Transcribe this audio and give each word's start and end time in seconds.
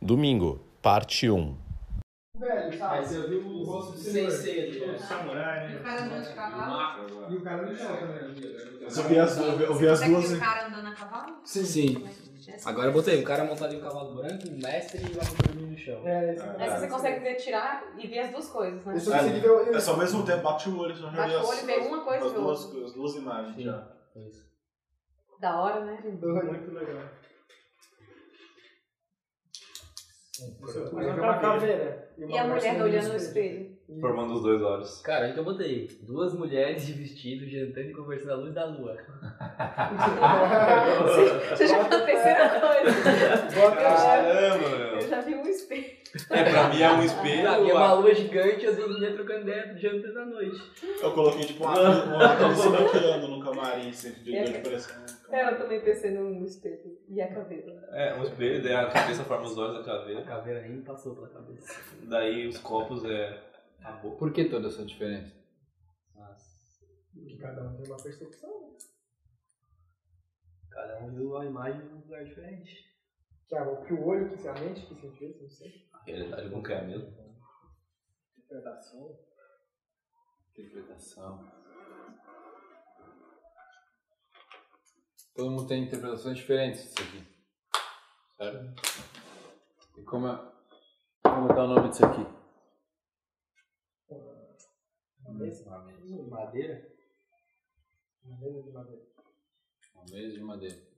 Domingo, 0.00 0.60
parte 0.80 1.28
1. 1.30 1.56
Velho, 2.36 2.78
sabe? 2.78 2.96
Mas 2.96 3.12
eu 3.12 3.28
vi 3.28 3.36
o 3.36 3.64
rosto 3.64 3.92
do 3.92 3.98
ser 3.98 4.26
ali, 4.68 4.86
né? 4.86 4.98
Samurai, 4.98 5.68
E 5.68 5.72
né? 5.72 5.78
o 5.80 5.82
cara 5.82 6.02
andando 6.02 6.22
de 6.22 6.34
cavalo. 6.34 7.06
E 7.28 7.36
o 7.36 7.42
cara 7.42 7.62
no 7.66 7.74
chão 7.74 7.96
também. 7.96 8.34
Eu 8.80 8.90
só 8.90 9.02
vi 9.02 9.18
as, 9.18 9.36
eu 9.36 9.56
vi, 9.58 9.64
eu 9.64 9.74
vi 9.74 9.88
as 9.88 10.00
duas. 10.02 10.32
o 10.32 10.38
cara 10.38 10.68
andando 10.68 10.86
a 10.86 10.92
cavalo? 10.92 11.36
Sim. 11.44 11.64
Sim. 11.64 12.14
Agora 12.64 12.88
eu 12.88 12.92
botei 12.92 13.20
um 13.20 13.24
cara 13.24 13.44
montado 13.44 13.74
em 13.74 13.78
um 13.78 13.80
cavalo 13.80 14.14
branco, 14.14 14.48
um 14.48 14.58
mestre 14.58 15.00
e 15.02 15.12
uma 15.12 15.22
dormindo 15.24 15.70
no 15.72 15.76
chão. 15.76 16.00
É, 16.06 16.34
esse 16.34 16.46
Essa 16.58 16.78
você 16.80 16.88
consegue 16.88 17.20
ver, 17.20 17.34
tirar 17.34 17.94
e 17.98 18.06
ver 18.06 18.18
as 18.20 18.30
duas 18.30 18.48
coisas, 18.48 18.84
né? 18.84 18.94
Eu 18.94 19.00
só 19.00 19.12
consegui 19.12 19.40
ver 19.40 19.50
o. 19.50 19.74
É 19.76 19.80
só 19.80 19.90
ao 19.92 19.98
mesmo 19.98 20.24
tempo, 20.24 20.42
bate 20.42 20.68
o 20.68 20.78
olho, 20.78 20.94
já 20.94 21.10
Bate 21.10 21.34
o 21.34 21.46
olho, 21.46 21.66
vê 21.66 21.76
uma 21.78 22.00
coisa 22.04 22.24
e 22.24 22.38
outra. 22.38 22.84
as 22.84 22.92
duas 22.92 23.14
imagens 23.16 23.62
já. 23.64 23.88
Isso. 24.16 24.46
Da 25.40 25.60
hora, 25.60 25.84
né? 25.84 25.98
Muito 26.04 26.72
legal. 26.72 27.04
Uma 30.42 31.00
uma 31.02 31.38
caveira. 31.38 31.40
caveira. 31.40 32.08
E 32.18 32.38
a 32.38 32.44
mulher 32.44 32.82
olhando 32.82 33.08
no 33.08 33.16
espelho. 33.16 33.78
Formando 34.00 34.34
os 34.34 34.42
dois 34.42 34.60
olhos. 34.60 35.00
Cara, 35.00 35.32
que 35.32 35.38
eu 35.38 35.44
botei 35.44 35.88
duas 36.02 36.34
mulheres 36.34 36.86
de 36.86 36.92
vestido 36.92 37.46
jantando 37.48 37.88
e 37.88 37.92
conversando 37.92 38.32
à 38.32 38.36
luz 38.36 38.52
da 38.54 38.66
lua. 38.66 38.96
Você 41.50 41.66
já 41.66 41.82
viu 41.82 41.96
a 41.96 42.00
terceira 42.02 42.60
coisa. 42.60 43.76
Caramba, 43.76 44.66
Eu 44.66 44.96
meu. 44.98 45.08
já 45.08 45.20
vi 45.22 45.34
um 45.34 45.46
espelho. 45.48 45.97
É, 46.30 46.50
pra 46.50 46.68
mim 46.68 46.80
é 46.82 46.90
um 46.92 47.02
espelho. 47.02 47.42
Pra 47.42 47.60
mim 47.60 47.70
é 47.70 47.74
uma 47.74 47.92
lua 47.94 48.14
gigante, 48.14 48.66
as 48.66 48.76
duas 48.76 48.90
mulheres 48.92 49.16
trocando 49.16 49.40
ideia 49.42 49.76
jantando 49.78 50.18
à 50.20 50.26
noite. 50.26 50.60
Eu 51.02 51.12
coloquei 51.14 51.44
tipo 51.46 51.64
uma, 51.64 52.04
uma 52.04 52.32
aquele 52.32 52.54
bloqueando 52.76 53.28
no 53.28 53.44
camarim, 53.44 53.88
assim, 53.90 54.12
de 54.22 54.36
É. 54.36 54.44
de 54.44 54.58
pressão. 54.60 54.96
É, 55.30 55.50
eu 55.52 55.58
também 55.58 55.80
pensei 55.80 56.10
no 56.12 56.44
espelho. 56.44 56.98
E 57.08 57.20
a 57.20 57.34
caveira. 57.34 57.88
É, 57.92 58.14
um 58.14 58.22
espelho, 58.22 58.62
daí 58.62 58.74
a 58.74 58.88
cabeça 58.90 59.24
forma 59.24 59.44
os 59.46 59.58
olhos 59.58 59.74
da 59.74 59.80
A 59.94 59.98
caveira. 59.98 60.22
caveira 60.22 60.62
nem 60.62 60.82
passou 60.82 61.14
pela 61.14 61.28
cabeça. 61.28 61.80
Daí 62.04 62.46
os 62.48 62.58
copos 62.58 63.04
é 63.04 63.42
a 63.82 63.92
boca. 63.92 64.16
Por 64.16 64.32
que 64.32 64.44
toda 64.46 64.68
essa 64.68 64.84
diferença? 64.84 65.36
Que 67.12 67.36
cada 67.38 67.62
um 67.68 67.76
tem 67.76 67.86
uma 67.86 68.02
percepção. 68.02 68.76
Cada 70.70 71.00
um 71.00 71.14
viu 71.14 71.36
a 71.36 71.44
imagem 71.44 71.80
num 71.86 71.96
lugar 72.00 72.24
diferente. 72.24 72.86
Que, 73.48 73.56
é 73.56 73.62
o 73.62 73.82
que 73.82 73.92
o 73.94 74.06
olho, 74.06 74.28
que 74.30 74.36
se 74.38 74.46
a 74.48 74.52
mente, 74.52 74.82
que 74.86 74.94
se 74.94 75.06
a 75.06 75.10
gente 75.10 75.87
não 76.08 76.14
sei. 76.14 76.14
A 76.14 76.16
realidade 76.16 76.48
não 76.48 76.62
quer 76.62 76.86
mesmo. 76.86 77.12
Interpretação. 78.36 79.18
Interpretação. 80.50 81.52
Todo 85.34 85.50
mundo 85.50 85.68
tem 85.68 85.84
interpretações 85.84 86.38
diferentes 86.38 86.82
disso 86.82 87.02
aqui. 87.02 87.38
Certo? 88.36 88.74
E 89.96 90.02
como 90.02 90.26
é, 90.26 90.52
como 91.22 91.48
tá 91.48 91.64
o 91.64 91.68
nome 91.68 91.88
disso 91.90 92.04
aqui? 92.04 92.38
Madeira? 96.30 96.96
Uma 98.24 98.38
mesa 98.38 98.62
de 98.62 98.70
madeira. 98.72 99.06
Uma 99.94 100.04
mesa 100.10 100.32
de 100.34 100.40
madeira. 100.40 100.88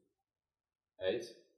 É 0.99 1.17
isso? 1.17 1.50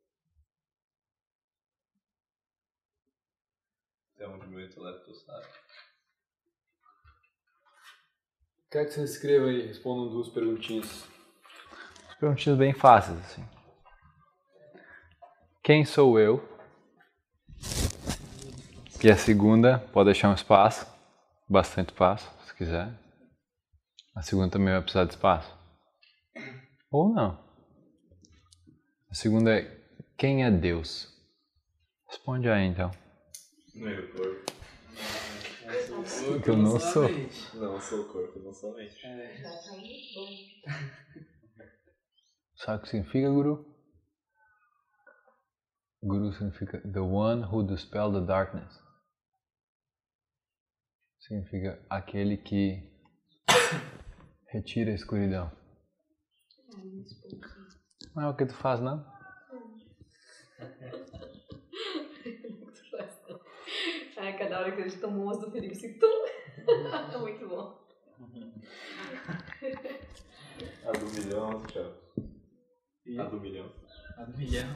Até 4.22 4.30
onde 4.30 4.46
meu 4.46 4.64
intelecto 4.64 5.12
sabe. 5.16 5.46
Quero 8.70 8.86
que 8.86 8.94
você 8.94 9.02
escreva 9.02 9.46
aí, 9.46 9.66
respondam 9.66 10.10
duas 10.10 10.28
perguntinhas. 10.28 11.08
Perguntinhas 12.20 12.56
bem 12.56 12.72
fáceis, 12.72 13.18
assim. 13.18 13.44
Quem 15.64 15.84
sou 15.84 16.20
eu? 16.20 16.40
E 19.02 19.10
a 19.10 19.16
segunda, 19.16 19.80
pode 19.92 20.12
deixar 20.12 20.30
um 20.30 20.34
espaço, 20.34 20.86
bastante 21.48 21.88
espaço, 21.88 22.30
se 22.46 22.54
quiser. 22.54 22.96
A 24.14 24.22
segunda 24.22 24.52
também 24.52 24.72
vai 24.72 24.82
precisar 24.82 25.04
de 25.04 25.14
espaço. 25.14 25.52
Ou 26.92 27.12
não. 27.12 27.42
A 29.10 29.14
segunda 29.14 29.58
é, 29.58 29.84
quem 30.16 30.44
é 30.44 30.50
Deus? 30.50 31.12
Responde 32.06 32.48
aí, 32.48 32.64
então. 32.64 33.01
Meu 33.74 34.12
corpo. 34.12 34.52
Que 36.42 36.50
eu 36.50 36.56
não 36.56 36.78
sou. 36.78 37.08
Não 37.54 37.80
sou 37.80 38.04
corpo, 38.12 38.38
não 38.40 38.52
sou 38.52 38.74
mente. 38.74 39.02
Bom. 40.14 40.28
Sabe 42.56 42.78
o 42.78 42.82
que 42.82 42.88
significa 42.88 43.30
Guru? 43.30 43.72
Guru 46.02 46.32
significa 46.32 46.80
the 46.80 47.00
one 47.00 47.44
who 47.44 47.66
dispel 47.66 48.12
the 48.12 48.26
darkness. 48.26 48.78
Significa 51.20 51.84
aquele 51.88 52.36
que 52.36 52.92
retira 54.48 54.90
a 54.90 54.94
escuridão. 54.94 55.50
Não 58.14 58.24
é 58.24 58.28
o 58.28 58.36
que 58.36 58.46
tu 58.46 58.54
faz, 58.54 58.80
não? 58.80 59.04
Ai, 64.22 64.38
cada 64.38 64.60
hora 64.60 64.70
que 64.70 64.80
a 64.80 64.86
gente 64.88 65.00
tomou 65.00 65.24
umas 65.24 65.40
do 65.40 65.50
Felipe, 65.50 65.74
assim, 65.74 65.98
tum. 65.98 66.26
É 66.56 67.18
muito 67.18 67.48
bom. 67.48 67.82
A 70.86 70.92
do 70.92 71.06
milhão, 71.06 71.60
Thiago. 71.62 71.96
A 73.18 73.24
do 73.24 73.40
milhão. 73.40 73.72
A 74.16 74.22
do 74.24 74.38
milhão. 74.38 74.68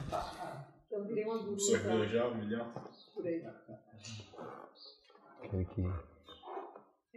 Eu 0.91 1.05
virei 1.05 1.23
uma 1.23 1.37
dúvida 1.39 1.61
Sorveu 1.61 2.09
já, 2.09 2.27
um 2.27 2.35
milhão? 2.35 2.73
por 3.13 3.25
aí. 3.25 3.41
Aquele 5.41 5.63
que 5.63 5.81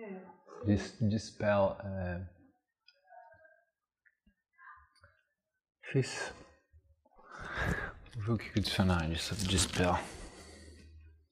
É. 0.00 0.24
dis 0.66 0.96
dispel. 1.00 1.76
É... 1.82 2.28
Difícil. 5.82 6.32
Vou 8.14 8.22
ver 8.22 8.32
o 8.34 8.38
que, 8.38 8.52
que 8.52 8.60
o 8.60 8.62
dicionário 8.62 9.08
diz 9.14 9.22
sobre 9.24 9.48
dispel. 9.48 9.94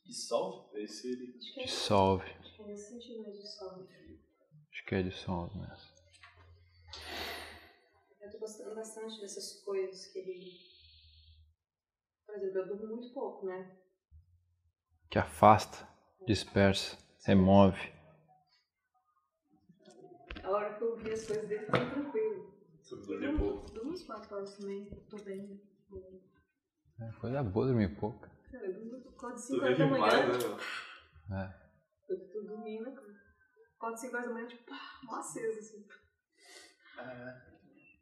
Dissolve? 0.04 0.67
Esse 0.78 1.08
ele. 1.08 1.34
Acho 1.36 1.54
que 1.54 1.60
é, 1.60 1.64
Dissolve. 1.64 2.24
acho 4.70 4.84
que 4.86 4.94
é 4.94 5.00
é 5.00 5.02
dissolve 5.02 5.58
mesmo. 5.58 5.98
Eu 8.20 8.30
tô 8.30 8.38
gostando 8.38 8.74
bastante 8.76 9.20
dessas 9.20 9.60
coisas 9.62 10.06
que 10.06 10.18
ele. 10.20 10.52
Por 12.24 12.34
exemplo, 12.36 12.58
eu 12.58 12.66
durmo 12.68 12.96
muito 12.96 13.12
pouco, 13.12 13.46
né? 13.46 13.76
Que 15.10 15.18
afasta, 15.18 15.88
dispersa, 16.26 16.96
remove. 17.24 17.92
A 20.44 20.50
hora 20.50 20.74
que 20.74 20.82
eu 20.84 20.96
vi 20.96 21.12
as 21.12 21.26
coisas 21.26 21.48
dele, 21.48 21.66
foi 21.66 21.90
tranquilo. 21.90 22.54
Durmo 23.74 23.90
umas 23.90 24.02
4 24.04 24.36
horas 24.36 24.56
também, 24.56 24.88
tô 25.10 25.16
bem. 25.24 25.60
É 27.00 27.12
coisa 27.20 27.42
boa 27.42 27.66
dormir 27.66 27.94
pouco. 27.98 28.37
Cara, 28.50 28.66
eu 28.66 28.74
durmo 28.74 29.08
acordo 29.08 29.34
Tu 29.36 29.40
5 29.42 29.64
horas 29.64 29.78
vive 29.78 29.90
da 29.90 29.98
mais, 29.98 30.14
manhã. 30.14 30.26
né, 30.26 30.38
meu? 30.38 31.36
É. 31.36 31.68
Eu 32.08 32.28
tô 32.30 32.40
dormindo, 32.42 32.88
acordo 33.76 33.96
5 33.98 34.16
horas 34.16 34.28
da 34.28 34.34
manhã, 34.34 34.46
tipo, 34.46 34.64
pá, 34.64 35.00
mó 35.04 35.16
aceso, 35.16 35.58
assim. 35.58 35.86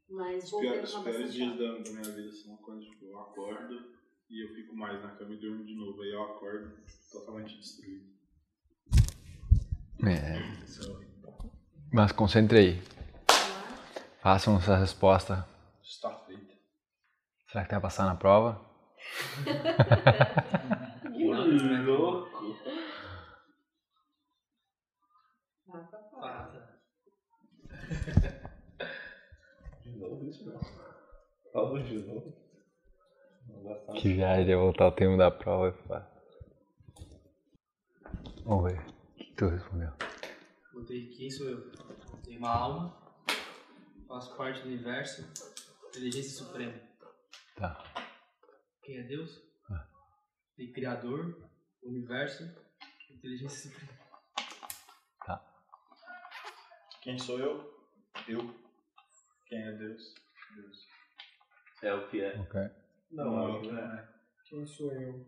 Mas 0.08 0.44
Os 0.44 0.50
voltei 0.50 0.68
a 0.68 0.72
piores, 0.74 0.94
os 0.94 1.04
bastante 1.04 1.32
dias 1.32 1.58
da, 1.58 1.78
da 1.78 1.90
minha 1.90 2.14
vida 2.14 2.32
são 2.32 2.56
quando 2.58 2.80
tipo, 2.80 3.04
eu 3.06 3.20
acordo 3.20 3.96
e 4.30 4.44
eu 4.44 4.54
fico 4.54 4.76
mais 4.76 5.02
na 5.02 5.16
cama 5.16 5.34
e 5.34 5.40
durmo 5.40 5.64
de 5.64 5.74
novo. 5.74 6.00
Aí 6.02 6.12
eu 6.12 6.22
acordo 6.22 6.76
totalmente 7.10 7.56
destruído. 7.56 8.14
É. 10.04 10.38
É. 10.38 10.66
Mas 11.92 12.12
concentre 12.12 12.58
aí. 12.58 12.82
Façam 14.20 14.56
essa 14.58 14.76
resposta. 14.76 15.46
Está 15.82 16.16
feito. 16.20 16.54
Será 17.50 17.64
que 17.64 17.72
vai 17.72 17.80
passar 17.80 18.06
na 18.06 18.14
prova? 18.14 18.64
Que 21.16 21.24
louco. 21.84 22.56
Ah, 26.22 26.50
tá. 26.52 26.76
De 29.82 29.90
novo 29.98 30.28
isso, 30.28 30.46
não. 30.46 30.60
Fala 31.52 31.82
de 31.82 31.98
novo. 31.98 32.36
Que 33.94 34.12
viagem, 34.14 34.48
ia 34.48 34.58
voltar 34.58 34.88
o 34.88 34.92
tema 34.92 35.16
da 35.16 35.30
prova. 35.30 35.68
e 35.68 35.88
pá. 35.88 36.10
Vamos 38.44 38.72
ver. 38.72 38.80
O 38.80 39.14
que 39.14 39.34
tu 39.34 39.48
respondeu? 39.48 39.92
Botei 40.72 41.08
quem 41.08 41.30
sou 41.30 41.48
eu? 41.48 41.70
Tenho 42.22 42.38
uma 42.38 42.50
alma, 42.54 42.96
faço 44.06 44.36
parte 44.36 44.60
do 44.62 44.68
universo, 44.68 45.26
inteligência 45.88 46.44
suprema. 46.44 46.74
Tá. 47.56 47.82
Quem 48.86 48.98
é 48.98 49.02
Deus? 49.02 49.42
Ah. 49.68 49.84
Tem 50.56 50.72
Criador, 50.72 51.36
universo, 51.82 52.44
inteligência 53.10 53.68
suprema. 53.68 54.06
Quem 57.02 57.18
sou 57.18 57.40
eu? 57.40 57.88
Eu. 58.28 58.54
Quem 59.46 59.60
é 59.60 59.72
Deus? 59.72 60.14
Deus. 60.54 60.88
É 61.82 61.92
o 61.94 62.08
que 62.08 62.20
é. 62.20 62.38
Ok. 62.38 62.60
Não, 63.10 63.36
é 63.36 63.58
o 63.58 63.60
que 63.60 63.70
é. 63.70 64.08
Quem 64.44 64.64
sou 64.64 64.92
eu? 64.92 65.26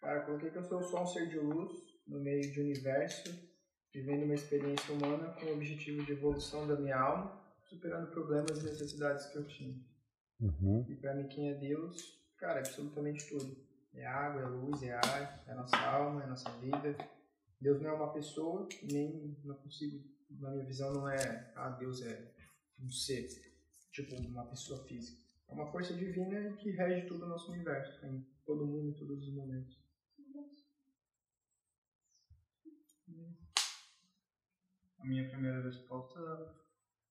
Cara, 0.00 0.20
coloquei 0.20 0.50
que 0.50 0.58
eu 0.58 0.62
sou 0.62 0.80
só 0.80 1.02
um 1.02 1.06
ser 1.06 1.28
de 1.28 1.40
luz 1.40 1.72
no 2.06 2.20
meio 2.20 2.52
de 2.52 2.60
um 2.60 2.64
universo, 2.66 3.28
vivendo 3.92 4.26
uma 4.26 4.34
experiência 4.34 4.94
humana 4.94 5.32
com 5.32 5.46
o 5.46 5.54
objetivo 5.54 6.04
de 6.04 6.12
evolução 6.12 6.68
da 6.68 6.76
minha 6.76 7.00
alma, 7.00 7.44
superando 7.64 8.12
problemas 8.12 8.60
e 8.60 8.64
necessidades 8.64 9.26
que 9.26 9.38
eu 9.38 9.46
tinha. 9.48 9.76
Uhum. 10.38 10.86
E 10.88 10.94
pra 10.94 11.14
mim, 11.14 11.26
quem 11.26 11.50
é 11.50 11.54
Deus, 11.54 12.15
cara, 12.36 12.60
absolutamente 12.60 13.28
tudo. 13.28 13.56
É 13.94 14.06
água, 14.06 14.42
é 14.42 14.46
luz, 14.46 14.82
é 14.82 14.92
ar, 14.92 15.44
é 15.46 15.52
a 15.52 15.54
nossa 15.54 15.76
alma, 15.78 16.22
é 16.22 16.24
a 16.24 16.28
nossa 16.28 16.50
vida. 16.58 16.96
Deus 17.60 17.80
não 17.80 17.90
é 17.90 17.92
uma 17.94 18.12
pessoa, 18.12 18.68
nem 18.82 19.36
não 19.42 19.56
consigo, 19.56 20.04
na 20.30 20.50
minha 20.50 20.64
visão, 20.64 20.92
não 20.92 21.08
é, 21.08 21.52
ah, 21.56 21.70
Deus 21.70 22.02
é 22.02 22.34
um 22.78 22.90
ser, 22.90 23.28
tipo 23.90 24.14
uma 24.16 24.44
pessoa 24.46 24.84
física. 24.84 25.24
É 25.48 25.54
uma 25.54 25.70
força 25.70 25.94
divina 25.94 26.52
que 26.56 26.70
rege 26.72 27.06
todo 27.06 27.24
o 27.24 27.28
nosso 27.28 27.52
universo, 27.52 28.04
em 28.04 28.26
todo 28.44 28.66
mundo, 28.66 28.90
em 28.90 28.94
todos 28.94 29.26
os 29.26 29.34
momentos. 29.34 29.78
A 34.98 35.06
minha 35.06 35.28
primeira 35.28 35.62
resposta, 35.62 36.54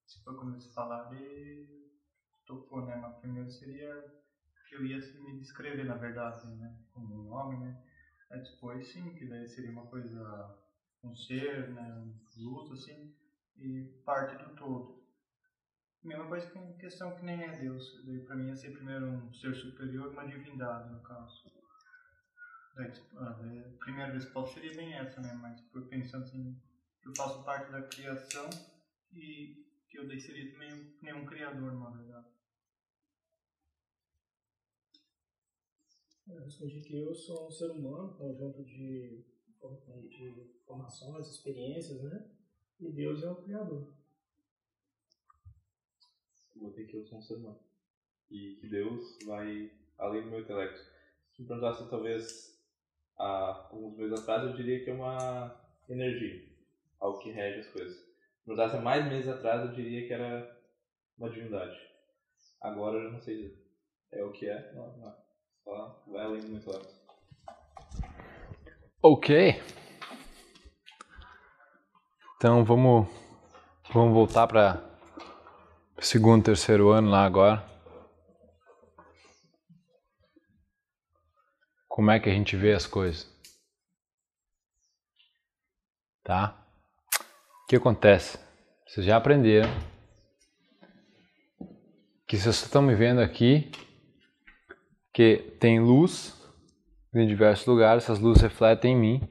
se 0.05 0.21
for 0.21 0.37
como 0.37 0.53
você 0.53 0.69
falar, 0.69 1.09
de 1.09 1.65
né? 2.85 2.95
Mas 2.97 3.17
primeiro 3.17 3.49
seria 3.49 4.24
que 4.67 4.75
eu 4.75 4.85
ia 4.85 4.99
me 5.15 5.39
descrever, 5.39 5.85
na 5.85 5.95
verdade, 5.95 6.47
né? 6.55 6.75
Como 6.91 7.13
um 7.15 7.31
homem, 7.31 7.59
né? 7.59 7.81
Aí 8.31 8.41
depois, 8.41 8.91
sim, 8.91 9.13
que 9.15 9.25
daí 9.25 9.47
seria 9.47 9.71
uma 9.71 9.85
coisa, 9.87 10.55
um 11.03 11.15
ser, 11.15 11.69
né? 11.69 11.93
Um 11.93 12.13
luz, 12.41 12.71
assim, 12.71 13.09
e 13.57 13.83
parte 14.05 14.35
do 14.43 14.55
todo. 14.55 15.03
Mesma 16.03 16.27
coisa 16.27 16.49
que 16.51 16.59
em 16.59 16.77
questão 16.77 17.15
que 17.15 17.25
nem 17.25 17.41
é 17.43 17.57
Deus. 17.57 18.03
Daí 18.05 18.19
pra 18.19 18.35
mim 18.35 18.47
ia 18.47 18.55
ser 18.55 18.71
primeiro 18.71 19.07
um 19.07 19.33
ser 19.33 19.55
superior, 19.55 20.11
uma 20.11 20.27
divindade, 20.27 20.91
no 20.91 21.01
caso. 21.01 21.43
Daí, 22.75 22.91
ah, 23.15 23.29
a 23.29 23.77
primeira 23.79 24.11
resposta 24.11 24.53
seria 24.53 24.75
bem 24.75 24.93
essa, 24.93 25.21
né? 25.21 25.33
Mas 25.41 25.59
por 25.61 25.87
pensando 25.87 26.23
assim, 26.23 26.55
eu 27.03 27.13
faço 27.15 27.43
parte 27.43 27.71
da 27.71 27.81
criação 27.81 28.49
e 29.13 29.65
que 29.89 29.97
eu 29.97 30.07
daí 30.07 30.19
seria 30.19 30.51
também 30.51 30.73
um, 30.73 30.97
nem 31.01 31.13
um 31.13 31.25
criador, 31.25 31.73
na 31.73 31.89
verdade. 31.89 32.34
Eu 36.27 36.43
respondi 36.43 36.81
que 36.81 36.97
eu 36.97 37.13
sou 37.13 37.47
um 37.47 37.51
ser 37.51 37.69
humano, 37.69 38.11
um 38.11 38.17
conjunto 38.17 38.63
de, 38.63 39.23
de 40.09 40.51
informações, 40.63 41.29
experiências, 41.29 42.01
né? 42.01 42.27
E 42.79 42.91
Deus 42.91 43.23
é 43.23 43.29
o 43.29 43.35
Criador. 43.35 43.93
Botei 46.55 46.87
que 46.87 46.97
eu 46.97 47.05
sou 47.05 47.19
um 47.19 47.21
ser 47.21 47.35
humano. 47.35 47.59
E 48.31 48.55
que 48.55 48.67
Deus 48.67 49.19
vai 49.25 49.71
além 49.99 50.23
do 50.23 50.31
meu 50.31 50.39
intelecto. 50.39 50.79
Se 51.31 51.41
me 51.41 51.47
perguntasse 51.47 51.89
talvez 51.89 52.59
há 53.17 53.69
alguns 53.71 53.95
meses 53.95 54.19
atrás, 54.19 54.43
eu 54.43 54.55
diria 54.55 54.83
que 54.83 54.89
é 54.89 54.93
uma 54.93 55.61
energia. 55.87 56.49
Algo 56.99 57.19
que 57.19 57.31
rege 57.31 57.59
as 57.59 57.67
coisas. 57.67 57.95
Se 57.95 58.49
me 58.49 58.55
perguntasse 58.55 58.83
mais 58.83 59.05
meses 59.07 59.27
atrás, 59.27 59.61
eu 59.61 59.75
diria 59.75 60.07
que 60.07 60.13
era 60.13 60.59
uma 61.17 61.29
divindade. 61.29 61.77
Agora 62.61 62.97
eu 62.97 63.03
já 63.03 63.11
não 63.11 63.21
sei 63.21 63.43
dizer. 63.43 63.65
É 64.11 64.23
o 64.23 64.31
que 64.31 64.49
é? 64.49 64.73
Não, 64.73 64.97
não 64.97 65.09
é. 65.09 65.24
Vai 65.65 66.27
meu 66.27 66.57
intelecto. 66.57 66.93
Ok. 69.01 69.61
Então 72.35 72.63
vamos, 72.63 73.07
vamos 73.91 74.13
voltar 74.13 74.47
para 74.47 74.83
segundo, 75.99 76.43
terceiro 76.43 76.89
ano 76.89 77.09
lá 77.09 77.25
agora. 77.25 77.63
Como 81.87 82.11
é 82.11 82.19
que 82.19 82.29
a 82.29 82.33
gente 82.33 82.55
vê 82.55 82.73
as 82.73 82.85
coisas? 82.85 83.33
Tá? 86.23 86.61
O 87.63 87.67
que 87.67 87.75
acontece? 87.77 88.37
Vocês 88.85 89.05
já 89.05 89.17
aprenderam 89.17 89.69
que 92.27 92.37
vocês 92.37 92.61
estão 92.61 92.81
me 92.81 92.95
vendo 92.95 93.21
aqui, 93.21 93.71
que 95.15 95.37
tem 95.61 95.79
luz 95.79 96.35
em 97.13 97.25
diversos 97.25 97.65
lugares, 97.65 98.03
essas 98.03 98.19
luzes 98.19 98.43
refletem 98.43 98.91
em 98.91 98.99
mim 98.99 99.29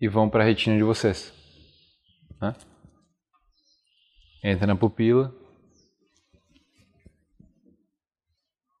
e 0.00 0.06
vão 0.06 0.30
para 0.30 0.44
a 0.44 0.46
retina 0.46 0.76
de 0.76 0.84
vocês. 0.84 1.34
Né? 2.40 2.54
Entra 4.44 4.68
na 4.68 4.76
pupila 4.76 5.34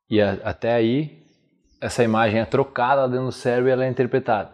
e 0.08 0.22
a, 0.22 0.34
até 0.44 0.72
aí 0.72 1.20
essa 1.80 2.04
imagem 2.04 2.38
é 2.38 2.44
trocada 2.44 3.08
dentro 3.08 3.26
do 3.26 3.32
cérebro 3.32 3.70
e 3.70 3.72
ela 3.72 3.84
é 3.84 3.88
interpretada. 3.88 4.52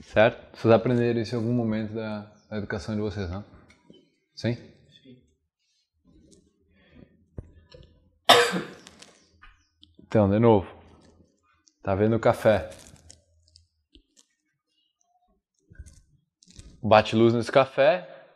Certo? 0.00 0.56
Vocês 0.56 0.72
aprenderam 0.72 1.20
isso 1.20 1.34
em 1.34 1.38
algum 1.38 1.52
momento 1.52 1.92
da, 1.92 2.32
da 2.48 2.56
educação 2.56 2.94
de 2.94 3.00
vocês, 3.00 3.28
não? 3.28 3.44
Sim? 4.36 4.56
Então, 10.12 10.28
de 10.28 10.38
novo. 10.38 10.70
Tá 11.82 11.94
vendo 11.94 12.16
o 12.16 12.20
café? 12.20 12.68
Bate 16.82 17.16
luz 17.16 17.32
nesse 17.32 17.50
café. 17.50 18.26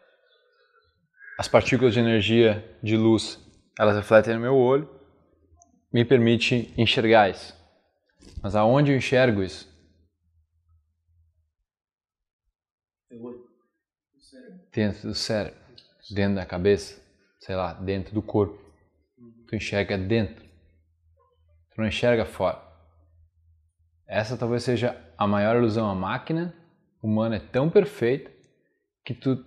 As 1.38 1.46
partículas 1.46 1.92
de 1.92 2.00
energia 2.00 2.64
de 2.82 2.96
luz, 2.96 3.38
elas 3.78 3.94
refletem 3.94 4.32
no 4.32 4.40
meu 4.40 4.56
olho. 4.56 4.88
Me 5.92 6.02
permite 6.02 6.72
enxergar 6.78 7.28
isso. 7.28 7.54
Mas 8.42 8.56
aonde 8.56 8.92
eu 8.92 8.96
enxergo 8.96 9.42
isso? 9.42 9.70
Dentro 14.72 15.08
do 15.08 15.14
cérebro, 15.14 15.60
dentro 16.10 16.36
da 16.36 16.46
cabeça, 16.46 16.98
sei 17.38 17.54
lá, 17.54 17.74
dentro 17.74 18.14
do 18.14 18.22
corpo. 18.22 18.58
Tu 19.46 19.56
enxerga 19.56 19.98
dentro. 19.98 20.45
Tu 21.76 21.80
não 21.82 21.88
enxerga 21.88 22.24
fora. 22.24 22.58
Essa 24.06 24.34
talvez 24.34 24.62
seja 24.62 24.98
a 25.18 25.26
maior 25.26 25.56
ilusão. 25.56 25.90
A 25.90 25.94
máquina 25.94 26.54
humana 27.02 27.36
é 27.36 27.38
tão 27.38 27.68
perfeita 27.68 28.32
que 29.04 29.12
tu 29.12 29.44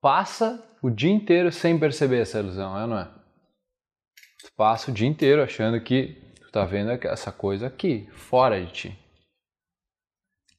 passa 0.00 0.66
o 0.80 0.88
dia 0.88 1.10
inteiro 1.10 1.52
sem 1.52 1.78
perceber 1.78 2.22
essa 2.22 2.38
ilusão, 2.38 2.80
é 2.80 2.86
não 2.86 2.98
é? 2.98 3.04
Tu 4.42 4.50
passa 4.56 4.90
o 4.90 4.94
dia 4.94 5.06
inteiro 5.06 5.42
achando 5.42 5.78
que 5.82 6.14
tu 6.40 6.50
tá 6.50 6.64
vendo 6.64 6.92
essa 6.92 7.30
coisa 7.30 7.66
aqui, 7.66 8.08
fora 8.12 8.64
de 8.64 8.72
ti. 8.72 8.98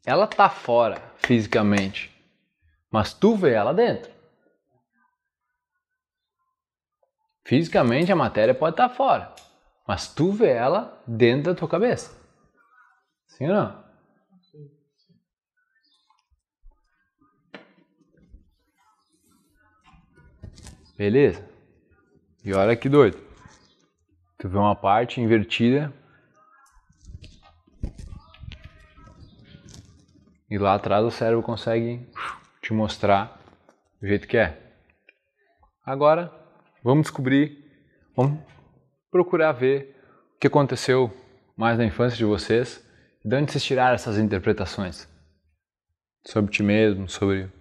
Ela 0.06 0.28
tá 0.28 0.52
fora 0.52 1.02
fisicamente, 1.18 2.16
mas 2.92 3.12
tu 3.12 3.36
vê 3.36 3.54
ela 3.54 3.74
dentro. 3.74 4.12
Fisicamente 7.44 8.12
a 8.12 8.16
matéria 8.16 8.54
pode 8.54 8.74
estar 8.74 8.90
fora, 8.90 9.34
mas 9.90 10.08
tu 10.08 10.32
vê 10.32 10.52
ela 10.52 11.02
dentro 11.08 11.52
da 11.52 11.56
tua 11.58 11.68
cabeça. 11.68 12.16
Sim 13.26 13.48
ou 13.48 13.56
não? 13.56 13.84
Beleza? 20.96 21.44
E 22.46 22.54
olha 22.54 22.76
que 22.76 22.88
doido. 22.88 23.18
Tu 24.38 24.48
vê 24.48 24.60
uma 24.60 24.76
parte 24.76 25.22
invertida. 25.22 25.92
E 30.52 30.58
lá 30.60 30.76
atrás 30.76 31.04
o 31.04 31.10
cérebro 31.10 31.42
consegue 31.42 32.08
te 32.62 32.74
mostrar 32.74 33.42
o 34.00 34.06
jeito 34.06 34.28
que 34.28 34.38
é. 34.38 34.56
Agora, 35.84 36.32
vamos 36.84 37.06
descobrir, 37.08 37.66
vamos 38.16 38.40
procurar 39.12 39.52
ver 39.52 39.96
o 40.36 40.40
que 40.40 40.48
aconteceu 40.48 41.12
mais 41.56 41.78
na 41.78 41.86
infância 41.86 42.18
de 42.18 42.26
vocês 42.26 42.84
de 43.24 43.36
onde 43.36 43.52
vocês 43.52 43.64
tiraram 43.64 43.96
essas 43.96 44.18
interpretações? 44.18 45.08
Sobre 46.26 46.52
ti 46.52 46.64
mesmo, 46.64 47.10
sobre 47.10 47.52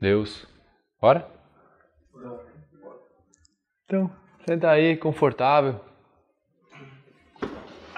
Deus. 0.00 0.46
Bora? 1.00 1.28
Então, 3.84 4.10
senta 4.46 4.70
aí, 4.70 4.96
confortável. 4.96 5.80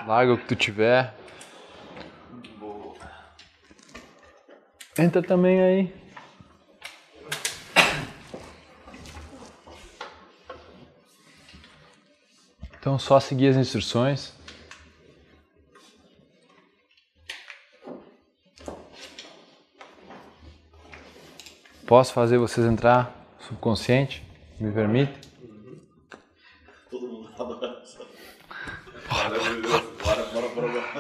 Larga 0.07 0.35
o 0.35 0.39
que 0.39 0.47
tu 0.47 0.57
tiver. 0.57 1.13
Entra 4.99 5.23
também 5.23 5.61
aí. 5.61 6.00
Então, 12.81 12.99
só 12.99 13.21
seguir 13.21 13.49
as 13.49 13.57
instruções. 13.57 14.33
Posso 21.87 22.15
fazer 22.15 22.39
vocês 22.39 22.67
entrar 22.67 23.15
subconsciente? 23.39 24.27
Me 24.59 24.73
permite? 24.73 25.13
Todo 26.91 27.07
mundo 27.07 27.29
adora 27.39 27.83
essa. 27.83 27.99
Bora, 30.03 30.25
bora, 30.33 30.49
bora, 30.49 30.69
bora. 30.69 30.91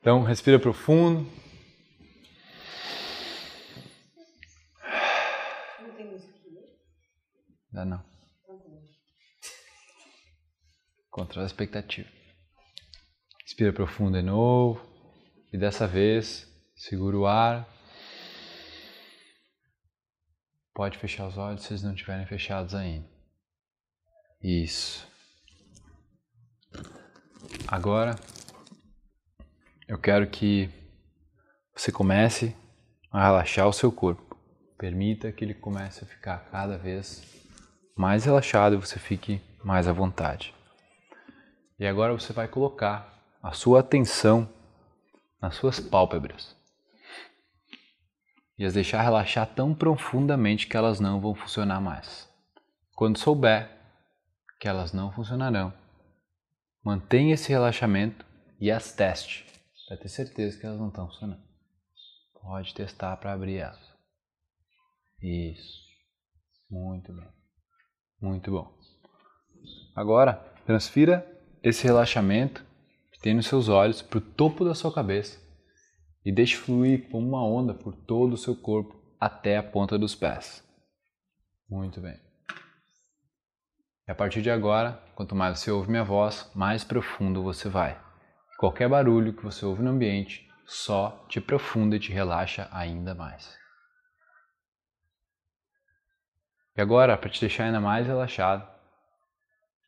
Então, 0.01 0.23
respira 0.23 0.59
profundo. 0.59 1.27
Tem 5.99 6.07
musiquinha? 6.07 6.63
Dá 7.73 7.85
não. 7.85 8.01
Controla 11.11 11.45
a 11.45 11.49
expectativa. 11.49 12.09
Respira 13.43 13.73
profundo 13.73 14.17
de 14.17 14.23
novo. 14.23 14.81
E 15.53 15.59
dessa 15.59 15.89
vez, 15.89 16.47
segura 16.77 17.19
o 17.19 17.27
ar. 17.27 17.69
Pode 20.73 20.97
fechar 20.99 21.27
os 21.27 21.37
olhos 21.37 21.63
se 21.63 21.73
eles 21.73 21.83
não 21.83 21.95
estiverem 21.95 22.27
fechados 22.27 22.77
ainda. 22.77 23.11
Isso. 24.41 25.05
Agora, 27.67 28.15
eu 29.89 29.99
quero 29.99 30.31
que 30.31 30.71
você 31.75 31.91
comece 31.91 32.55
a 33.11 33.25
relaxar 33.25 33.67
o 33.67 33.73
seu 33.73 33.91
corpo. 33.91 34.28
Permita 34.79 35.33
que 35.33 35.45
ele 35.45 35.55
comece 35.55 36.05
a 36.05 36.07
ficar 36.07 36.49
cada 36.51 36.79
vez 36.79 37.23
mais 37.97 38.25
relaxado 38.25 38.75
e 38.75 38.79
você 38.79 38.99
fique 38.99 39.41
mais 39.65 39.89
à 39.89 39.93
vontade. 39.93 40.55
E 41.79 41.87
agora 41.87 42.13
você 42.13 42.33
vai 42.33 42.47
colocar 42.47 43.13
a 43.43 43.53
sua 43.53 43.81
atenção 43.81 44.49
nas 45.41 45.57
suas 45.57 45.81
pálpebras 45.81 46.57
e 48.59 48.65
as 48.65 48.75
deixar 48.75 49.03
relaxar 49.03 49.47
tão 49.55 49.73
profundamente 49.73 50.67
que 50.67 50.77
elas 50.77 50.99
não 50.99 51.21
vão 51.21 51.35
funcionar 51.35 51.81
mais. 51.81 52.29
Quando 52.95 53.19
souber 53.19 53.71
que 54.61 54.67
elas 54.67 54.93
não 54.93 55.13
funcionarão, 55.13 55.73
mantenha 56.85 57.35
esse 57.35 57.49
relaxamento 57.51 58.27
e 58.61 58.71
as 58.71 58.93
teste 58.93 59.47
para 59.87 59.97
ter 59.97 60.09
certeza 60.09 60.59
que 60.59 60.67
elas 60.67 60.79
não 60.79 60.89
estão 60.89 61.07
funcionando. 61.07 61.43
Pode 62.43 62.75
testar 62.75 63.17
para 63.17 63.33
abrir 63.33 63.59
elas. 63.59 63.88
Isso. 65.23 65.79
Muito 66.71 67.13
bem. 67.13 67.29
Muito 68.21 68.51
bom. 68.51 68.77
Agora, 69.95 70.35
transfira 70.65 71.27
esse 71.63 71.85
relaxamento 71.85 72.65
que 73.13 73.21
tem 73.21 73.35
nos 73.35 73.47
seus 73.47 73.69
olhos 73.69 74.03
para 74.03 74.19
o 74.19 74.21
topo 74.21 74.65
da 74.65 74.75
sua 74.75 74.93
cabeça 74.93 75.41
e 76.25 76.33
deixe 76.33 76.57
fluir 76.57 77.09
como 77.11 77.27
uma 77.27 77.45
onda 77.45 77.75
por 77.75 77.95
todo 77.95 78.35
o 78.35 78.39
seu 78.39 78.55
corpo 78.55 78.97
até 79.21 79.57
a 79.57 79.63
ponta 79.63 79.99
dos 79.99 80.15
pés. 80.15 80.65
Muito 81.69 82.01
bem. 82.01 82.19
E 84.07 84.11
a 84.11 84.15
partir 84.15 84.41
de 84.41 84.51
agora, 84.51 85.03
quanto 85.15 85.35
mais 85.35 85.59
você 85.59 85.71
ouve 85.71 85.91
minha 85.91 86.05
voz, 86.05 86.51
mais 86.55 86.85
profundo 86.85 87.43
você 87.43 87.69
vai. 87.69 88.01
Qualquer 88.59 88.89
barulho 88.89 89.35
que 89.35 89.43
você 89.43 89.65
ouve 89.65 89.83
no 89.83 89.91
ambiente 89.91 90.49
só 90.67 91.25
te 91.29 91.39
aprofunda 91.39 91.97
e 91.97 92.01
te 92.01 92.13
relaxa 92.13 92.69
ainda 92.71 93.15
mais. 93.15 93.57
E 96.79 96.81
agora, 96.81 97.19
para 97.19 97.29
te 97.29 97.41
deixar 97.41 97.65
ainda 97.65 97.81
mais 97.81 98.07
relaxado, 98.07 98.65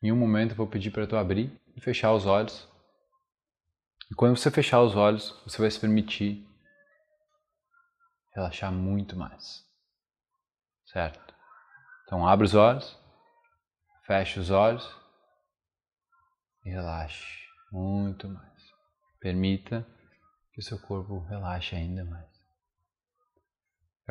em 0.03 0.11
um 0.11 0.17
momento 0.17 0.51
eu 0.51 0.57
vou 0.57 0.67
pedir 0.67 0.91
para 0.91 1.07
tu 1.07 1.15
abrir 1.15 1.57
e 1.73 1.79
fechar 1.79 2.11
os 2.11 2.25
olhos. 2.25 2.67
E 4.11 4.13
quando 4.13 4.35
você 4.35 4.51
fechar 4.51 4.81
os 4.81 4.93
olhos, 4.93 5.41
você 5.45 5.61
vai 5.61 5.71
se 5.71 5.79
permitir 5.79 6.45
relaxar 8.35 8.73
muito 8.73 9.15
mais. 9.15 9.65
Certo? 10.87 11.33
Então 12.03 12.27
abre 12.27 12.45
os 12.45 12.55
olhos, 12.55 12.99
feche 14.05 14.37
os 14.37 14.51
olhos 14.51 14.85
e 16.65 16.71
relaxe 16.71 17.25
muito 17.71 18.27
mais. 18.27 18.63
Permita 19.21 19.87
que 20.51 20.59
o 20.59 20.63
seu 20.63 20.77
corpo 20.77 21.19
relaxe 21.19 21.73
ainda 21.73 22.03
mais. 22.03 22.30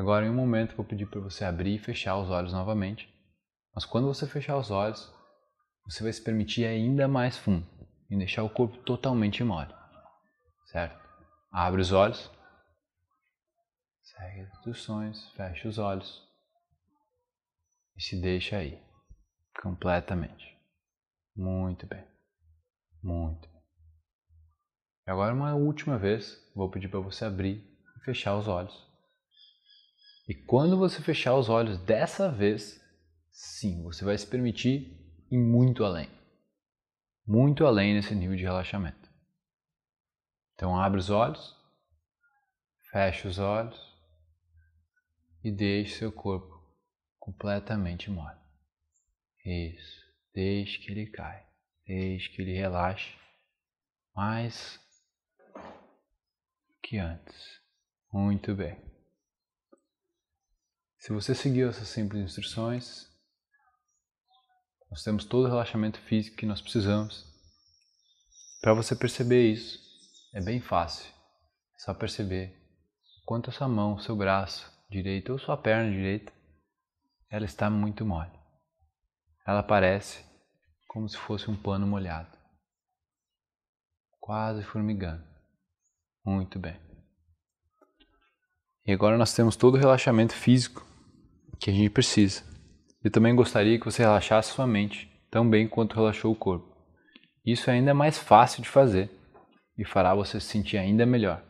Agora, 0.01 0.25
em 0.25 0.31
um 0.31 0.35
momento, 0.35 0.75
vou 0.75 0.85
pedir 0.87 1.05
para 1.05 1.21
você 1.21 1.45
abrir 1.45 1.75
e 1.75 1.79
fechar 1.79 2.17
os 2.17 2.31
olhos 2.31 2.55
novamente. 2.55 3.07
Mas 3.75 3.85
quando 3.85 4.07
você 4.07 4.27
fechar 4.27 4.57
os 4.57 4.71
olhos, 4.71 5.13
você 5.85 6.03
vai 6.03 6.11
se 6.11 6.25
permitir 6.25 6.65
ainda 6.65 7.07
mais 7.07 7.37
fundo 7.37 7.67
e 8.09 8.17
deixar 8.17 8.43
o 8.43 8.49
corpo 8.49 8.79
totalmente 8.79 9.45
mole. 9.45 9.75
Certo? 10.69 10.99
Abre 11.53 11.83
os 11.83 11.93
olhos. 11.93 12.31
Segue 14.03 14.41
as 14.41 14.51
instruções, 14.55 15.29
fecha 15.33 15.69
os 15.69 15.77
olhos 15.77 16.27
e 17.95 18.03
se 18.03 18.19
deixa 18.19 18.57
aí 18.57 18.83
completamente. 19.61 20.59
Muito 21.37 21.87
bem. 21.87 22.09
Muito 23.03 23.47
bem. 23.51 23.63
E 25.07 25.11
agora 25.11 25.35
uma 25.35 25.55
última 25.55 25.99
vez, 25.99 26.43
vou 26.57 26.71
pedir 26.71 26.89
para 26.89 27.01
você 27.01 27.27
abrir 27.27 27.63
e 27.99 28.01
fechar 28.03 28.39
os 28.39 28.49
olhos. 28.49 28.90
E 30.31 30.35
quando 30.35 30.79
você 30.79 31.03
fechar 31.03 31.35
os 31.35 31.49
olhos 31.49 31.77
dessa 31.79 32.31
vez, 32.31 32.81
sim, 33.33 33.83
você 33.83 34.05
vai 34.05 34.17
se 34.17 34.25
permitir 34.25 34.97
ir 35.29 35.37
muito 35.37 35.85
além. 35.85 36.09
Muito 37.27 37.67
além 37.67 37.95
nesse 37.95 38.15
nível 38.15 38.37
de 38.37 38.45
relaxamento. 38.45 39.11
Então 40.55 40.81
abre 40.81 41.01
os 41.01 41.11
olhos, 41.11 41.57
fecha 42.93 43.27
os 43.27 43.41
olhos 43.41 43.77
e 45.43 45.51
deixe 45.51 45.99
seu 45.99 46.13
corpo 46.13 46.65
completamente 47.19 48.09
mole. 48.09 48.39
Isso. 49.45 50.01
Deixe 50.33 50.79
que 50.79 50.93
ele 50.93 51.11
caia. 51.11 51.45
Deixe 51.85 52.29
que 52.29 52.41
ele 52.41 52.53
relaxe 52.53 53.17
mais 54.15 54.79
que 56.85 56.99
antes. 56.99 57.61
Muito 58.13 58.55
bem. 58.55 58.90
Se 61.01 61.15
você 61.15 61.35
seguiu 61.35 61.71
essas 61.71 61.89
simples 61.89 62.23
instruções, 62.23 63.07
nós 64.91 65.03
temos 65.03 65.25
todo 65.25 65.47
o 65.47 65.49
relaxamento 65.49 65.99
físico 65.99 66.37
que 66.37 66.45
nós 66.45 66.61
precisamos. 66.61 67.25
Para 68.61 68.75
você 68.75 68.95
perceber 68.95 69.51
isso, 69.51 69.81
é 70.35 70.43
bem 70.43 70.61
fácil. 70.61 71.11
É 71.75 71.79
só 71.79 71.95
perceber 71.95 72.55
quanto 73.25 73.49
a 73.49 73.53
sua 73.53 73.67
mão, 73.67 73.99
seu 73.99 74.15
braço 74.15 74.71
direito 74.91 75.33
ou 75.33 75.39
sua 75.39 75.57
perna 75.57 75.91
direita, 75.91 76.35
ela 77.31 77.47
está 77.47 77.71
muito 77.71 78.05
mole. 78.05 78.39
Ela 79.47 79.63
parece 79.63 80.23
como 80.87 81.09
se 81.09 81.17
fosse 81.17 81.51
um 81.51 81.57
pano 81.57 81.87
molhado, 81.87 82.37
quase 84.21 84.63
formigando. 84.65 85.25
Muito 86.23 86.59
bem. 86.59 86.79
E 88.85 88.93
agora 88.93 89.17
nós 89.17 89.33
temos 89.33 89.57
todo 89.57 89.77
o 89.77 89.79
relaxamento 89.79 90.35
físico 90.35 90.90
que 91.61 91.71
a 91.71 91.73
gente 91.73 91.91
precisa. 91.91 92.43
Eu 93.05 93.11
também 93.11 93.35
gostaria 93.35 93.79
que 93.79 93.85
você 93.85 94.03
relaxasse 94.03 94.53
sua 94.53 94.67
mente 94.67 95.11
tão 95.31 95.49
bem 95.49 95.69
quanto 95.69 95.95
relaxou 95.95 96.33
o 96.33 96.37
corpo. 96.37 96.75
Isso 97.45 97.71
é 97.71 97.75
ainda 97.75 97.95
mais 97.95 98.19
fácil 98.19 98.63
de 98.63 98.69
fazer 98.69 99.11
e 99.79 99.85
fará 99.85 100.15
você 100.15 100.41
se 100.41 100.47
sentir 100.47 100.79
ainda 100.79 101.07
melhor. 101.07 101.43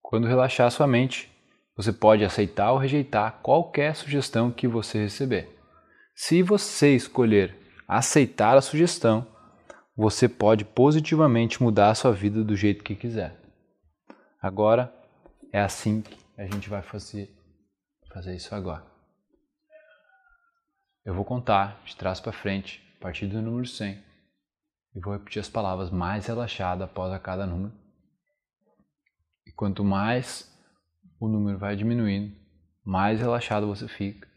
Quando 0.00 0.26
relaxar 0.26 0.70
sua 0.70 0.86
mente, 0.86 1.30
você 1.76 1.92
pode 1.92 2.24
aceitar 2.24 2.72
ou 2.72 2.78
rejeitar 2.78 3.40
qualquer 3.42 3.94
sugestão 3.94 4.50
que 4.50 4.68
você 4.68 4.98
receber. 4.98 5.48
Se 6.14 6.42
você 6.42 6.94
escolher 6.94 7.56
aceitar 7.88 8.56
a 8.56 8.60
sugestão, 8.60 9.26
você 9.96 10.28
pode 10.28 10.64
positivamente 10.64 11.62
mudar 11.62 11.90
a 11.90 11.94
sua 11.94 12.12
vida 12.12 12.42
do 12.42 12.56
jeito 12.56 12.84
que 12.84 12.94
quiser. 12.94 13.40
Agora 14.40 14.92
é 15.52 15.60
assim 15.60 16.00
que 16.02 16.16
a 16.36 16.44
gente 16.44 16.68
vai 16.68 16.82
fazer, 16.82 17.30
fazer 18.12 18.34
isso 18.34 18.54
agora. 18.54 18.91
Eu 21.04 21.14
vou 21.14 21.24
contar 21.24 21.82
de 21.84 21.96
trás 21.96 22.20
para 22.20 22.32
frente, 22.32 22.80
a 22.98 23.02
partir 23.02 23.26
do 23.26 23.42
número 23.42 23.66
100, 23.66 24.02
e 24.94 25.00
vou 25.00 25.12
repetir 25.12 25.40
as 25.40 25.48
palavras 25.48 25.90
mais 25.90 26.26
relaxadas 26.26 26.88
após 26.88 27.12
a 27.12 27.18
cada 27.18 27.46
número. 27.46 27.72
E 29.46 29.52
quanto 29.52 29.84
mais 29.84 30.48
o 31.18 31.28
número 31.28 31.58
vai 31.58 31.74
diminuindo, 31.74 32.36
mais 32.84 33.20
relaxado 33.20 33.66
você 33.66 33.88
fica 33.88 34.28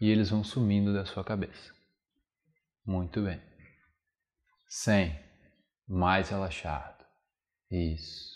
e 0.00 0.10
eles 0.10 0.30
vão 0.30 0.42
sumindo 0.42 0.92
da 0.92 1.04
sua 1.04 1.22
cabeça. 1.22 1.72
Muito 2.84 3.22
bem. 3.22 3.40
100. 4.68 5.16
Mais 5.86 6.28
relaxado. 6.28 7.04
Isso. 7.70 8.32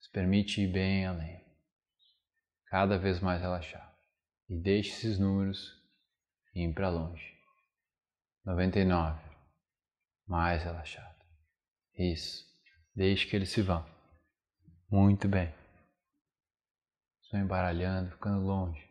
Se 0.00 0.10
permite 0.12 0.60
ir 0.60 0.72
bem 0.72 1.06
além. 1.06 1.42
Cada 2.66 2.96
vez 2.96 3.20
mais 3.20 3.40
relaxado. 3.40 3.92
E 4.48 4.56
deixe 4.56 4.90
esses 4.90 5.18
números 5.18 5.83
ir 6.54 6.72
para 6.72 6.88
longe. 6.88 7.34
99. 8.44 9.20
Mais 10.26 10.62
relaxado. 10.62 11.14
Isso. 11.98 12.44
Deixe 12.94 13.26
que 13.26 13.36
eles 13.36 13.50
se 13.50 13.62
vão. 13.62 13.84
Muito 14.90 15.28
bem. 15.28 15.52
Estou 17.22 17.40
embaralhando, 17.40 18.12
ficando 18.12 18.46
longe. 18.46 18.86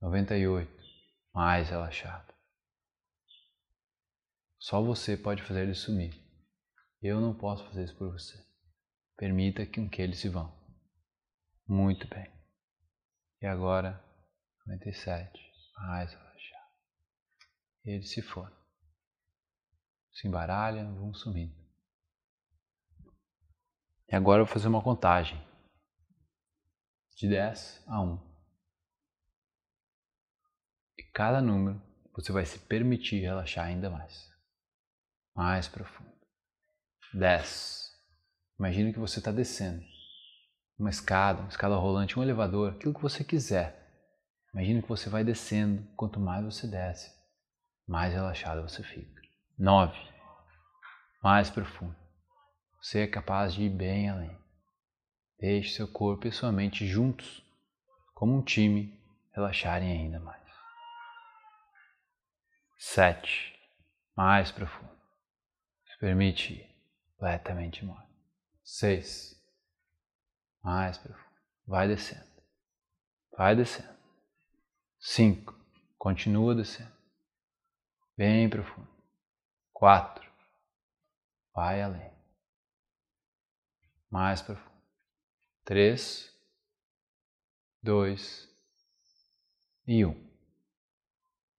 98. 0.00 0.70
Mais 1.32 1.70
relaxado. 1.70 2.32
Só 4.58 4.82
você 4.82 5.16
pode 5.16 5.42
fazer 5.42 5.62
eles 5.62 5.78
sumir. 5.78 6.14
Eu 7.00 7.20
não 7.20 7.34
posso 7.34 7.64
fazer 7.66 7.84
isso 7.84 7.96
por 7.96 8.12
você. 8.12 8.38
Permita 9.16 9.66
que, 9.66 9.88
que 9.88 10.02
eles 10.02 10.20
se 10.20 10.28
vão. 10.28 10.52
Muito 11.66 12.06
bem. 12.08 12.30
E 13.40 13.46
agora, 13.46 14.00
97. 14.66 15.40
Mais 15.78 16.12
relaxar. 17.84 17.94
Eles 17.94 18.10
se 18.10 18.22
foram. 18.22 18.56
Se 20.12 20.28
embaralham, 20.28 20.94
vão 20.94 21.14
sumindo. 21.14 21.54
E 24.08 24.14
agora 24.14 24.42
eu 24.42 24.46
vou 24.46 24.52
fazer 24.52 24.68
uma 24.68 24.82
contagem. 24.82 25.40
De 27.16 27.28
10 27.28 27.84
a 27.86 28.02
1. 28.02 28.32
E 30.98 31.02
cada 31.14 31.40
número 31.40 31.80
você 32.12 32.30
vai 32.32 32.44
se 32.44 32.58
permitir 32.58 33.20
relaxar 33.20 33.66
ainda 33.66 33.88
mais. 33.88 34.30
Mais 35.34 35.66
profundo. 35.66 36.12
10. 37.14 37.90
Imagine 38.58 38.92
que 38.92 38.98
você 38.98 39.18
está 39.18 39.32
descendo. 39.32 39.82
Uma 40.78 40.90
escada, 40.90 41.40
uma 41.40 41.48
escada 41.48 41.76
rolante, 41.76 42.18
um 42.18 42.22
elevador, 42.22 42.72
aquilo 42.72 42.94
que 42.94 43.00
você 43.02 43.24
quiser. 43.24 43.78
Imagine 44.52 44.82
que 44.82 44.88
você 44.88 45.08
vai 45.08 45.24
descendo. 45.24 45.86
Quanto 45.96 46.20
mais 46.20 46.44
você 46.44 46.66
desce, 46.66 47.21
mais 47.92 48.14
relaxado 48.14 48.62
você 48.62 48.82
fica. 48.82 49.20
9. 49.58 49.94
Mais 51.22 51.50
profundo. 51.50 51.94
Você 52.80 53.00
é 53.00 53.06
capaz 53.06 53.52
de 53.52 53.64
ir 53.64 53.68
bem 53.68 54.08
além. 54.08 54.34
Deixe 55.38 55.74
seu 55.74 55.86
corpo 55.86 56.26
e 56.26 56.32
sua 56.32 56.50
mente 56.50 56.86
juntos, 56.86 57.44
como 58.14 58.34
um 58.34 58.42
time, 58.42 58.98
relaxarem 59.34 59.92
ainda 59.92 60.18
mais. 60.18 60.42
7. 62.78 63.54
Mais 64.16 64.50
profundo. 64.50 64.96
Se 65.84 65.98
permite 65.98 66.54
ir 66.54 66.74
completamente 67.10 67.84
mole. 67.84 68.06
6. 68.64 69.38
Mais 70.64 70.96
profundo. 70.96 71.36
Vai 71.66 71.88
descendo. 71.88 72.32
Vai 73.36 73.54
descendo. 73.54 73.94
5. 74.98 75.54
Continua 75.98 76.54
descendo. 76.54 76.91
Bem 78.16 78.48
profundo. 78.48 78.88
4. 79.72 80.30
Vai 81.54 81.82
além. 81.82 82.12
Mais 84.10 84.42
profundo. 84.42 84.72
3, 85.64 86.30
2 87.82 88.48
e 89.86 90.04
1. 90.04 90.32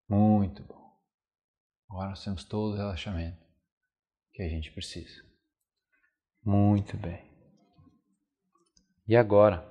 Muito 0.07 0.63
bom. 0.63 0.99
Agora 1.89 2.09
nós 2.09 2.23
temos 2.23 2.43
todo 2.43 2.73
o 2.73 2.77
relaxamento 2.77 3.43
que 4.31 4.41
a 4.41 4.49
gente 4.49 4.71
precisa. 4.71 5.23
Muito 6.43 6.97
bem. 6.97 7.31
E 9.07 9.15
agora, 9.15 9.65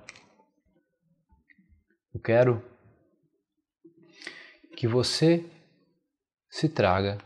eu 2.13 2.19
quero 2.19 2.63
que 4.77 4.87
você 4.87 5.49
se 6.53 6.69
traga 6.69 7.17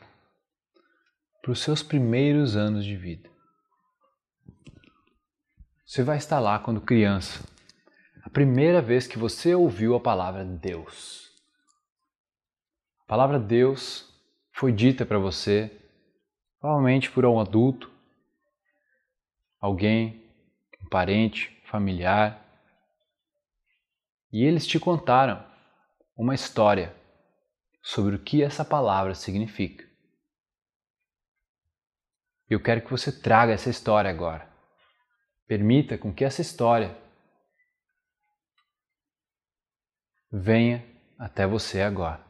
para 1.41 1.51
os 1.51 1.59
seus 1.59 1.83
primeiros 1.83 2.55
anos 2.55 2.85
de 2.85 2.95
vida. 2.95 3.29
Você 5.85 6.01
vai 6.01 6.15
estar 6.15 6.39
lá 6.39 6.57
quando 6.57 6.79
criança, 6.79 7.43
a 8.23 8.29
primeira 8.29 8.81
vez 8.81 9.05
que 9.05 9.17
você 9.17 9.53
ouviu 9.53 9.95
a 9.95 9.99
palavra 9.99 10.45
Deus. 10.45 11.29
A 13.01 13.05
palavra 13.05 13.37
Deus 13.37 14.09
foi 14.53 14.71
dita 14.71 15.05
para 15.05 15.19
você, 15.19 15.77
provavelmente 16.57 17.11
por 17.11 17.25
um 17.25 17.37
adulto, 17.37 17.91
alguém, 19.59 20.25
um 20.81 20.87
parente, 20.87 21.61
familiar, 21.65 22.45
e 24.31 24.45
eles 24.45 24.65
te 24.65 24.79
contaram 24.79 25.45
uma 26.15 26.33
história 26.33 26.95
sobre 27.87 28.17
o 28.17 28.19
que 28.21 28.43
essa 28.43 28.65
palavra 28.65 29.15
significa. 29.15 29.87
Eu 32.49 32.61
quero 32.61 32.81
que 32.81 32.91
você 32.91 33.17
traga 33.21 33.53
essa 33.53 33.69
história 33.69 34.11
agora. 34.11 34.45
Permita 35.47 35.97
com 35.97 36.13
que 36.13 36.25
essa 36.25 36.41
história 36.41 36.97
venha 40.29 40.85
até 41.17 41.47
você 41.47 41.81
agora. 41.81 42.27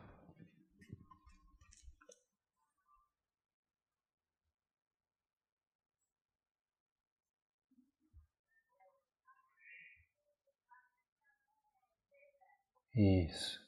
Isso. 12.96 13.67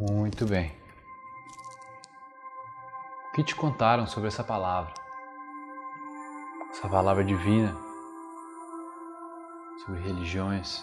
Muito 0.00 0.46
bem. 0.46 0.74
O 3.28 3.32
que 3.34 3.44
te 3.44 3.54
contaram 3.54 4.06
sobre 4.06 4.28
essa 4.28 4.42
palavra? 4.42 4.94
Essa 6.70 6.88
palavra 6.88 7.22
divina, 7.22 7.76
sobre 9.84 10.00
religiões. 10.00 10.82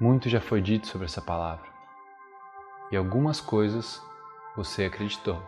Muito 0.00 0.30
já 0.30 0.40
foi 0.40 0.62
dito 0.62 0.86
sobre 0.86 1.04
essa 1.04 1.20
palavra 1.20 1.68
e 2.90 2.96
algumas 2.96 3.38
coisas 3.38 4.02
você 4.56 4.86
acreditou. 4.86 5.46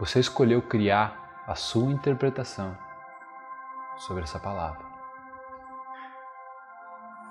Você 0.00 0.18
escolheu 0.18 0.60
criar 0.60 1.25
a 1.46 1.54
sua 1.54 1.92
interpretação 1.92 2.76
sobre 3.98 4.24
essa 4.24 4.38
palavra. 4.38 4.84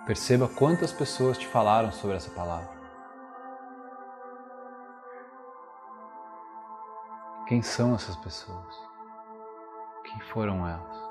Perceba 0.05 0.47
quantas 0.47 0.93
pessoas 0.93 1.37
te 1.37 1.47
falaram 1.47 1.91
sobre 1.91 2.15
essa 2.15 2.29
palavra. 2.31 2.73
Quem 7.47 7.61
são 7.61 7.93
essas 7.93 8.15
pessoas? 8.15 8.75
Quem 10.03 10.19
foram 10.31 10.67
elas? 10.67 11.04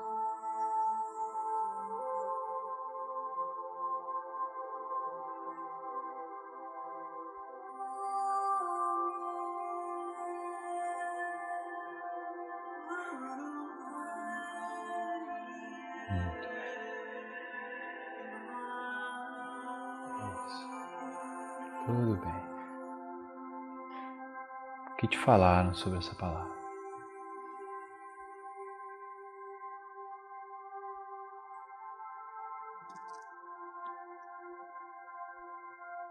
Falaram 25.25 25.73
sobre 25.73 25.97
essa 25.97 26.15
palavra? 26.15 26.55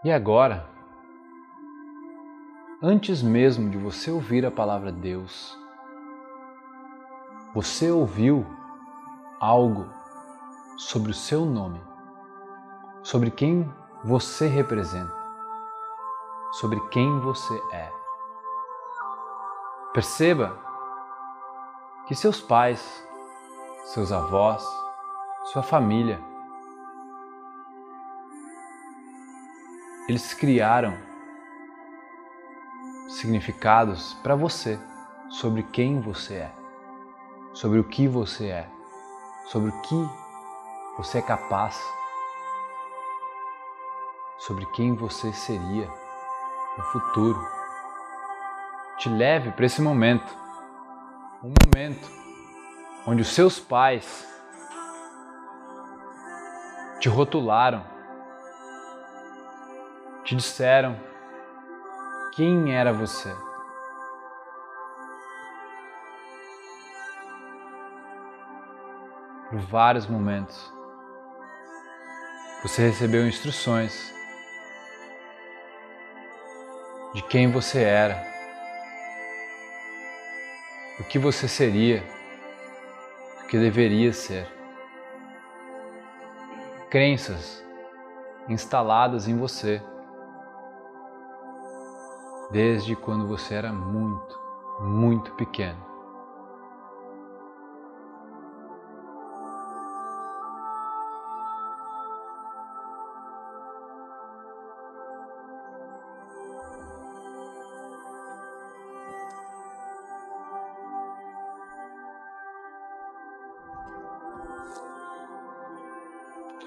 E 0.04 0.12
agora, 0.12 0.68
antes 2.82 3.22
mesmo 3.22 3.70
de 3.70 3.78
você 3.78 4.10
ouvir 4.10 4.44
a 4.44 4.50
palavra 4.50 4.92
Deus, 4.92 5.58
você 7.54 7.90
ouviu 7.90 8.44
algo 9.40 9.88
sobre 10.76 11.10
o 11.10 11.14
seu 11.14 11.46
nome, 11.46 11.80
sobre 13.02 13.30
quem 13.30 13.72
você 14.04 14.46
representa 14.46 15.24
sobre 16.54 16.80
quem 16.88 17.18
você 17.20 17.60
é. 17.72 18.03
Perceba 19.94 20.58
que 22.08 22.16
seus 22.16 22.40
pais, 22.40 23.06
seus 23.84 24.10
avós, 24.10 24.60
sua 25.52 25.62
família, 25.62 26.20
eles 30.08 30.34
criaram 30.34 30.98
significados 33.08 34.14
para 34.14 34.34
você 34.34 34.80
sobre 35.30 35.62
quem 35.62 36.00
você 36.00 36.34
é, 36.38 36.52
sobre 37.52 37.78
o 37.78 37.84
que 37.84 38.08
você 38.08 38.48
é, 38.48 38.68
sobre 39.46 39.70
o 39.70 39.80
que 39.82 40.08
você 40.96 41.18
é 41.18 41.22
capaz, 41.22 41.80
sobre 44.38 44.66
quem 44.72 44.96
você 44.96 45.32
seria 45.32 45.88
no 46.76 46.84
futuro. 46.86 47.63
Te 48.98 49.08
leve 49.08 49.50
para 49.50 49.66
esse 49.66 49.82
momento 49.82 50.32
um 51.42 51.52
momento 51.66 52.08
onde 53.06 53.20
os 53.20 53.28
seus 53.28 53.60
pais 53.60 54.26
te 57.00 57.08
rotularam, 57.08 57.84
te 60.24 60.34
disseram 60.34 60.98
quem 62.32 62.74
era 62.74 62.94
você. 62.94 63.30
Por 69.50 69.58
vários 69.58 70.06
momentos, 70.06 70.72
você 72.62 72.88
recebeu 72.88 73.28
instruções 73.28 74.14
de 77.12 77.22
quem 77.24 77.52
você 77.52 77.82
era, 77.82 78.33
o 80.98 81.04
que 81.04 81.18
você 81.18 81.48
seria, 81.48 82.02
o 83.42 83.46
que 83.46 83.58
deveria 83.58 84.12
ser. 84.12 84.46
Crenças 86.88 87.64
instaladas 88.48 89.26
em 89.26 89.36
você 89.36 89.82
desde 92.50 92.94
quando 92.94 93.26
você 93.26 93.54
era 93.54 93.72
muito, 93.72 94.38
muito 94.80 95.32
pequeno. 95.32 95.93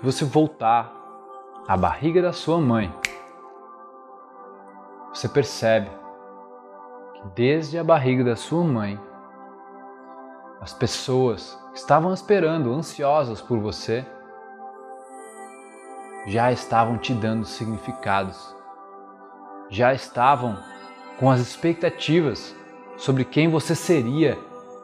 Você 0.01 0.23
voltar 0.23 0.93
à 1.67 1.75
barriga 1.75 2.21
da 2.21 2.31
sua 2.31 2.59
mãe, 2.59 2.93
você 5.11 5.27
percebe 5.27 5.89
que 7.15 7.27
desde 7.33 7.79
a 7.79 7.83
barriga 7.83 8.23
da 8.23 8.35
sua 8.35 8.63
mãe, 8.63 8.99
as 10.61 10.73
pessoas 10.73 11.59
que 11.71 11.79
estavam 11.79 12.13
esperando, 12.13 12.71
ansiosas 12.71 13.41
por 13.41 13.59
você, 13.59 14.05
já 16.27 16.51
estavam 16.51 16.97
te 16.97 17.13
dando 17.13 17.45
significados, 17.45 18.55
já 19.69 19.93
estavam 19.93 20.57
com 21.19 21.31
as 21.31 21.39
expectativas 21.39 22.55
sobre 22.97 23.25
quem 23.25 23.49
você 23.49 23.73
seria, 23.73 24.37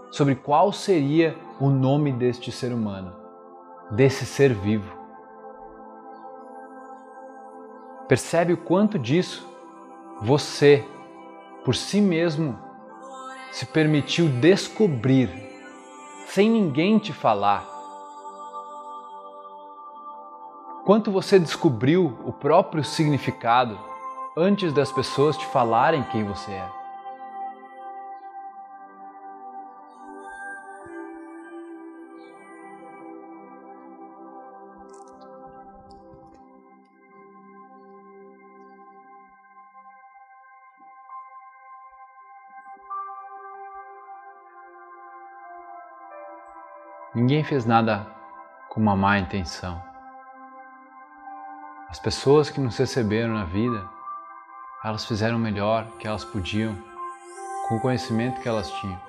sobre 0.10 0.36
qual 0.36 0.73
seria 0.73 1.38
o 1.60 1.69
nome 1.69 2.12
deste 2.12 2.52
ser 2.52 2.73
humano, 2.73 3.13
desse 3.91 4.26
ser 4.26 4.54
vivo. 4.54 5.03
Percebe 8.08 8.54
o 8.54 8.58
quanto 8.58 9.00
disso 9.00 9.48
você, 10.22 10.86
por 11.63 11.76
si 11.76 12.02
mesmo, 12.02 12.58
se 13.52 13.66
permitiu 13.66 14.28
descobrir, 14.28 15.30
sem 16.28 16.50
ninguém 16.50 16.98
te 17.00 17.13
falar. 17.13 17.72
Quanto 20.86 21.12
você 21.12 21.39
descobriu 21.39 22.18
o 22.26 22.34
próprio 22.34 22.84
significado 22.84 23.80
antes 24.36 24.74
das 24.74 24.92
pessoas 24.92 25.38
te 25.38 25.46
falarem 25.46 26.04
quem 26.04 26.24
você 26.26 26.52
é. 26.52 26.83
Ninguém 47.15 47.43
fez 47.43 47.63
nada 47.63 48.08
com 48.69 48.82
uma 48.82 48.95
má 48.95 49.19
intenção. 49.19 49.80
As 51.88 51.99
pessoas 51.99 52.49
que 52.49 52.60
nos 52.60 52.76
receberam 52.76 53.36
na 53.36 53.45
vida, 53.45 53.88
elas 54.84 55.06
fizeram 55.06 55.38
o 55.38 55.39
melhor 55.39 55.86
que 55.99 56.08
elas 56.08 56.26
podiam 56.26 56.76
com 57.67 57.76
o 57.76 57.80
conhecimento 57.80 58.41
que 58.41 58.49
elas 58.49 58.67
tinham. 58.71 58.99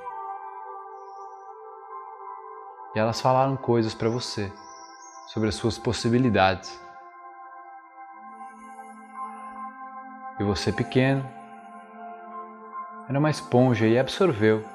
E 2.95 2.99
elas 2.99 3.23
falaram 3.23 3.57
coisas 3.57 3.95
para 3.95 4.11
você 4.11 4.53
sobre 5.29 5.49
as 5.49 5.55
suas 5.55 5.79
possibilidades. 5.79 6.79
E 10.39 10.45
você, 10.45 10.71
pequeno, 10.71 11.27
era 13.09 13.19
uma 13.19 13.31
esponja 13.31 13.87
e 13.87 13.99
absorveu 13.99 14.74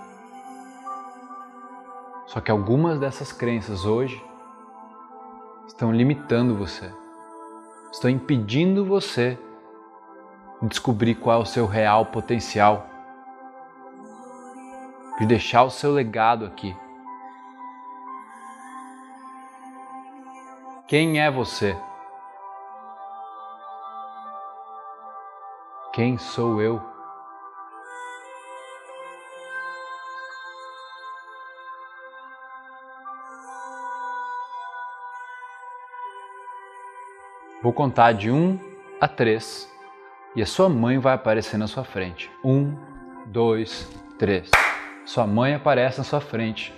só 2.29 2.39
que 2.39 2.51
algumas 2.51 2.99
dessas 2.99 3.31
crenças 3.31 3.85
hoje 3.85 4.23
estão 5.65 5.91
limitando 5.91 6.55
você, 6.55 6.93
estão 7.91 8.07
impedindo 8.07 8.85
você 8.85 9.35
de 10.61 10.67
descobrir 10.67 11.15
qual 11.15 11.39
é 11.39 11.41
o 11.41 11.45
seu 11.45 11.65
real 11.65 12.05
potencial, 12.05 12.87
de 15.17 15.25
deixar 15.25 15.63
o 15.63 15.71
seu 15.71 15.91
legado 15.91 16.45
aqui. 16.45 16.77
Quem 20.87 21.19
é 21.19 21.31
você? 21.31 21.75
Quem 25.93 26.15
sou 26.19 26.61
eu? 26.61 26.88
Vou 37.69 37.73
contar 37.75 38.13
de 38.13 38.31
1 38.31 38.59
a 38.99 39.07
3 39.07 39.71
e 40.35 40.41
a 40.41 40.45
sua 40.47 40.67
mãe 40.67 40.97
vai 40.97 41.13
aparecer 41.13 41.55
na 41.55 41.67
sua 41.67 41.83
frente. 41.83 42.27
1, 42.43 42.75
2, 43.27 43.87
3. 44.17 44.49
Sua 45.05 45.27
mãe 45.27 45.53
aparece 45.53 45.99
na 45.99 46.03
sua 46.03 46.19
frente 46.19 46.73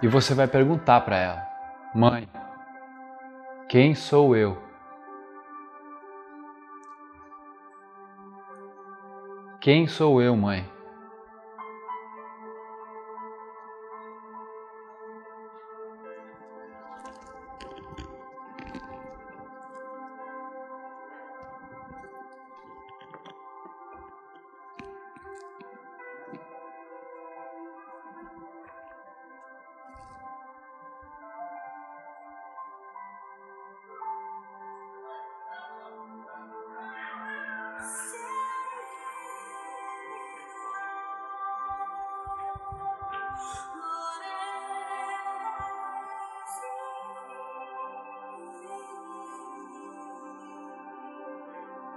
e 0.00 0.06
você 0.06 0.32
vai 0.32 0.46
perguntar 0.46 1.00
para 1.00 1.18
ela: 1.18 1.42
Mãe, 1.92 2.28
quem 3.68 3.96
sou 3.96 4.36
eu? 4.36 4.56
Quem 9.60 9.88
sou 9.88 10.22
eu, 10.22 10.36
mãe? 10.36 10.64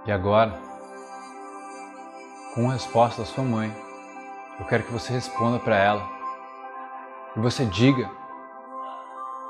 E 0.06 0.12
agora, 0.12 0.52
com 2.54 2.68
a 2.68 2.74
resposta 2.74 3.22
da 3.22 3.26
sua 3.26 3.42
mãe, 3.42 3.74
eu 4.60 4.66
quero 4.66 4.82
que 4.82 4.92
você 4.92 5.14
responda 5.14 5.58
para 5.58 5.76
ela 5.76 6.06
e 7.34 7.40
você 7.40 7.64
diga 7.64 8.10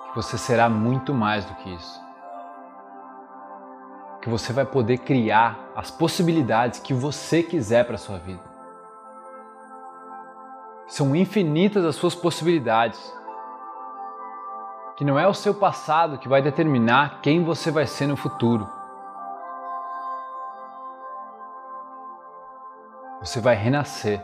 que 0.08 0.14
você 0.14 0.38
será 0.38 0.68
muito 0.68 1.12
mais 1.12 1.44
do 1.44 1.54
que 1.56 1.74
isso. 1.74 2.00
Que 4.22 4.30
você 4.30 4.52
vai 4.52 4.64
poder 4.64 4.98
criar 4.98 5.58
as 5.74 5.90
possibilidades 5.90 6.78
que 6.78 6.94
você 6.94 7.42
quiser 7.42 7.84
para 7.84 7.98
sua 7.98 8.18
vida. 8.18 8.42
São 10.86 11.16
infinitas 11.16 11.84
as 11.84 11.96
suas 11.96 12.14
possibilidades. 12.14 13.12
Que 14.96 15.04
não 15.04 15.18
é 15.18 15.26
o 15.26 15.34
seu 15.34 15.52
passado 15.52 16.16
que 16.16 16.28
vai 16.28 16.40
determinar 16.40 17.18
quem 17.20 17.42
você 17.42 17.72
vai 17.72 17.88
ser 17.88 18.06
no 18.06 18.16
futuro 18.16 18.83
Você 23.24 23.40
vai 23.40 23.54
renascer. 23.54 24.20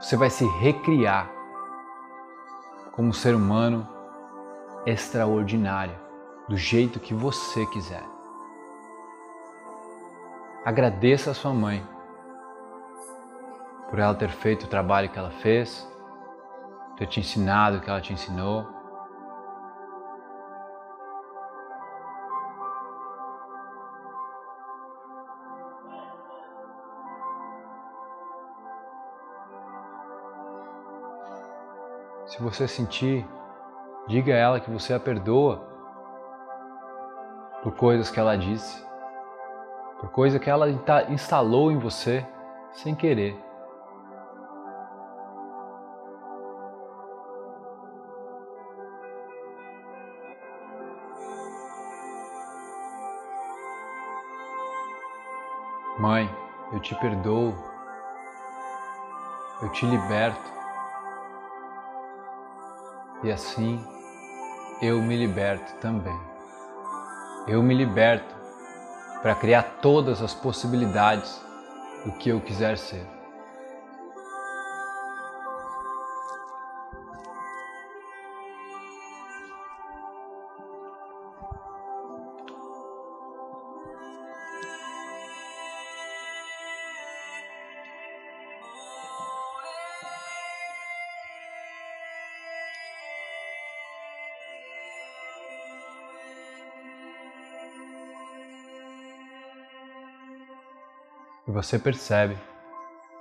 você 0.00 0.16
vai 0.16 0.30
se 0.30 0.46
recriar 0.60 1.28
como 2.92 3.08
um 3.08 3.12
ser 3.12 3.34
humano 3.34 3.86
extraordinário, 4.86 5.94
do 6.48 6.56
jeito 6.56 7.00
que 7.00 7.12
você 7.12 7.66
quiser. 7.66 8.04
Agradeça 10.64 11.32
a 11.32 11.34
sua 11.34 11.52
mãe 11.52 11.86
por 13.90 13.98
ela 13.98 14.14
ter 14.14 14.30
feito 14.30 14.64
o 14.64 14.68
trabalho 14.68 15.10
que 15.10 15.18
ela 15.18 15.30
fez, 15.30 15.86
ter 16.96 17.06
te 17.08 17.20
ensinado 17.20 17.78
o 17.78 17.80
que 17.80 17.90
ela 17.90 18.00
te 18.00 18.12
ensinou. 18.12 18.75
Se 32.36 32.42
você 32.42 32.68
sentir, 32.68 33.26
diga 34.06 34.34
a 34.34 34.36
ela 34.36 34.60
que 34.60 34.70
você 34.70 34.92
a 34.92 35.00
perdoa 35.00 35.56
por 37.62 37.74
coisas 37.74 38.10
que 38.10 38.20
ela 38.20 38.36
disse, 38.36 38.86
por 39.98 40.10
coisa 40.10 40.38
que 40.38 40.50
ela 40.50 40.68
instalou 41.08 41.72
em 41.72 41.78
você 41.78 42.26
sem 42.72 42.94
querer. 42.94 43.42
Mãe, 55.98 56.28
eu 56.70 56.80
te 56.80 56.94
perdoo, 56.96 57.54
eu 59.62 59.70
te 59.70 59.86
liberto 59.86 60.55
e 63.26 63.32
assim 63.32 63.84
eu 64.80 65.02
me 65.02 65.16
liberto 65.16 65.74
também. 65.80 66.18
Eu 67.48 67.62
me 67.62 67.74
liberto 67.74 68.34
para 69.20 69.34
criar 69.34 69.62
todas 69.82 70.22
as 70.22 70.32
possibilidades 70.32 71.40
do 72.04 72.12
que 72.12 72.28
eu 72.28 72.40
quiser 72.40 72.78
ser. 72.78 73.15
Você 101.56 101.78
percebe 101.78 102.36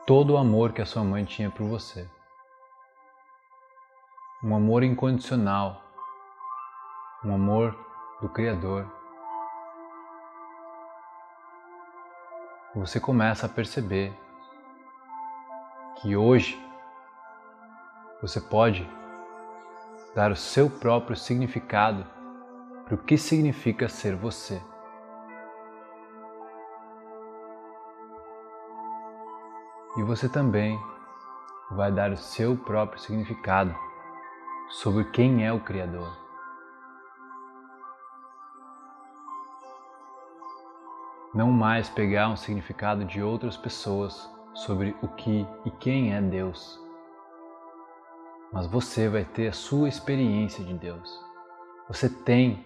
todo 0.05 0.33
o 0.33 0.37
amor 0.37 0.73
que 0.73 0.81
a 0.81 0.85
sua 0.85 1.05
mãe 1.05 1.23
tinha 1.23 1.49
por 1.49 1.65
você. 1.65 2.05
Um 4.43 4.53
amor 4.53 4.83
incondicional, 4.83 5.81
um 7.23 7.33
amor 7.33 7.73
do 8.21 8.27
Criador. 8.27 8.85
Você 12.75 12.99
começa 12.99 13.45
a 13.45 13.49
perceber 13.49 14.13
que 16.01 16.17
hoje 16.17 16.61
você 18.21 18.41
pode 18.41 18.85
dar 20.13 20.29
o 20.29 20.35
seu 20.35 20.69
próprio 20.69 21.15
significado 21.15 22.05
para 22.83 22.95
o 22.95 22.97
que 22.97 23.17
significa 23.17 23.87
ser 23.87 24.13
você. 24.13 24.61
E 29.97 30.03
você 30.03 30.27
também 30.27 30.79
vai 31.71 31.91
dar 31.91 32.11
o 32.11 32.17
seu 32.17 32.55
próprio 32.55 33.01
significado 33.01 33.75
sobre 34.69 35.05
quem 35.05 35.45
é 35.45 35.51
o 35.51 35.59
Criador. 35.59 36.11
Não 41.33 41.51
mais 41.51 41.89
pegar 41.89 42.29
um 42.29 42.35
significado 42.35 43.03
de 43.03 43.21
outras 43.21 43.57
pessoas 43.57 44.29
sobre 44.53 44.95
o 45.01 45.07
que 45.07 45.45
e 45.65 45.71
quem 45.71 46.13
é 46.15 46.21
Deus, 46.21 46.79
mas 48.53 48.67
você 48.67 49.09
vai 49.09 49.25
ter 49.25 49.49
a 49.49 49.53
sua 49.53 49.89
experiência 49.89 50.63
de 50.63 50.73
Deus. 50.73 51.21
Você 51.89 52.09
tem 52.09 52.65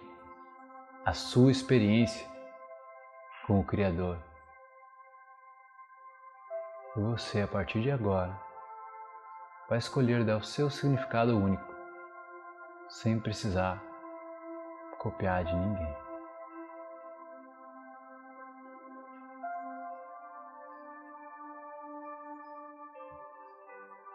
a 1.03 1.13
sua 1.13 1.51
experiência 1.51 2.27
com 3.47 3.59
o 3.59 3.63
Criador. 3.63 4.28
Você, 6.95 7.41
a 7.41 7.47
partir 7.47 7.81
de 7.81 7.91
agora, 7.91 8.35
vai 9.69 9.77
escolher 9.77 10.25
dar 10.25 10.37
o 10.37 10.43
seu 10.43 10.71
significado 10.71 11.37
único, 11.37 11.63
sem 12.89 13.19
precisar 13.19 13.79
copiar 14.97 15.43
de 15.43 15.55
ninguém. 15.55 15.95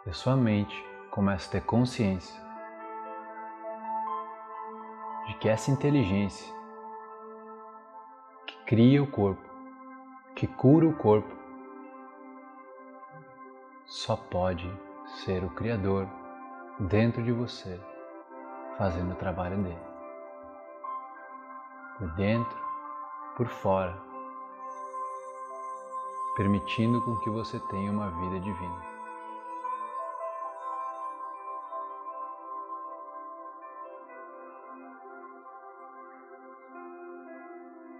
E 0.05 0.13
sua 0.13 0.35
mente 0.35 0.85
começa 1.09 1.47
a 1.47 1.51
ter 1.53 1.61
consciência 1.61 2.39
de 5.27 5.33
que 5.35 5.47
essa 5.47 5.71
inteligência 5.71 6.53
que 8.45 8.57
cria 8.65 9.01
o 9.01 9.07
corpo, 9.07 9.49
que 10.35 10.45
cura 10.45 10.85
o 10.85 10.93
corpo, 10.93 11.34
só 13.85 14.15
pode 14.15 14.67
ser 15.23 15.43
o 15.43 15.49
Criador 15.51 16.07
dentro 16.79 17.23
de 17.23 17.31
você, 17.31 17.79
fazendo 18.77 19.13
o 19.13 19.17
trabalho 19.17 19.57
dele. 19.61 19.79
Por 21.97 22.09
dentro, 22.15 22.57
por 23.37 23.47
fora, 23.47 23.95
permitindo 26.35 27.01
com 27.01 27.15
que 27.19 27.29
você 27.29 27.59
tenha 27.69 27.91
uma 27.91 28.09
vida 28.09 28.39
divina. 28.39 28.95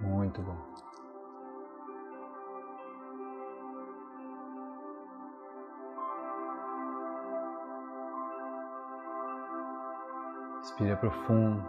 Muito 0.02 0.42
bom. 0.42 0.58
Respira 10.76 10.98
profundo. 10.98 11.64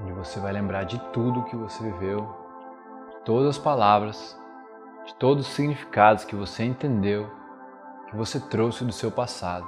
Onde 0.00 0.12
você 0.12 0.40
vai 0.40 0.50
lembrar 0.52 0.84
de 0.84 0.98
tudo 1.12 1.44
que 1.44 1.54
você 1.54 1.84
viveu, 1.84 2.26
de 3.10 3.18
todas 3.26 3.50
as 3.50 3.58
palavras, 3.58 4.34
de 5.04 5.14
todos 5.16 5.46
os 5.46 5.52
significados 5.52 6.24
que 6.24 6.34
você 6.34 6.64
entendeu, 6.64 7.30
que 8.08 8.16
você 8.16 8.40
trouxe 8.40 8.82
do 8.82 8.92
seu 8.92 9.12
passado. 9.12 9.66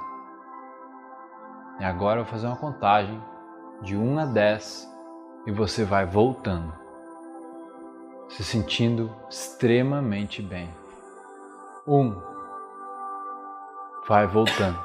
E 1.79 1.83
agora 1.83 2.21
eu 2.21 2.23
vou 2.23 2.31
fazer 2.31 2.47
uma 2.47 2.57
contagem 2.57 3.23
de 3.83 3.95
1 3.95 4.17
a 4.17 4.25
10 4.25 4.92
e 5.45 5.51
você 5.51 5.83
vai 5.83 6.05
voltando, 6.05 6.73
se 8.29 8.43
sentindo 8.43 9.13
extremamente 9.29 10.41
bem. 10.41 10.73
Um, 11.85 12.15
vai 14.07 14.25
voltando. 14.25 14.79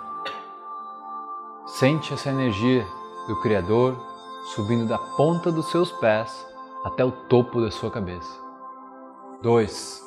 Sente 1.67 2.13
essa 2.13 2.31
energia 2.31 2.85
do 3.29 3.41
Criador 3.41 3.97
subindo 4.55 4.87
da 4.87 4.99
ponta 4.99 5.53
dos 5.53 5.71
seus 5.71 5.93
pés 5.93 6.47
até 6.85 7.05
o 7.05 7.13
topo 7.13 7.61
da 7.61 7.71
sua 7.71 7.91
cabeça. 7.91 8.41
Dois, 9.43 10.03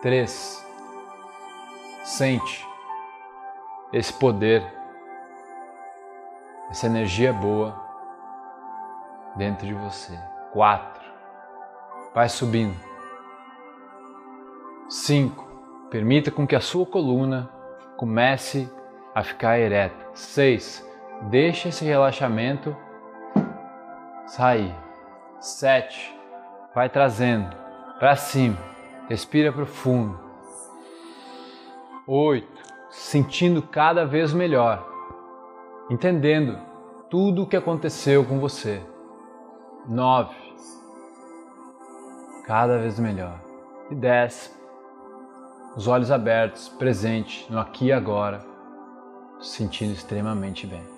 três. 0.00 0.64
Sente 2.04 2.66
esse 3.92 4.12
poder, 4.12 4.62
essa 6.70 6.86
energia 6.86 7.32
boa 7.32 7.83
dentro 9.36 9.66
de 9.66 9.74
você. 9.74 10.18
Quatro. 10.52 11.02
Vai 12.14 12.28
subindo. 12.28 12.76
Cinco. 14.88 15.44
Permita 15.90 16.30
com 16.30 16.46
que 16.46 16.56
a 16.56 16.60
sua 16.60 16.86
coluna 16.86 17.50
comece 17.96 18.70
a 19.14 19.22
ficar 19.22 19.58
ereta. 19.58 20.08
Seis. 20.14 20.86
Deixa 21.22 21.68
esse 21.68 21.84
relaxamento 21.84 22.76
sair. 24.26 24.74
Sete. 25.40 26.14
Vai 26.74 26.88
trazendo 26.88 27.54
para 27.98 28.16
cima. 28.16 28.58
Respira 29.08 29.52
profundo. 29.52 30.18
Oito. 32.06 32.62
Sentindo 32.90 33.62
cada 33.62 34.06
vez 34.06 34.32
melhor. 34.32 34.86
Entendendo 35.90 36.58
tudo 37.10 37.42
o 37.42 37.46
que 37.46 37.56
aconteceu 37.56 38.24
com 38.24 38.38
você. 38.38 38.80
Nove. 39.86 40.34
Cada 42.46 42.78
vez 42.78 42.98
melhor. 42.98 43.38
E 43.90 43.94
dez. 43.94 44.54
Os 45.76 45.86
olhos 45.88 46.10
abertos, 46.10 46.68
presente 46.68 47.46
no 47.50 47.58
aqui 47.58 47.86
e 47.86 47.92
agora, 47.92 48.44
se 49.40 49.56
sentindo 49.56 49.92
extremamente 49.92 50.66
bem. 50.66 50.93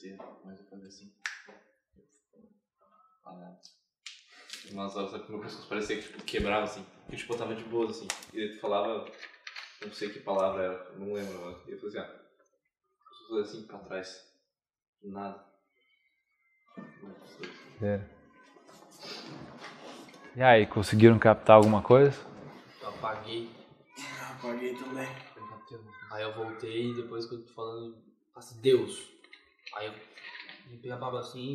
Que 0.00 0.16
que 0.16 0.18
mas 0.44 0.58
eu 0.58 0.66
fazia 0.66 0.88
assim. 0.88 1.12
Ah, 3.26 3.56
umas 4.70 4.96
horas 4.96 5.10
sabe, 5.10 5.24
que 5.24 5.32
meu 5.32 5.40
pescoço 5.40 5.68
parecia 5.68 5.96
que 5.96 6.02
tipo, 6.02 6.22
quebrava 6.24 6.64
assim. 6.64 6.84
Eu 7.10 7.16
tipo, 7.16 7.32
eu 7.34 7.38
tava 7.38 7.54
de 7.54 7.64
boa 7.64 7.90
assim. 7.90 8.06
E 8.32 8.48
tu 8.48 8.60
falava, 8.60 9.10
não 9.84 9.92
sei 9.92 10.10
que 10.10 10.20
palavra 10.20 10.62
era, 10.62 10.92
não 10.96 11.12
lembro 11.12 11.36
agora. 11.38 11.58
E 11.66 11.72
eu 11.72 11.78
falei 11.78 11.98
assim, 11.98 12.12
ah, 12.12 12.20
eu 13.00 13.28
fazia 13.28 13.42
assim 13.42 13.66
pra 13.66 13.78
trás. 13.78 14.28
Do 15.02 15.10
Nada. 15.10 15.44
É. 17.82 18.00
E 20.36 20.42
aí, 20.42 20.66
conseguiram 20.66 21.18
captar 21.18 21.56
alguma 21.56 21.82
coisa? 21.82 22.16
Eu 22.80 22.88
apaguei. 22.88 23.50
Apaguei 24.30 24.74
também. 24.76 25.08
Aí 26.10 26.22
eu 26.22 26.32
voltei 26.32 26.90
e 26.90 26.94
depois 26.94 27.26
que 27.26 27.34
eu 27.34 27.44
tô 27.44 27.52
falando, 27.52 27.96
assim, 28.34 28.60
Deus. 28.60 29.17
Aí 29.74 29.86
eu 29.86 29.94
limpei 30.68 30.90
a 30.90 30.96
barba 30.96 31.20
assim, 31.20 31.54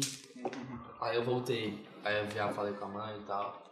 aí 1.01 1.15
eu 1.15 1.23
voltei. 1.23 1.85
Aí 2.03 2.19
eu 2.19 2.31
já 2.31 2.51
falei 2.53 2.73
com 2.73 2.85
a 2.85 2.87
mãe 2.87 3.19
e 3.19 3.25
tal. 3.25 3.63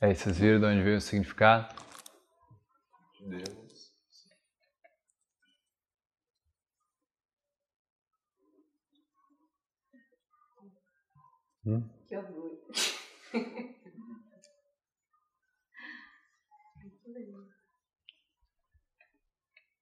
É, 0.00 0.14
vocês 0.14 0.38
viram 0.38 0.60
de 0.60 0.66
onde 0.66 0.82
veio 0.82 0.98
o 0.98 1.00
significado? 1.00 1.74
Deus. 3.20 3.92
Hum? 11.66 11.88
Que 12.06 12.16
orgulho. 12.16 12.58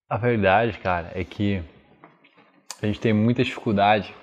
A 0.08 0.16
verdade, 0.16 0.78
cara, 0.78 1.10
é 1.18 1.24
que 1.24 1.58
a 2.80 2.86
gente 2.86 3.00
tem 3.00 3.12
muita 3.12 3.42
dificuldade 3.42 4.14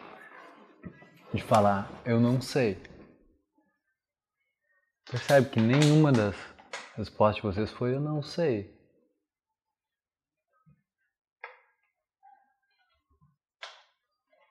de 1.34 1.44
falar, 1.44 1.92
eu 2.06 2.22
não 2.22 2.40
sei. 2.40 2.82
Percebe 5.12 5.50
que 5.50 5.60
nenhuma 5.60 6.10
das 6.10 6.38
respostas 6.96 7.36
de 7.36 7.42
vocês 7.42 7.72
foi, 7.72 7.94
eu 7.94 8.00
não 8.00 8.24
sei. 8.24 8.74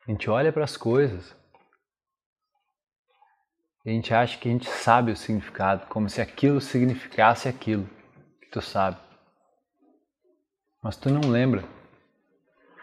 A 0.06 0.10
gente 0.10 0.28
olha 0.28 0.52
para 0.52 0.64
as 0.64 0.76
coisas 0.76 1.34
e 3.86 3.90
a 3.90 3.92
gente 3.94 4.12
acha 4.12 4.36
que 4.38 4.50
a 4.50 4.52
gente 4.52 4.68
sabe 4.68 5.12
o 5.12 5.16
significado, 5.16 5.86
como 5.86 6.10
se 6.10 6.20
aquilo 6.20 6.60
significasse 6.60 7.48
aquilo 7.48 7.88
que 8.38 8.50
tu 8.50 8.60
sabe. 8.60 9.11
Mas 10.82 10.96
tu 10.96 11.08
não 11.08 11.30
lembra. 11.30 11.62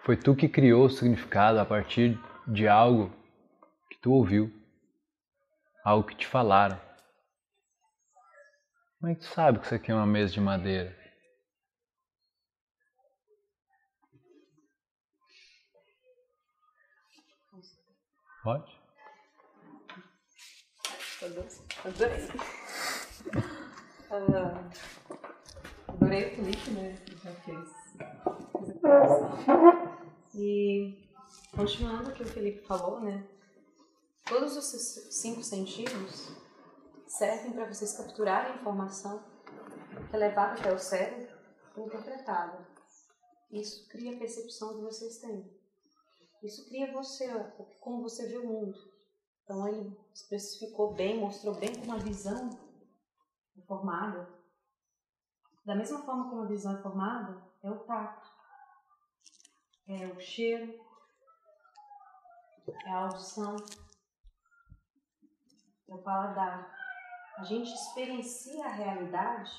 Foi 0.06 0.16
tu 0.16 0.34
que 0.34 0.48
criou 0.48 0.86
o 0.86 0.90
significado 0.90 1.60
a 1.60 1.66
partir 1.66 2.18
de 2.48 2.66
algo 2.66 3.12
que 3.90 3.98
tu 4.00 4.14
ouviu, 4.14 4.50
algo 5.84 6.08
que 6.08 6.16
te 6.16 6.26
falaram. 6.26 6.80
Como 9.00 9.12
é 9.12 9.16
que 9.16 9.22
tu 9.22 9.28
sabe 9.28 9.60
que 9.60 9.66
isso 9.66 9.76
aqui 9.76 9.92
é 9.92 9.96
uma 9.96 10.08
mesa 10.08 10.34
de 10.34 10.40
madeira? 10.40 10.98
Pode? 18.42 18.80
Adorei. 21.84 22.30
Adorei 25.88 26.26
o 26.26 26.36
Felipe, 26.36 26.72
né? 26.72 26.96
Já 27.24 27.32
fez. 27.42 27.79
E 30.36 31.10
continuando 31.56 32.10
o 32.10 32.14
que 32.14 32.24
o 32.24 32.28
Felipe 32.28 32.66
falou, 32.66 33.02
né? 33.02 33.28
Todos 34.28 34.56
os 34.56 34.66
cinco 35.14 35.44
sentidos 35.44 36.32
servem 37.08 37.52
para 37.52 37.66
vocês 37.66 37.98
capturarem 37.98 38.54
a 38.54 38.56
informação 38.56 39.24
que 40.10 40.16
é 40.16 40.20
levada 40.20 40.60
até 40.60 40.74
o 40.74 40.80
cérebro 40.80 41.36
e 41.76 41.82
interpretada. 41.82 42.68
Isso 43.52 43.88
cria 43.90 44.16
a 44.16 44.20
percepção 44.20 44.76
que 44.76 44.82
vocês 44.82 45.18
têm. 45.18 45.52
Isso 46.44 46.68
cria 46.70 46.94
você, 46.94 47.28
como 47.80 48.04
você 48.04 48.28
vê 48.28 48.38
o 48.38 48.48
mundo. 48.48 48.78
Então 49.44 49.68
ele 49.68 49.98
especificou 50.14 50.94
bem, 50.94 51.20
mostrou 51.20 51.56
bem 51.56 51.76
como 51.76 51.94
a 51.94 51.98
visão 51.98 52.50
é 53.58 53.62
formada. 53.64 54.30
Da 55.66 55.76
mesma 55.76 56.04
forma 56.04 56.30
como 56.30 56.44
a 56.44 56.48
visão 56.48 56.78
é 56.78 56.82
formada, 56.82 57.49
é 57.64 57.70
o 57.70 57.80
tato, 57.80 58.30
é 59.88 60.08
o 60.08 60.20
cheiro, 60.20 60.80
é 62.86 62.90
a 62.92 63.00
audição, 63.06 63.56
é 65.88 65.94
o 65.94 66.02
paladar. 66.02 66.76
A 67.38 67.44
gente 67.44 67.74
experiencia 67.74 68.66
a 68.66 68.70
realidade. 68.70 69.52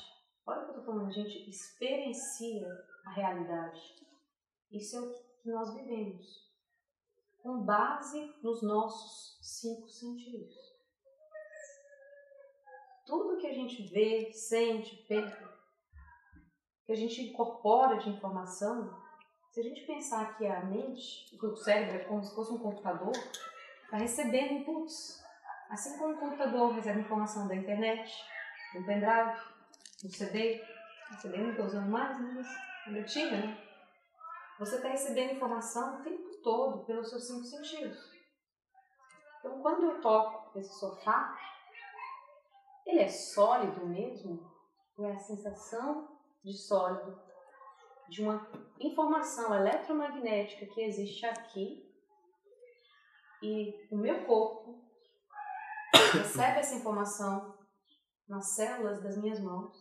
Olha 0.46 0.62
o 0.62 0.64
que 0.64 0.70
eu 0.70 0.78
estou 0.78 0.84
falando, 0.84 1.08
a 1.08 1.12
gente 1.12 1.48
experiencia 1.48 2.68
a 3.06 3.10
realidade. 3.10 3.80
Isso 4.70 4.96
é 4.96 5.00
o 5.00 5.12
que 5.42 5.50
nós 5.50 5.74
vivemos 5.74 6.50
com 7.42 7.64
base 7.64 8.34
nos 8.42 8.62
nossos 8.62 9.38
cinco 9.40 9.88
sentidos. 9.88 10.54
Tudo 13.06 13.38
que 13.38 13.46
a 13.46 13.52
gente 13.52 13.82
vê, 13.88 14.32
sente, 14.32 15.04
pensa, 15.08 15.49
que 16.84 16.92
a 16.92 16.96
gente 16.96 17.22
incorpora 17.22 17.98
de 17.98 18.10
informação, 18.10 18.96
se 19.50 19.60
a 19.60 19.62
gente 19.62 19.86
pensar 19.86 20.36
que 20.36 20.46
a 20.46 20.64
mente, 20.64 21.36
que 21.36 21.46
o 21.46 21.56
cérebro 21.56 21.96
é 21.96 22.04
como 22.04 22.22
se 22.22 22.34
fosse 22.34 22.52
um 22.52 22.58
computador, 22.58 23.12
está 23.84 23.96
recebendo 23.96 24.54
inputs. 24.54 25.20
Assim 25.68 25.98
como 25.98 26.14
o 26.14 26.18
computador 26.18 26.72
recebe 26.72 27.00
informação 27.00 27.46
da 27.46 27.54
internet, 27.54 28.12
do 28.74 28.84
pendrive, 28.84 29.40
do 30.02 30.10
CD, 30.10 30.62
o 31.10 31.20
CD 31.20 31.38
não 31.38 31.50
estou 31.50 31.66
usando 31.66 31.90
mais, 31.90 32.18
mas 32.20 32.46
ainda 32.86 33.02
tinha, 33.04 33.30
né? 33.30 33.70
Você 34.58 34.76
está 34.76 34.88
recebendo 34.88 35.32
informação 35.32 36.00
o 36.00 36.02
tempo 36.02 36.30
todo 36.42 36.84
pelos 36.84 37.08
seus 37.08 37.26
cinco 37.26 37.44
sentidos. 37.44 37.98
Então, 39.38 39.60
quando 39.62 39.84
eu 39.84 40.00
toco 40.00 40.58
esse 40.58 40.78
sofá, 40.78 41.36
ele 42.86 43.00
é 43.00 43.08
sólido 43.08 43.86
mesmo? 43.86 44.50
Ou 44.96 45.06
é 45.06 45.12
a 45.12 45.18
sensação 45.18 46.19
de 46.42 46.56
sólido 46.56 47.20
de 48.08 48.22
uma 48.22 48.50
informação 48.80 49.54
eletromagnética 49.54 50.66
que 50.66 50.80
existe 50.80 51.24
aqui 51.26 51.88
e 53.42 53.88
o 53.90 53.96
meu 53.96 54.26
corpo 54.26 54.84
recebe 56.12 56.58
essa 56.58 56.74
informação 56.74 57.56
nas 58.28 58.54
células 58.54 59.02
das 59.02 59.16
minhas 59.16 59.40
mãos 59.40 59.76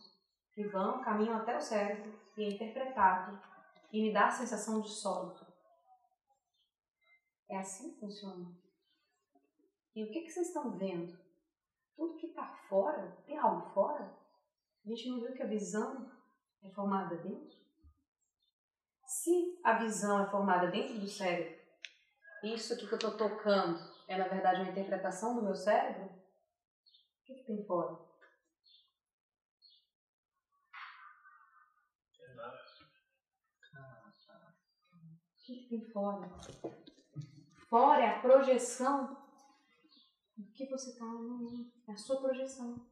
que 0.52 0.66
vão, 0.68 1.02
caminham 1.02 1.36
até 1.36 1.56
o 1.56 1.60
cérebro 1.60 2.18
e 2.36 2.44
é 2.44 2.48
interpretado 2.50 3.40
e 3.92 4.02
me 4.02 4.12
dá 4.12 4.28
a 4.28 4.30
sensação 4.30 4.80
de 4.80 4.88
sólido. 4.88 5.44
É 7.48 7.58
assim 7.58 7.92
que 7.92 8.00
funciona. 8.00 8.56
E 9.94 10.04
o 10.04 10.10
que, 10.12 10.22
que 10.22 10.30
vocês 10.30 10.46
estão 10.46 10.78
vendo? 10.78 11.18
Tudo 11.96 12.16
que 12.16 12.28
está 12.28 12.46
fora, 12.68 13.10
tem 13.26 13.36
algo 13.36 13.68
fora? 13.70 14.16
A 14.84 14.88
gente 14.88 15.08
não 15.10 15.20
viu 15.20 15.34
que 15.34 15.42
a 15.42 15.48
visão 15.48 16.10
é 16.62 16.70
formada 16.70 17.16
dentro? 17.16 17.58
Se 19.06 19.60
a 19.64 19.78
visão 19.78 20.22
é 20.22 20.30
formada 20.30 20.70
dentro 20.70 20.98
do 20.98 21.08
cérebro, 21.08 21.60
isso 22.42 22.76
que 22.76 22.84
eu 22.84 22.94
estou 22.94 23.16
tocando 23.16 23.78
é 24.08 24.16
na 24.16 24.28
verdade 24.28 24.60
uma 24.60 24.70
interpretação 24.70 25.34
do 25.34 25.42
meu 25.42 25.54
cérebro, 25.54 26.04
o 26.04 27.24
que, 27.24 27.34
que 27.34 27.44
tem 27.44 27.64
fora? 27.66 27.92
O 27.92 28.08
que, 35.44 35.56
que 35.56 35.68
tem 35.68 35.90
fora? 35.92 36.30
Fora 37.68 38.02
é 38.02 38.16
a 38.16 38.20
projeção 38.20 39.16
do 40.36 40.52
que 40.52 40.66
você 40.66 40.90
está 40.90 41.04
É 41.86 41.92
a 41.92 41.96
sua 41.96 42.20
projeção. 42.20 42.89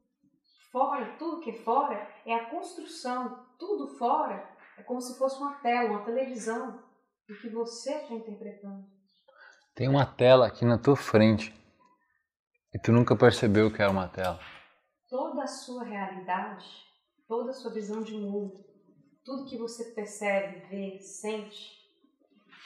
Fora, 0.70 1.16
tudo 1.18 1.40
que 1.40 1.50
é 1.50 1.62
fora 1.62 2.08
é 2.26 2.34
a 2.34 2.50
construção. 2.50 3.46
Tudo 3.58 3.96
fora 3.96 4.48
é 4.76 4.82
como 4.82 5.00
se 5.00 5.18
fosse 5.18 5.38
uma 5.38 5.54
tela, 5.60 5.90
uma 5.90 6.04
televisão 6.04 6.82
do 7.26 7.34
que 7.40 7.48
você 7.48 7.94
está 7.94 8.14
interpretando. 8.14 8.86
Tem 9.74 9.88
uma 9.88 10.04
tela 10.04 10.46
aqui 10.46 10.64
na 10.64 10.78
tua 10.78 10.96
frente 10.96 11.54
e 12.74 12.78
tu 12.78 12.92
nunca 12.92 13.16
percebeu 13.16 13.72
que 13.72 13.80
era 13.80 13.90
uma 13.90 14.08
tela. 14.08 14.38
Toda 15.08 15.42
a 15.42 15.46
sua 15.46 15.84
realidade, 15.84 16.66
toda 17.26 17.50
a 17.50 17.54
sua 17.54 17.72
visão 17.72 18.02
de 18.02 18.14
mundo, 18.14 18.62
tudo 19.24 19.48
que 19.48 19.56
você 19.56 19.92
percebe, 19.92 20.66
vê, 20.68 20.98
sente, 21.00 21.78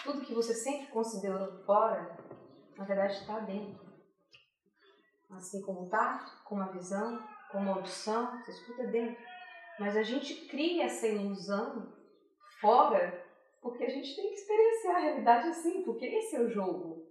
tudo 0.03 0.25
que 0.25 0.35
você 0.35 0.55
sempre 0.55 0.89
considerou 0.89 1.65
fora, 1.65 2.17
na 2.77 2.85
verdade 2.85 3.15
está 3.15 3.39
dentro. 3.41 3.81
Assim 5.31 5.63
como 5.63 5.85
o 5.85 5.89
tato, 5.89 6.45
como 6.45 6.63
a 6.63 6.73
visão, 6.73 7.23
como 7.53 7.71
audição, 7.71 8.39
você 8.39 8.51
escuta 8.51 8.87
dentro. 8.87 9.23
Mas 9.79 9.97
a 9.97 10.03
gente 10.03 10.47
cria 10.47 10.85
essa 10.85 11.07
ilusão 11.07 11.93
fora 12.61 13.23
porque 13.61 13.85
a 13.85 13.89
gente 13.89 14.17
tem 14.17 14.29
que 14.29 14.35
experienciar 14.35 14.97
a 14.97 15.01
realidade 15.01 15.49
assim, 15.49 15.85
porque 15.85 16.05
esse 16.05 16.35
é 16.35 16.41
o 16.41 16.49
jogo. 16.49 17.07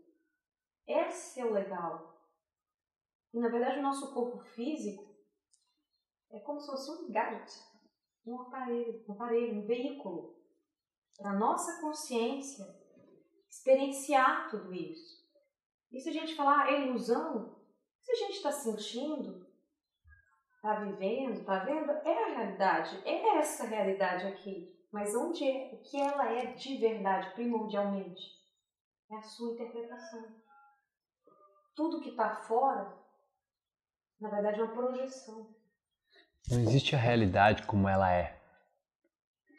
Esse 0.86 1.40
é 1.40 1.46
o 1.46 1.54
legal. 1.54 2.20
E 3.34 3.40
na 3.40 3.48
verdade 3.48 3.80
o 3.80 3.84
nosso 3.84 4.14
corpo 4.14 4.40
físico 4.40 5.16
é 6.30 6.40
como 6.40 6.60
se 6.60 6.68
fosse 6.68 6.92
um 6.92 7.12
gadget, 7.12 7.52
um 8.26 8.42
aparelho, 8.42 9.06
um 9.08 9.14
aparelho, 9.14 9.60
um 9.60 9.66
veículo 9.66 10.36
para 11.18 11.34
nossa 11.34 11.80
consciência 11.80 12.66
experienciar 13.50 14.50
tudo 14.50 14.74
isso. 14.74 15.22
E 15.92 16.00
se 16.00 16.10
a 16.10 16.14
gente 16.14 16.36
falar 16.36 16.72
é 16.72 16.88
ilusão, 16.88 17.56
se 18.02 18.12
a 18.12 18.16
gente 18.16 18.34
está 18.38 18.52
sentindo, 18.52 19.46
está 20.62 20.76
vivendo, 20.76 21.40
está 21.40 21.60
vendo, 21.60 21.90
é 21.90 22.24
a 22.24 22.38
realidade, 22.38 23.02
é 23.04 23.40
essa 23.40 23.66
realidade 23.66 24.28
aqui. 24.28 24.80
Mas 24.92 25.16
onde 25.16 25.44
é, 25.44 25.74
o 25.74 25.78
que 25.80 26.00
ela 26.00 26.32
é 26.32 26.54
de 26.54 26.78
verdade, 26.78 27.34
primordialmente? 27.34 28.22
É 29.12 29.16
a 29.16 29.22
sua 29.24 29.54
interpretação. 29.54 30.24
Tudo 31.76 32.02
que 32.02 32.10
está 32.10 32.36
fora, 32.44 32.96
na 34.20 34.30
verdade, 34.30 34.60
é 34.60 34.64
uma 34.64 34.74
projeção. 34.74 35.50
Não 36.50 36.60
existe 36.60 36.96
a 36.96 37.00
realidade 37.00 37.66
como 37.66 37.90
ela 37.90 38.14
é. 38.14 38.40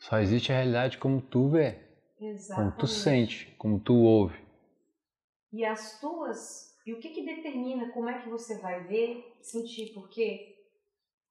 Só 0.01 0.19
existe 0.19 0.53
a 0.53 0.57
realidade 0.57 0.99
como 0.99 1.21
tu 1.21 1.49
vê, 1.49 1.81
Exatamente. 2.21 2.75
como 2.75 2.79
tu 2.79 2.87
sente, 2.87 3.55
como 3.59 3.81
tu 3.81 3.95
ouve. 3.95 4.41
E 5.53 5.65
as 5.65 5.99
tuas. 6.01 6.79
E 6.87 6.93
o 6.93 7.01
que, 7.01 7.11
que 7.11 7.25
determina 7.25 7.91
como 7.93 8.09
é 8.09 8.21
que 8.21 8.29
você 8.29 8.59
vai 8.59 8.85
ver, 8.85 9.37
sentir? 9.41 9.93
Porque 9.95 10.62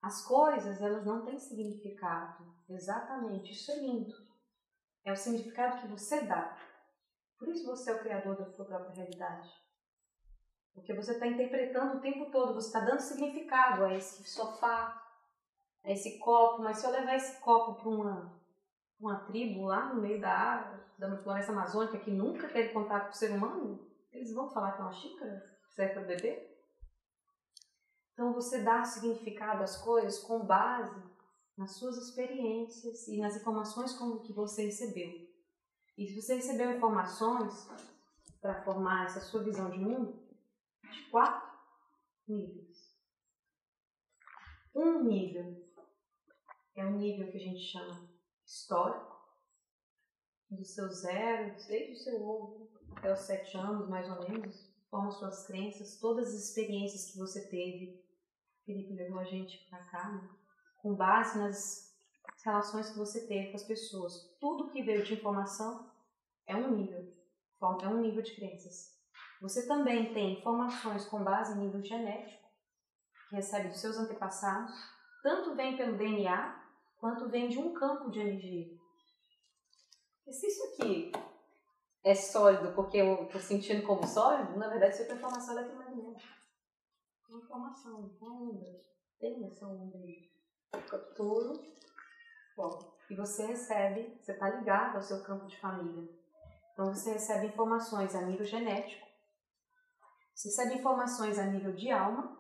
as 0.01 0.25
coisas, 0.25 0.81
elas 0.81 1.05
não 1.05 1.23
têm 1.23 1.37
significado. 1.37 2.45
Exatamente. 2.67 3.51
Isso 3.51 3.71
é 3.71 3.75
lindo. 3.79 4.15
É 5.03 5.11
o 5.11 5.15
significado 5.15 5.81
que 5.81 5.87
você 5.87 6.21
dá. 6.21 6.57
Por 7.37 7.47
isso 7.49 7.65
você 7.65 7.91
é 7.91 7.95
o 7.95 7.99
criador 7.99 8.37
da 8.37 8.45
sua 8.45 8.65
própria 8.65 8.93
realidade. 8.93 9.49
Porque 10.73 10.93
você 10.93 11.13
está 11.13 11.27
interpretando 11.27 11.97
o 11.97 12.01
tempo 12.01 12.31
todo, 12.31 12.53
você 12.53 12.67
está 12.67 12.79
dando 12.79 12.99
significado 12.99 13.83
a 13.83 13.93
esse 13.93 14.23
sofá, 14.23 15.01
a 15.83 15.91
esse 15.91 16.17
copo, 16.19 16.61
mas 16.61 16.77
se 16.77 16.85
eu 16.85 16.91
levar 16.91 17.15
esse 17.15 17.41
copo 17.41 17.81
para 17.81 17.89
uma, 17.89 18.41
uma 18.99 19.19
tribo 19.25 19.65
lá 19.65 19.93
no 19.93 20.01
meio 20.01 20.21
da, 20.21 20.79
da 20.97 21.17
floresta 21.17 21.51
amazônica 21.51 21.99
que 21.99 22.11
nunca 22.11 22.47
teve 22.47 22.73
contato 22.73 23.05
com 23.05 23.11
o 23.11 23.15
ser 23.15 23.31
humano, 23.31 23.85
eles 24.11 24.33
vão 24.33 24.49
falar 24.49 24.73
que 24.73 24.81
é 24.81 24.83
uma 24.83 24.93
xícara 24.93 25.51
serve 25.71 25.93
para 25.93 26.03
beber? 26.03 26.50
Então 28.21 28.33
você 28.33 28.61
dá 28.61 28.83
significado 28.83 29.63
às 29.63 29.77
coisas 29.77 30.19
com 30.19 30.45
base 30.45 31.03
nas 31.57 31.71
suas 31.71 31.97
experiências 31.97 33.07
e 33.07 33.17
nas 33.17 33.35
informações 33.35 33.93
como 33.93 34.19
que 34.19 34.31
você 34.31 34.65
recebeu. 34.65 35.27
E 35.97 36.05
se 36.05 36.21
você 36.21 36.35
recebeu 36.35 36.69
informações 36.69 37.67
para 38.39 38.61
formar 38.61 39.05
essa 39.05 39.21
sua 39.21 39.41
visão 39.41 39.71
de 39.71 39.79
mundo, 39.79 40.23
de 40.83 41.09
quatro 41.09 41.49
níveis. 42.27 42.95
Um 44.75 45.01
nível 45.01 45.67
é 46.75 46.85
um 46.85 46.97
nível 46.97 47.31
que 47.31 47.37
a 47.37 47.41
gente 47.41 47.71
chama 47.71 48.07
histórico, 48.45 49.19
do 50.47 50.63
seu 50.63 50.87
zero, 50.89 51.55
desde 51.67 51.93
o 51.93 52.03
seu 52.03 52.23
ovo 52.23 52.69
até 52.97 53.11
os 53.11 53.21
sete 53.21 53.57
anos, 53.57 53.89
mais 53.89 54.07
ou 54.11 54.29
menos, 54.29 54.71
forma 54.91 55.09
suas 55.09 55.47
crenças, 55.47 55.97
todas 55.99 56.27
as 56.27 56.49
experiências 56.49 57.09
que 57.09 57.17
você 57.17 57.47
teve. 57.47 58.00
Felipe 58.71 58.93
levou 58.93 59.19
a 59.19 59.25
gente 59.25 59.67
para 59.69 59.79
cá, 59.85 60.09
né? 60.09 60.29
com 60.77 60.95
base 60.95 61.37
nas 61.37 61.93
relações 62.43 62.89
que 62.89 62.97
você 62.97 63.27
teve 63.27 63.49
com 63.49 63.57
as 63.57 63.63
pessoas. 63.63 64.35
Tudo 64.39 64.69
que 64.69 64.81
veio 64.81 65.03
de 65.03 65.13
informação 65.13 65.91
é 66.47 66.55
um 66.55 66.71
nível, 66.71 67.13
é 67.81 67.87
um 67.87 68.01
nível 68.01 68.21
de 68.21 68.33
crenças. 68.33 68.97
Você 69.41 69.67
também 69.67 70.13
tem 70.13 70.39
informações 70.39 71.05
com 71.05 71.23
base 71.23 71.53
em 71.53 71.65
nível 71.65 71.83
genético, 71.83 72.47
que 73.29 73.35
recebe 73.35 73.69
dos 73.69 73.81
seus 73.81 73.97
antepassados, 73.97 74.73
tanto 75.21 75.55
vem 75.55 75.75
pelo 75.75 75.97
DNA, 75.97 76.59
quanto 76.97 77.29
vem 77.29 77.49
de 77.49 77.59
um 77.59 77.73
campo 77.73 78.09
de 78.09 78.19
energia. 78.19 78.67
E 80.27 80.33
se 80.33 80.47
isso 80.47 80.63
aqui 80.73 81.11
é 82.03 82.15
sólido 82.15 82.73
porque 82.73 82.97
eu 82.97 83.25
estou 83.25 83.41
sentindo 83.41 83.85
como 83.85 84.07
sólido, 84.07 84.57
na 84.57 84.69
verdade 84.69 84.95
isso 84.95 85.11
é 85.11 85.15
informação 85.15 85.57
eletromagnética. 85.57 86.40
Informação, 87.37 88.13
uma 88.19 88.33
onda. 88.33 88.79
Tem 89.17 89.45
essa 89.45 89.65
onda 89.65 89.97
aí. 89.97 90.29
Capturo, 90.89 91.53
bom, 92.57 92.97
e 93.09 93.15
você 93.15 93.45
recebe, 93.45 94.17
você 94.21 94.33
está 94.33 94.49
ligado 94.49 94.97
ao 94.97 95.01
seu 95.01 95.23
campo 95.23 95.45
de 95.45 95.57
família. 95.59 96.09
Então 96.73 96.93
você 96.93 97.13
recebe 97.13 97.47
informações 97.47 98.15
a 98.15 98.21
nível 98.21 98.45
genético, 98.45 99.07
você 100.33 100.49
recebe 100.49 100.79
informações 100.79 101.37
a 101.37 101.45
nível 101.45 101.73
de 101.73 101.91
alma 101.91 102.37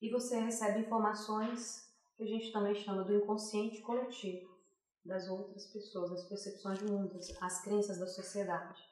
e 0.00 0.10
você 0.10 0.38
recebe 0.40 0.80
informações 0.80 1.86
que 2.16 2.22
a 2.22 2.26
gente 2.26 2.52
também 2.52 2.74
chama 2.74 3.04
do 3.04 3.14
inconsciente 3.14 3.80
coletivo 3.82 4.56
das 5.04 5.28
outras 5.28 5.66
pessoas, 5.72 6.10
das 6.10 6.28
percepções 6.28 6.78
de 6.80 6.86
mundo, 6.86 7.18
as 7.40 7.62
crenças 7.62 7.98
da 7.98 8.06
sociedade. 8.06 8.82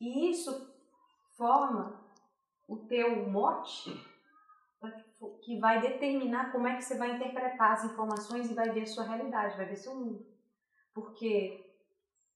E 0.00 0.30
isso 0.30 0.72
forma 1.36 2.03
o 2.68 2.76
teu 2.86 3.28
mote 3.28 3.90
que 5.42 5.58
vai 5.58 5.80
determinar 5.80 6.52
como 6.52 6.66
é 6.66 6.76
que 6.76 6.82
você 6.82 6.96
vai 6.96 7.16
interpretar 7.16 7.72
as 7.72 7.84
informações 7.84 8.50
e 8.50 8.54
vai 8.54 8.70
ver 8.70 8.82
a 8.82 8.86
sua 8.86 9.04
realidade, 9.04 9.56
vai 9.56 9.66
ver 9.66 9.76
seu 9.76 9.94
mundo. 9.94 10.26
Porque, 10.92 11.64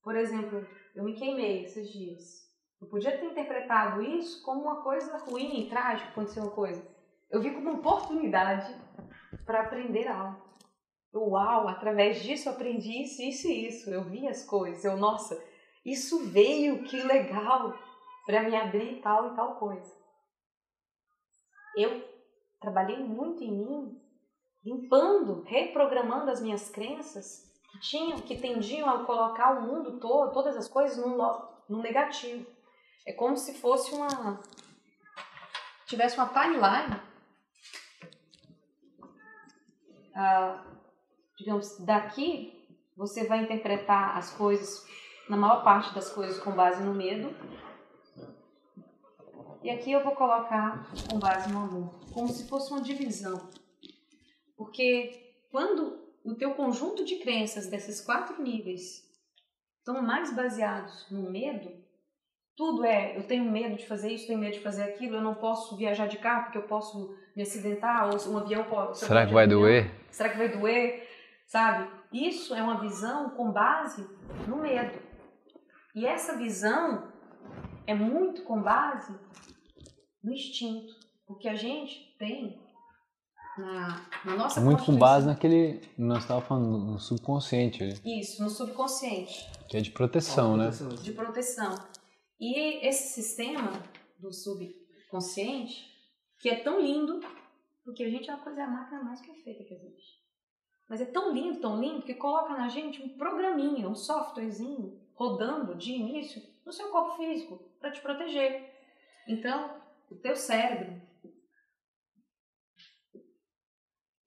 por 0.03 0.17
exemplo, 0.17 0.67
eu 0.95 1.05
me 1.05 1.15
queimei 1.15 1.65
esses 1.65 1.91
dias. 1.91 2.49
Eu 2.81 2.89
podia 2.89 3.17
ter 3.19 3.27
interpretado 3.27 4.03
isso 4.03 4.43
como 4.45 4.63
uma 4.63 4.83
coisa 4.83 5.19
ruim, 5.19 5.69
trágica, 5.69 6.11
aconteceu 6.11 6.45
uma 6.45 6.53
coisa. 6.53 6.83
Eu 7.31 7.41
vi 7.43 7.51
como 7.51 7.71
uma 7.71 7.79
oportunidade 7.79 8.75
para 9.45 9.63
aprender 9.63 10.09
algo. 10.09 10.49
Uau, 11.15 11.69
através 11.69 12.23
disso 12.23 12.49
eu 12.49 12.53
aprendi 12.53 13.03
isso, 13.03 13.23
isso 13.23 13.49
e 13.49 13.67
isso. 13.67 13.91
Eu 13.91 14.05
vi 14.05 14.29
as 14.29 14.45
coisas. 14.45 14.85
Eu, 14.85 14.97
nossa, 14.97 15.43
isso 15.85 16.25
veio, 16.27 16.85
que 16.85 17.03
legal, 17.03 17.77
para 18.27 18.43
me 18.43 18.55
abrir 18.55 19.01
tal 19.01 19.33
e 19.33 19.37
tal 19.37 19.57
coisa. 19.57 19.98
Eu 21.81 22.05
trabalhei 22.61 22.99
muito 22.99 23.43
em 23.45 23.53
mim, 23.53 24.03
limpando, 24.65 25.43
reprogramando 25.45 26.31
as 26.31 26.41
minhas 26.41 26.69
crenças 26.69 27.49
que 27.71 27.81
tinham, 27.81 28.19
que 28.21 28.37
tendiam 28.37 28.89
a 28.89 29.05
colocar 29.05 29.59
o 29.59 29.63
mundo 29.63 30.01
todo, 30.01 30.33
todas 30.33 30.57
as 30.57 30.69
coisas 30.69 30.97
num, 30.97 31.17
num 31.69 31.81
negativo. 31.81 32.47
É 33.07 33.13
como 33.13 33.37
se 33.37 33.55
fosse 33.55 33.95
uma 33.95 34.41
tivesse 35.87 36.19
uma 36.19 36.29
timeline 36.29 37.01
ah, 40.15 40.65
digamos, 41.39 41.79
daqui 41.79 42.67
você 42.97 43.25
vai 43.29 43.45
interpretar 43.45 44.19
as 44.19 44.33
coisas, 44.33 44.85
na 45.29 45.37
maior 45.37 45.63
parte 45.63 45.95
das 45.95 46.11
coisas, 46.11 46.43
com 46.43 46.51
base 46.51 46.83
no 46.83 46.93
medo. 46.93 47.33
E 49.63 49.71
aqui 49.71 49.91
eu 49.91 50.05
vou 50.05 50.13
colocar 50.13 50.89
com 51.11 51.19
base 51.19 51.53
no 51.53 51.59
amor, 51.59 51.95
como 52.13 52.29
se 52.29 52.49
fosse 52.49 52.71
uma 52.71 52.81
divisão. 52.81 53.49
Porque 54.57 55.35
quando 55.51 55.99
o 56.25 56.35
teu 56.35 56.55
conjunto 56.55 57.05
de 57.05 57.17
crenças 57.17 57.67
desses 57.67 58.01
quatro 58.01 58.41
níveis 58.41 59.05
estão 59.79 60.01
mais 60.01 60.35
baseados 60.35 61.11
no 61.11 61.31
medo, 61.31 61.71
tudo 62.57 62.85
é, 62.85 63.17
eu 63.17 63.27
tenho 63.27 63.51
medo 63.51 63.77
de 63.77 63.87
fazer 63.87 64.13
isso, 64.13 64.27
tenho 64.27 64.39
medo 64.39 64.55
de 64.55 64.61
fazer 64.61 64.83
aquilo, 64.83 65.17
eu 65.17 65.23
não 65.23 65.35
posso 65.35 65.77
viajar 65.77 66.07
de 66.07 66.19
carro 66.19 66.45
porque 66.45 66.59
eu 66.59 66.67
posso 66.69 67.17
me 67.35 67.43
acidentar, 67.43 68.09
ou 68.09 68.33
um 68.33 68.39
avião 68.39 68.65
pode... 68.65 68.99
Será 68.99 69.27
que 69.27 69.33
vai 69.33 69.45
avião, 69.45 69.61
doer? 69.61 69.91
Será 70.11 70.29
que 70.29 70.39
vai 70.39 70.49
doer? 70.49 71.09
Sabe? 71.47 71.91
Isso 72.13 72.55
é 72.55 72.63
uma 72.63 72.81
visão 72.81 73.31
com 73.31 73.51
base 73.51 74.07
no 74.47 74.59
medo. 74.59 74.99
E 75.95 76.07
essa 76.07 76.37
visão 76.37 77.08
é 77.89 77.95
muito 77.95 78.43
com 78.43 78.63
base 78.63 79.19
no 80.23 80.31
instinto. 80.31 80.95
Porque 81.27 81.49
a 81.49 81.55
gente 81.55 82.15
tem 82.19 82.61
na, 83.57 84.07
na 84.27 84.37
nossa 84.37 84.61
É 84.61 84.63
muito 84.63 84.85
com 84.85 84.95
base 84.97 85.27
naquele. 85.27 85.81
Nós 85.97 86.19
estávamos 86.19 86.49
falando 86.49 86.79
no 86.79 86.99
subconsciente 86.99 87.83
ali, 87.83 88.21
Isso, 88.21 88.43
no 88.43 88.51
subconsciente. 88.51 89.51
que 89.69 89.79
é 89.79 89.81
de 89.81 89.91
proteção, 89.91 90.57
né? 90.57 90.71
de 91.03 91.13
proteção. 91.13 91.75
E 92.39 92.87
esse 92.87 93.15
sistema 93.15 93.73
do 94.19 94.33
subconsciente, 94.33 95.83
que 96.41 96.49
é 96.51 96.57
tão 96.57 96.81
lindo, 96.81 97.21
porque 97.85 98.05
a 98.05 98.11
gente 98.11 98.31
é 98.31 98.35
uma 98.35 98.45
coisa, 98.45 98.61
é 98.61 98.65
a 98.65 98.71
máquina 98.71 99.03
mais 99.03 99.21
perfeita 99.21 99.65
que 99.65 99.75
existe. 99.75 100.19
Mas 100.89 101.01
é 101.01 101.07
tão 101.07 101.33
lindo, 101.33 101.61
tão 101.61 101.81
lindo, 101.81 102.03
que 102.03 102.15
coloca 102.15 102.55
na 102.55 102.69
gente 102.69 103.03
um 103.03 103.17
programinha, 103.17 103.89
um 103.89 103.95
softwarezinho 103.95 105.01
rodando 105.15 105.75
de 105.75 105.93
início 105.93 106.41
no 106.65 106.73
seu 106.73 106.89
corpo 106.91 107.17
físico 107.17 107.68
para 107.81 107.91
te 107.93 108.01
proteger. 108.01 108.75
Então, 109.27 109.83
o 110.11 110.17
teu 110.17 110.35
cérebro, 110.37 111.01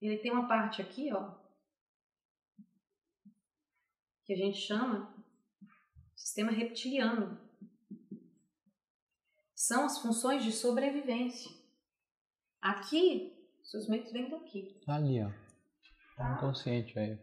ele 0.00 0.18
tem 0.18 0.32
uma 0.32 0.48
parte 0.48 0.80
aqui, 0.82 1.12
ó, 1.12 1.34
que 4.24 4.32
a 4.32 4.36
gente 4.36 4.58
chama 4.58 5.12
sistema 6.14 6.50
reptiliano. 6.52 7.40
São 9.54 9.84
as 9.84 9.98
funções 9.98 10.44
de 10.44 10.52
sobrevivência. 10.52 11.50
Aqui, 12.60 13.32
seus 13.62 13.88
medos 13.88 14.12
vêm 14.12 14.28
daqui. 14.28 14.80
Tá 14.84 14.96
ali, 14.96 15.20
ó. 15.22 15.30
Tá? 16.16 16.34
Inconsciente 16.36 16.98
aí. 16.98 17.18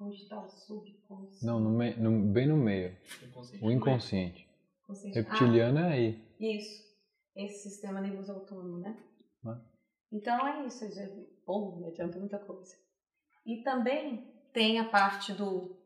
Onde 0.00 0.22
está 0.22 0.38
o 0.40 0.48
subconsciente? 0.48 1.44
Não, 1.44 1.58
no 1.58 1.70
me... 1.70 1.94
no- 1.96 2.32
bem 2.32 2.46
no 2.46 2.56
meio. 2.56 2.96
Inconsciente. 3.22 3.64
O 3.64 3.70
inconsciente. 3.70 4.47
Consciente. 4.88 5.20
Reptiliano 5.20 5.78
é 5.80 5.92
aí. 5.92 6.24
Ah, 6.40 6.44
isso. 6.44 6.88
Esse 7.36 7.68
sistema 7.68 8.00
nervoso 8.00 8.32
autônomo, 8.32 8.78
né? 8.78 8.96
Né? 9.44 9.60
Então 10.10 10.48
é 10.48 10.66
isso. 10.66 10.90
já. 10.90 11.02
Bom, 11.46 11.76
me 11.78 11.88
adianta 11.88 12.18
muita 12.18 12.38
coisa. 12.38 12.74
E 13.44 13.62
também 13.62 14.26
tem 14.54 14.78
a 14.80 14.88
parte 14.88 15.34
do 15.34 15.78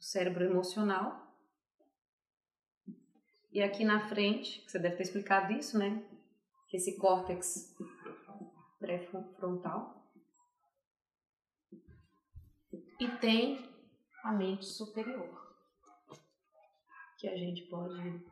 cérebro 0.00 0.44
emocional. 0.44 1.22
E 3.52 3.62
aqui 3.62 3.84
na 3.84 4.08
frente, 4.08 4.64
você 4.66 4.78
deve 4.78 4.96
ter 4.96 5.02
explicado 5.02 5.52
isso, 5.52 5.78
né? 5.78 6.02
Que 6.68 6.78
esse 6.78 6.96
córtex 6.96 7.76
pré-frontal. 8.78 10.10
E 12.98 13.08
tem 13.20 13.70
a 14.24 14.32
mente 14.32 14.64
superior, 14.64 15.43
que 17.24 17.28
a 17.30 17.36
gente 17.38 17.62
pode 17.68 18.22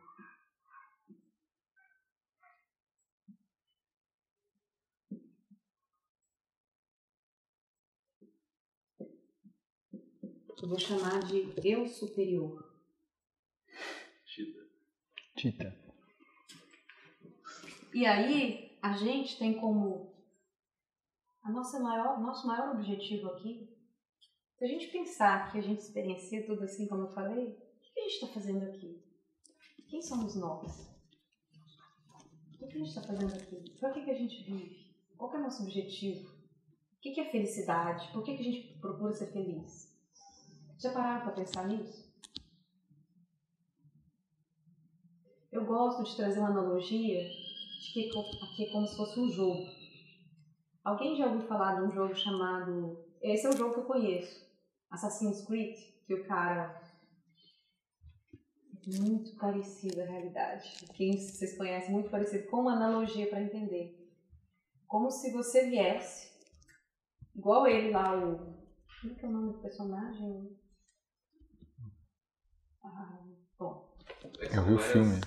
eu 10.61 10.69
vou 10.69 10.79
chamar 10.79 11.19
de 11.25 11.53
eu 11.67 11.87
superior. 11.87 12.71
Tita. 15.35 15.75
E 17.93 18.05
aí, 18.05 18.77
a 18.81 18.93
gente 18.93 19.37
tem 19.37 19.59
como 19.59 20.15
a 21.41 21.51
nossa 21.51 21.79
maior, 21.79 22.21
nosso 22.21 22.47
maior 22.47 22.75
objetivo 22.75 23.27
aqui, 23.31 23.75
se 24.55 24.63
a 24.63 24.67
gente 24.67 24.87
pensar 24.87 25.51
que 25.51 25.57
a 25.57 25.61
gente 25.61 25.81
experiencia 25.81 26.45
tudo 26.45 26.63
assim 26.63 26.87
como 26.87 27.07
eu 27.07 27.13
falei, 27.13 27.62
que 28.03 28.07
a 28.07 28.09
gente 28.09 28.23
está 28.23 28.27
fazendo 28.27 28.65
aqui? 28.65 29.01
Quem 29.87 30.01
somos 30.01 30.35
nós? 30.35 30.89
O 32.53 32.57
que 32.57 32.65
a 32.65 32.77
gente 32.79 32.89
está 32.89 33.01
fazendo 33.01 33.33
aqui? 33.33 33.71
Para 33.79 33.93
que, 33.93 34.03
que 34.03 34.11
a 34.11 34.15
gente 34.15 34.43
vive? 34.43 34.93
Qual 35.17 35.33
é 35.33 35.37
o 35.37 35.43
nosso 35.43 35.63
objetivo? 35.63 36.29
O 36.97 37.01
que, 37.01 37.11
que 37.11 37.21
é 37.21 37.31
felicidade? 37.31 38.11
Por 38.11 38.23
que, 38.23 38.35
que 38.35 38.41
a 38.41 38.51
gente 38.51 38.79
procura 38.79 39.13
ser 39.13 39.27
feliz? 39.27 39.93
Já 40.79 40.91
pararam 40.91 41.21
para 41.21 41.33
pensar 41.33 41.67
nisso? 41.67 42.11
Eu 45.51 45.65
gosto 45.65 46.03
de 46.03 46.15
trazer 46.15 46.39
uma 46.39 46.49
analogia 46.49 47.23
de 47.23 47.93
que 47.93 48.09
aqui 48.09 48.65
é 48.65 48.71
como 48.71 48.87
se 48.87 48.97
fosse 48.97 49.19
um 49.19 49.29
jogo. 49.29 49.65
Alguém 50.83 51.15
já 51.15 51.27
ouviu 51.27 51.47
falar 51.47 51.75
de 51.75 51.87
um 51.87 51.91
jogo 51.91 52.15
chamado. 52.15 53.05
Esse 53.21 53.45
é 53.45 53.49
o 53.49 53.57
jogo 53.57 53.73
que 53.73 53.79
eu 53.81 53.85
conheço. 53.85 54.45
Assassin's 54.89 55.45
Creed, 55.45 55.77
que 56.05 56.13
o 56.13 56.25
cara. 56.25 56.92
É 58.85 58.99
muito 58.99 59.35
parecido 59.37 60.01
à 60.01 60.05
realidade. 60.05 60.85
Quem 60.93 61.17
vocês 61.17 61.57
conhecem, 61.57 61.91
muito 61.91 62.09
parecido, 62.09 62.49
com 62.49 62.61
uma 62.61 62.73
analogia 62.73 63.29
para 63.29 63.41
entender. 63.41 63.97
Como 64.85 65.09
se 65.09 65.31
você 65.31 65.69
viesse, 65.69 66.29
igual 67.33 67.65
ele 67.65 67.91
lá, 67.91 68.13
o. 68.13 68.61
Como 69.01 69.13
é 69.13 69.15
que 69.15 69.25
é 69.25 69.27
o 69.27 69.31
nome 69.31 69.53
do 69.53 69.59
personagem? 69.59 70.59
Ah, 72.83 73.19
bom. 73.57 73.95
Eu 74.53 74.63
vi 74.63 74.73
o 74.73 74.79
filme. 74.79 75.21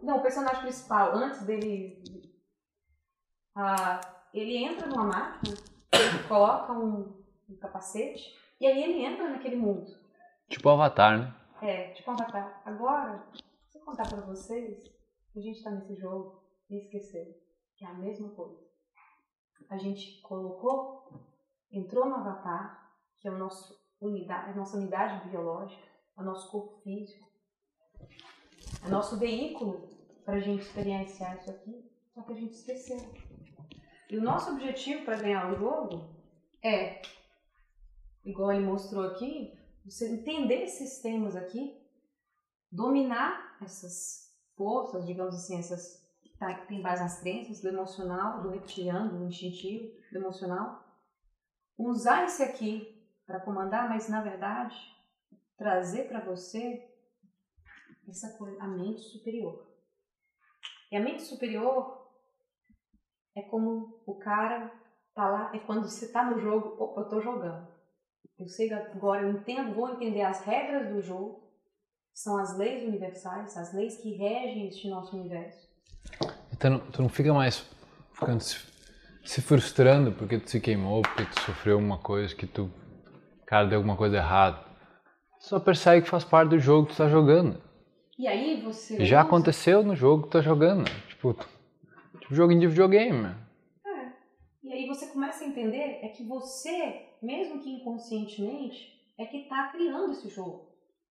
Não, 0.00 0.18
o 0.18 0.22
personagem 0.22 0.62
principal, 0.62 1.12
antes 1.14 1.42
dele. 1.42 2.02
Ah, 3.56 4.00
ele 4.32 4.56
entra 4.56 4.86
numa 4.86 5.04
máquina, 5.04 5.56
ele 5.92 6.28
coloca 6.28 6.72
um, 6.72 7.24
um 7.48 7.56
capacete, 7.56 8.36
e 8.60 8.66
aí 8.66 8.82
ele 8.82 9.04
entra 9.04 9.28
naquele 9.28 9.56
mundo. 9.56 9.92
Tipo 10.48 10.70
Avatar, 10.70 11.18
né? 11.18 11.39
É, 11.62 11.92
tipo 11.92 12.10
Avatar. 12.10 12.62
Agora, 12.64 13.26
se 13.68 13.78
eu 13.78 13.84
contar 13.84 14.08
pra 14.08 14.20
vocês, 14.22 14.82
a 15.36 15.40
gente 15.40 15.62
tá 15.62 15.70
nesse 15.70 15.94
jogo 15.96 16.42
e 16.68 16.76
esqueceu 16.76 17.34
que 17.80 17.86
é 17.86 17.88
a 17.88 17.94
mesma 17.94 18.28
coisa. 18.30 18.60
A 19.70 19.78
gente 19.78 20.20
colocou, 20.20 21.10
entrou 21.72 22.06
no 22.06 22.16
Avatar, 22.16 22.94
que 23.16 23.26
é 23.26 23.30
o 23.30 23.38
nosso 23.38 23.80
unidade, 23.98 24.50
a 24.50 24.54
nossa 24.54 24.76
unidade 24.76 25.28
biológica, 25.28 25.82
é 26.16 26.20
o 26.20 26.24
nosso 26.24 26.50
corpo 26.50 26.78
físico, 26.82 27.26
é 28.84 28.88
nosso 28.88 29.18
veículo 29.18 29.88
para 30.24 30.34
a 30.34 30.40
gente 30.40 30.62
experienciar 30.62 31.38
isso 31.38 31.50
aqui, 31.50 31.90
só 32.14 32.22
que 32.22 32.32
a 32.32 32.36
gente 32.36 32.52
esqueceu. 32.52 32.98
E 34.10 34.18
o 34.18 34.22
nosso 34.22 34.50
objetivo 34.52 35.04
para 35.04 35.16
ganhar 35.16 35.50
o 35.50 35.56
jogo 35.56 36.10
é, 36.62 37.00
igual 38.24 38.52
ele 38.52 38.66
mostrou 38.66 39.04
aqui, 39.04 39.58
você 39.90 40.08
entender 40.08 40.62
esses 40.62 40.90
sistemas 40.90 41.34
aqui, 41.34 41.76
dominar 42.70 43.58
essas 43.60 44.32
forças, 44.56 45.04
digamos 45.04 45.34
assim, 45.34 45.58
essas 45.58 46.00
que 46.22 46.28
tá- 46.38 46.64
tem 46.66 46.80
base 46.80 47.02
nas 47.02 47.18
crenças, 47.18 47.60
do 47.60 47.68
emocional, 47.68 48.40
do 48.40 48.50
reptiliano, 48.50 49.18
do 49.18 49.24
instintivo, 49.26 49.92
do 50.12 50.18
emocional, 50.18 50.84
usar 51.76 52.24
esse 52.24 52.42
aqui 52.42 53.04
para 53.26 53.40
comandar, 53.40 53.88
mas 53.88 54.08
na 54.08 54.22
verdade 54.22 54.76
trazer 55.56 56.08
para 56.08 56.20
você 56.20 56.88
essa 58.08 58.36
coisa, 58.38 58.62
a 58.62 58.68
mente 58.68 59.00
superior. 59.00 59.66
E 60.90 60.96
a 60.96 61.00
mente 61.00 61.22
superior 61.22 62.08
é 63.34 63.42
como 63.42 64.02
o 64.06 64.14
cara 64.18 64.72
tá 65.14 65.28
lá, 65.28 65.50
é 65.54 65.58
quando 65.58 65.88
você 65.88 66.10
tá 66.10 66.24
no 66.24 66.38
jogo, 66.38 66.82
opa, 66.82 67.00
eu 67.02 67.08
tô 67.08 67.20
jogando. 67.20 67.79
Eu 68.40 68.48
sei 68.48 68.72
agora, 68.72 69.22
eu 69.22 69.32
entendo, 69.32 69.74
vou 69.74 69.90
entender 69.90 70.22
as 70.22 70.42
regras 70.44 70.88
do 70.94 71.02
jogo, 71.02 71.42
são 72.14 72.38
as 72.38 72.56
leis 72.56 72.82
universais, 72.88 73.54
as 73.56 73.74
leis 73.74 73.98
que 73.98 74.16
regem 74.16 74.66
este 74.66 74.88
nosso 74.88 75.14
universo. 75.16 75.68
Então 76.52 76.78
tu 76.90 77.02
não 77.02 77.08
fica 77.08 77.32
mais 77.34 77.64
ficando 78.14 78.40
se, 78.40 78.58
se 79.24 79.42
frustrando 79.42 80.12
porque 80.12 80.38
tu 80.38 80.48
se 80.48 80.60
queimou, 80.60 81.02
porque 81.02 81.24
tu 81.26 81.40
sofreu 81.42 81.78
uma 81.78 81.98
coisa 81.98 82.34
que 82.34 82.46
tu, 82.46 82.70
cara, 83.46 83.66
deu 83.66 83.78
alguma 83.78 83.96
coisa 83.96 84.16
errada. 84.16 84.64
Só 85.38 85.58
percebe 85.60 86.02
que 86.02 86.08
faz 86.10 86.24
parte 86.24 86.50
do 86.50 86.58
jogo 86.58 86.86
que 86.88 86.94
tu 86.94 86.98
tá 86.98 87.08
jogando. 87.08 87.62
E 88.18 88.26
aí 88.26 88.60
você 88.62 89.04
Já 89.04 89.18
usa- 89.20 89.26
aconteceu 89.28 89.82
no 89.82 89.94
jogo 89.96 90.22
que 90.24 90.28
tu 90.28 90.32
tá 90.32 90.42
jogando. 90.42 90.84
Tipo, 91.08 91.34
tipo 92.20 92.34
joguinho 92.34 92.60
de 92.60 92.66
videogame. 92.66 93.34
É. 93.86 94.12
E 94.64 94.72
aí 94.72 94.86
você 94.86 95.06
começa 95.06 95.42
a 95.44 95.46
entender 95.46 96.00
é 96.02 96.08
que 96.08 96.26
você, 96.26 97.06
mesmo 97.22 97.62
que 97.62 97.70
inconscientemente, 97.70 99.00
é 99.18 99.26
que 99.26 99.42
está 99.42 99.70
criando 99.72 100.12
esse 100.12 100.28
jogo. 100.28 100.70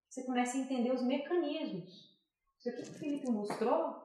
Você 0.10 0.24
começa 0.24 0.58
a 0.58 0.62
entender 0.62 0.92
os 0.92 1.04
mecanismos. 1.04 2.18
Isso 2.58 2.70
aqui 2.70 2.84
que 2.84 2.90
o 2.90 3.00
Felipe 3.00 3.30
mostrou, 3.30 3.96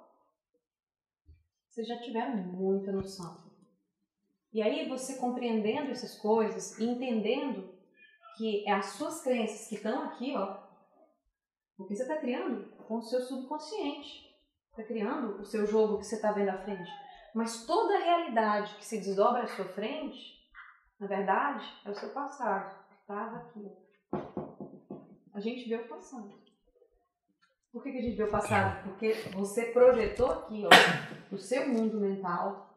vocês 1.68 1.88
já 1.88 1.98
tiveram 2.00 2.36
muita 2.36 2.92
noção. 2.92 3.42
E 4.52 4.62
aí 4.62 4.88
você 4.88 5.16
compreendendo 5.16 5.90
essas 5.90 6.16
coisas 6.18 6.78
entendendo 6.78 7.74
que 8.36 8.68
é 8.68 8.72
as 8.72 8.86
suas 8.86 9.22
crenças 9.22 9.68
que 9.68 9.74
estão 9.74 10.02
aqui, 10.05 10.36
ó, 10.36 10.62
porque 11.76 11.94
você 11.94 12.02
está 12.02 12.16
criando 12.18 12.70
com 12.86 12.98
o 12.98 13.02
seu 13.02 13.20
subconsciente. 13.22 14.24
Está 14.70 14.84
criando 14.84 15.40
o 15.40 15.44
seu 15.44 15.66
jogo 15.66 15.98
que 15.98 16.07
você 16.07 16.16
está 16.16 16.32
vendo 16.32 16.50
à 16.50 16.59
frente. 16.59 16.90
Mas 17.34 17.64
toda 17.66 17.96
a 17.96 18.05
realidade 18.05 18.76
que 18.76 18.84
se 18.84 18.98
desdobra 18.98 19.42
à 19.42 19.46
sua 19.46 19.66
frente, 19.66 20.43
Na 21.05 21.09
verdade, 21.09 21.70
é 21.84 21.90
o 21.90 21.94
seu 21.94 22.09
passado, 22.14 22.74
que 22.88 22.94
estava 22.94 23.36
aqui. 23.36 23.70
A 25.34 25.38
gente 25.38 25.68
vê 25.68 25.76
o 25.76 25.86
passado. 25.86 26.32
Por 27.70 27.82
que, 27.82 27.92
que 27.92 27.98
a 27.98 28.00
gente 28.00 28.16
vê 28.16 28.22
o 28.22 28.30
passado? 28.30 28.84
Porque 28.84 29.12
você 29.34 29.66
projetou 29.66 30.30
aqui, 30.30 30.64
ó, 30.64 30.70
no 31.30 31.36
seu 31.36 31.68
mundo 31.68 32.00
mental 32.00 32.74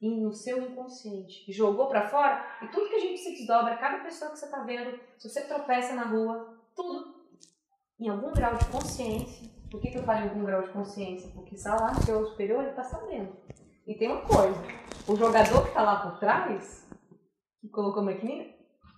e 0.00 0.18
no 0.18 0.32
seu 0.32 0.62
inconsciente. 0.62 1.44
E 1.46 1.52
jogou 1.52 1.88
para 1.88 2.08
fora 2.08 2.42
e 2.62 2.68
tudo 2.68 2.88
que 2.88 2.94
a 2.94 3.00
gente 3.00 3.20
se 3.20 3.32
desdobra, 3.32 3.76
cada 3.76 4.02
pessoa 4.02 4.30
que 4.30 4.38
você 4.38 4.46
está 4.46 4.62
vendo, 4.62 4.98
se 5.18 5.28
você 5.28 5.42
tropeça 5.42 5.94
na 5.94 6.04
rua, 6.04 6.58
tudo 6.74 7.22
em 8.00 8.08
algum 8.08 8.32
grau 8.32 8.56
de 8.56 8.64
consciência. 8.68 9.46
Por 9.70 9.78
que, 9.78 9.90
que 9.90 9.98
eu 9.98 10.04
falo 10.04 10.20
em 10.20 10.28
algum 10.30 10.44
grau 10.46 10.62
de 10.62 10.70
consciência? 10.70 11.30
Porque 11.34 11.54
está 11.54 11.74
lá 11.74 11.92
no 11.92 12.02
seu 12.02 12.26
superior, 12.28 12.62
ele 12.62 12.70
está 12.70 12.84
sabendo. 12.84 13.36
E 13.86 13.94
tem 13.94 14.10
uma 14.10 14.22
coisa, 14.22 14.58
o 15.06 15.14
jogador 15.14 15.64
que 15.64 15.68
está 15.68 15.82
lá 15.82 15.96
por 16.00 16.18
trás, 16.18 16.87
que 17.60 17.68
colocou 17.68 18.02
maquininha, 18.02 18.54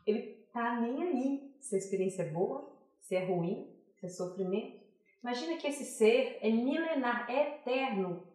ele 0.07 0.47
tá 0.53 0.81
nem 0.81 1.03
aí 1.03 1.57
se 1.61 1.75
a 1.75 1.79
experiência 1.79 2.23
é 2.23 2.31
boa, 2.31 2.71
se 3.01 3.15
é 3.15 3.25
ruim, 3.25 3.71
se 3.99 4.07
é 4.07 4.09
sofrimento. 4.09 4.81
Imagina 5.23 5.57
que 5.57 5.67
esse 5.67 5.85
ser 5.85 6.39
é 6.41 6.51
milenar, 6.51 7.31
é 7.31 7.57
eterno. 7.57 8.27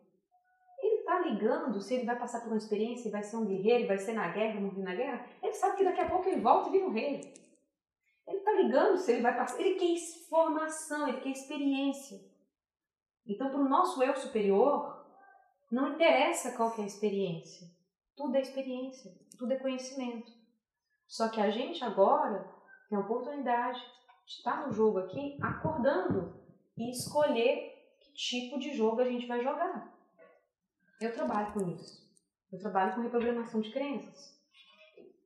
Ele 0.81 1.03
tá 1.03 1.19
ligando 1.19 1.81
se 1.81 1.95
ele 1.95 2.05
vai 2.05 2.17
passar 2.17 2.41
por 2.41 2.49
uma 2.49 2.57
experiência, 2.57 3.11
vai 3.11 3.23
ser 3.23 3.37
um 3.37 3.45
guerreiro, 3.45 3.87
vai 3.87 3.97
ser 3.97 4.13
na 4.13 4.27
guerra, 4.27 4.59
morrer 4.59 4.83
na 4.83 4.95
guerra. 4.95 5.25
Ele 5.41 5.53
sabe 5.53 5.77
que 5.77 5.83
daqui 5.83 6.01
a 6.01 6.09
pouco 6.09 6.27
ele 6.27 6.41
volta 6.41 6.69
e 6.69 6.71
vira 6.73 6.85
um 6.85 6.91
rei. 6.91 7.33
Ele 8.27 8.39
tá 8.39 8.51
ligando 8.51 8.97
se 8.97 9.11
ele 9.11 9.21
vai 9.21 9.35
passar. 9.35 9.59
Ele 9.59 9.75
quer 9.75 9.85
informação, 9.85 11.07
ele 11.07 11.21
quer 11.21 11.29
experiência. 11.29 12.19
Então, 13.27 13.49
para 13.49 13.59
o 13.59 13.69
nosso 13.69 14.03
eu 14.03 14.15
superior, 14.15 15.03
não 15.71 15.93
interessa 15.93 16.55
qual 16.55 16.73
é 16.77 16.81
a 16.83 16.85
experiência. 16.85 17.67
Tudo 18.15 18.35
é 18.35 18.41
experiência, 18.41 19.13
tudo 19.37 19.51
é 19.53 19.57
conhecimento. 19.57 20.31
Só 21.07 21.29
que 21.29 21.39
a 21.39 21.49
gente 21.49 21.83
agora 21.83 22.49
tem 22.89 22.97
a 22.97 23.01
oportunidade 23.01 23.79
de 24.25 24.31
estar 24.31 24.65
no 24.65 24.73
jogo 24.73 24.99
aqui 24.99 25.37
acordando 25.41 26.33
e 26.77 26.89
escolher 26.89 27.73
que 27.99 28.13
tipo 28.13 28.59
de 28.59 28.75
jogo 28.75 29.01
a 29.01 29.05
gente 29.05 29.27
vai 29.27 29.41
jogar. 29.41 29.93
Eu 30.99 31.13
trabalho 31.13 31.53
com 31.53 31.69
isso. 31.71 32.05
Eu 32.51 32.59
trabalho 32.59 32.95
com 32.95 33.01
reprogramação 33.01 33.61
de 33.61 33.71
crenças. 33.71 34.35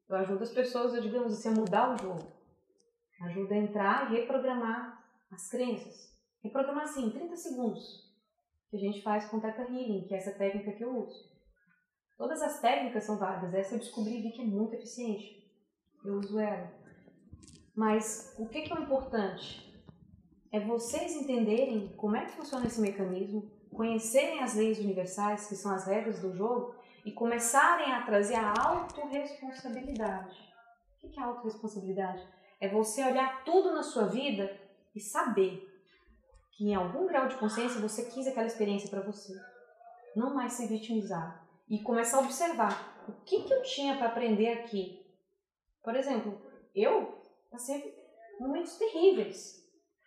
Eu 0.09 0.15
ajudo 0.15 0.43
as 0.43 0.51
pessoas, 0.51 1.01
digamos 1.01 1.33
assim, 1.33 1.49
a 1.49 1.51
mudar 1.51 1.93
o 1.93 1.97
jogo. 1.97 2.31
Ajuda 3.21 3.53
a 3.53 3.57
entrar 3.57 4.11
e 4.11 4.15
reprogramar 4.15 5.05
as 5.29 5.47
crenças. 5.49 6.17
Reprogramar 6.41 6.85
assim, 6.85 7.05
em 7.05 7.11
30 7.11 7.35
segundos. 7.35 8.09
Que 8.69 8.77
a 8.77 8.79
gente 8.79 9.01
faz 9.03 9.29
com 9.29 9.39
Theta 9.39 9.61
Healing, 9.61 10.07
que 10.07 10.15
é 10.15 10.17
essa 10.17 10.31
técnica 10.31 10.71
que 10.71 10.83
eu 10.83 10.97
uso. 10.97 11.29
Todas 12.19 12.41
as 12.41 12.59
técnicas 12.59 13.05
são 13.05 13.17
válidas. 13.17 13.53
Essa 13.53 13.75
eu 13.75 13.79
descobri 13.79 14.17
e 14.17 14.21
vi 14.21 14.31
que 14.33 14.41
é 14.41 14.45
muito 14.45 14.73
eficiente. 14.73 15.41
Eu 16.03 16.15
uso 16.15 16.37
ela. 16.37 16.69
Mas 17.73 18.35
o 18.37 18.45
que, 18.45 18.63
que 18.63 18.73
é 18.73 18.75
importante? 18.75 19.73
É 20.51 20.59
vocês 20.59 21.13
entenderem 21.13 21.87
como 21.95 22.17
é 22.17 22.25
que 22.25 22.33
funciona 22.33 22.67
esse 22.67 22.81
mecanismo, 22.81 23.49
conhecerem 23.73 24.43
as 24.43 24.53
leis 24.53 24.79
universais, 24.79 25.47
que 25.47 25.55
são 25.55 25.71
as 25.73 25.85
regras 25.85 26.19
do 26.19 26.35
jogo, 26.35 26.75
e 27.05 27.11
começarem 27.13 27.93
a 27.93 28.05
trazer 28.05 28.35
a 28.35 28.53
autorresponsabilidade. 28.67 30.37
O 31.01 31.07
que 31.07 31.17
é 31.17 31.23
autorresponsabilidade? 31.23 32.27
É 32.59 32.67
você 32.67 33.01
olhar 33.01 33.45
tudo 33.45 33.73
na 33.73 33.81
sua 33.81 34.07
vida 34.07 34.59
e 34.93 34.99
saber 34.99 35.65
que 36.51 36.65
em 36.65 36.75
algum 36.75 37.07
grau 37.07 37.29
de 37.29 37.37
consciência 37.37 37.79
você 37.79 38.11
quis 38.11 38.27
aquela 38.27 38.47
experiência 38.47 38.89
para 38.89 38.99
você. 38.99 39.33
Não 40.17 40.35
mais 40.35 40.51
se 40.51 40.67
vitimizar. 40.67 41.47
E 41.69 41.83
começar 41.83 42.17
a 42.17 42.21
observar 42.21 43.05
o 43.07 43.23
que, 43.23 43.43
que 43.43 43.53
eu 43.53 43.61
tinha 43.61 43.97
para 43.97 44.07
aprender 44.07 44.49
aqui. 44.49 45.05
Por 45.83 45.95
exemplo, 45.95 46.41
eu 46.75 47.19
passei 47.51 47.95
momentos 48.39 48.77
terríveis. 48.77 49.59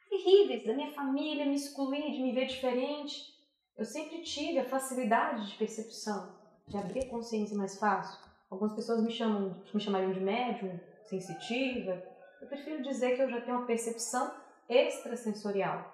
Terríveis 0.09 0.67
da 0.67 0.75
minha 0.75 0.93
família, 0.93 1.47
me 1.47 1.55
excluir, 1.55 2.11
de 2.13 2.21
me 2.21 2.33
ver 2.33 2.47
diferente. 2.47 3.33
Eu 3.77 3.85
sempre 3.85 4.23
tive 4.23 4.59
a 4.59 4.69
facilidade 4.69 5.51
de 5.51 5.57
percepção, 5.57 6.37
de 6.67 6.77
abrir 6.77 7.09
consciência 7.09 7.57
mais 7.57 7.79
fácil. 7.79 8.19
Algumas 8.51 8.75
pessoas 8.75 9.03
me 9.03 9.11
chamam, 9.11 9.63
me 9.73 9.81
chamariam 9.81 10.13
de 10.13 10.21
médium, 10.21 10.79
sensitiva. 11.05 12.03
Eu 12.41 12.49
prefiro 12.49 12.83
dizer 12.83 13.17
que 13.17 13.23
eu 13.23 13.31
já 13.31 13.41
tenho 13.41 13.57
uma 13.57 13.67
percepção 13.67 14.35
extrasensorial. 14.69 15.91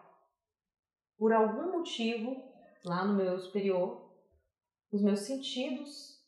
Por 1.16 1.32
algum 1.32 1.72
motivo, 1.72 2.42
lá 2.84 3.04
no 3.04 3.14
meu 3.14 3.38
superior, 3.38 4.07
os 4.92 5.02
meus 5.02 5.20
sentidos, 5.20 6.18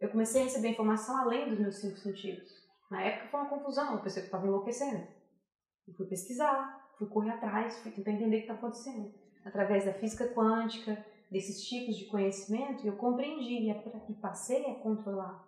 eu 0.00 0.08
comecei 0.08 0.42
a 0.42 0.44
receber 0.44 0.68
informação 0.68 1.16
além 1.18 1.48
dos 1.48 1.58
meus 1.58 1.76
cinco 1.76 1.96
sentidos. 1.98 2.66
Na 2.90 3.02
época 3.02 3.28
foi 3.28 3.40
uma 3.40 3.48
confusão, 3.48 3.94
eu 3.94 4.02
pensei 4.02 4.22
que 4.22 4.28
estava 4.28 4.46
enlouquecendo. 4.46 5.06
Eu 5.86 5.94
fui 5.94 6.06
pesquisar, 6.06 6.90
fui 6.98 7.06
correr 7.08 7.30
atrás, 7.30 7.78
fui 7.78 7.90
tentar 7.92 8.12
entender 8.12 8.36
o 8.36 8.38
que 8.38 8.44
está 8.44 8.54
acontecendo. 8.54 9.12
Através 9.44 9.84
da 9.84 9.92
física 9.94 10.28
quântica, 10.28 11.04
desses 11.30 11.64
tipos 11.64 11.96
de 11.96 12.06
conhecimento, 12.06 12.86
eu 12.86 12.96
compreendi 12.96 13.70
e 13.70 14.14
passei 14.14 14.66
a 14.66 14.74
controlar. 14.76 15.46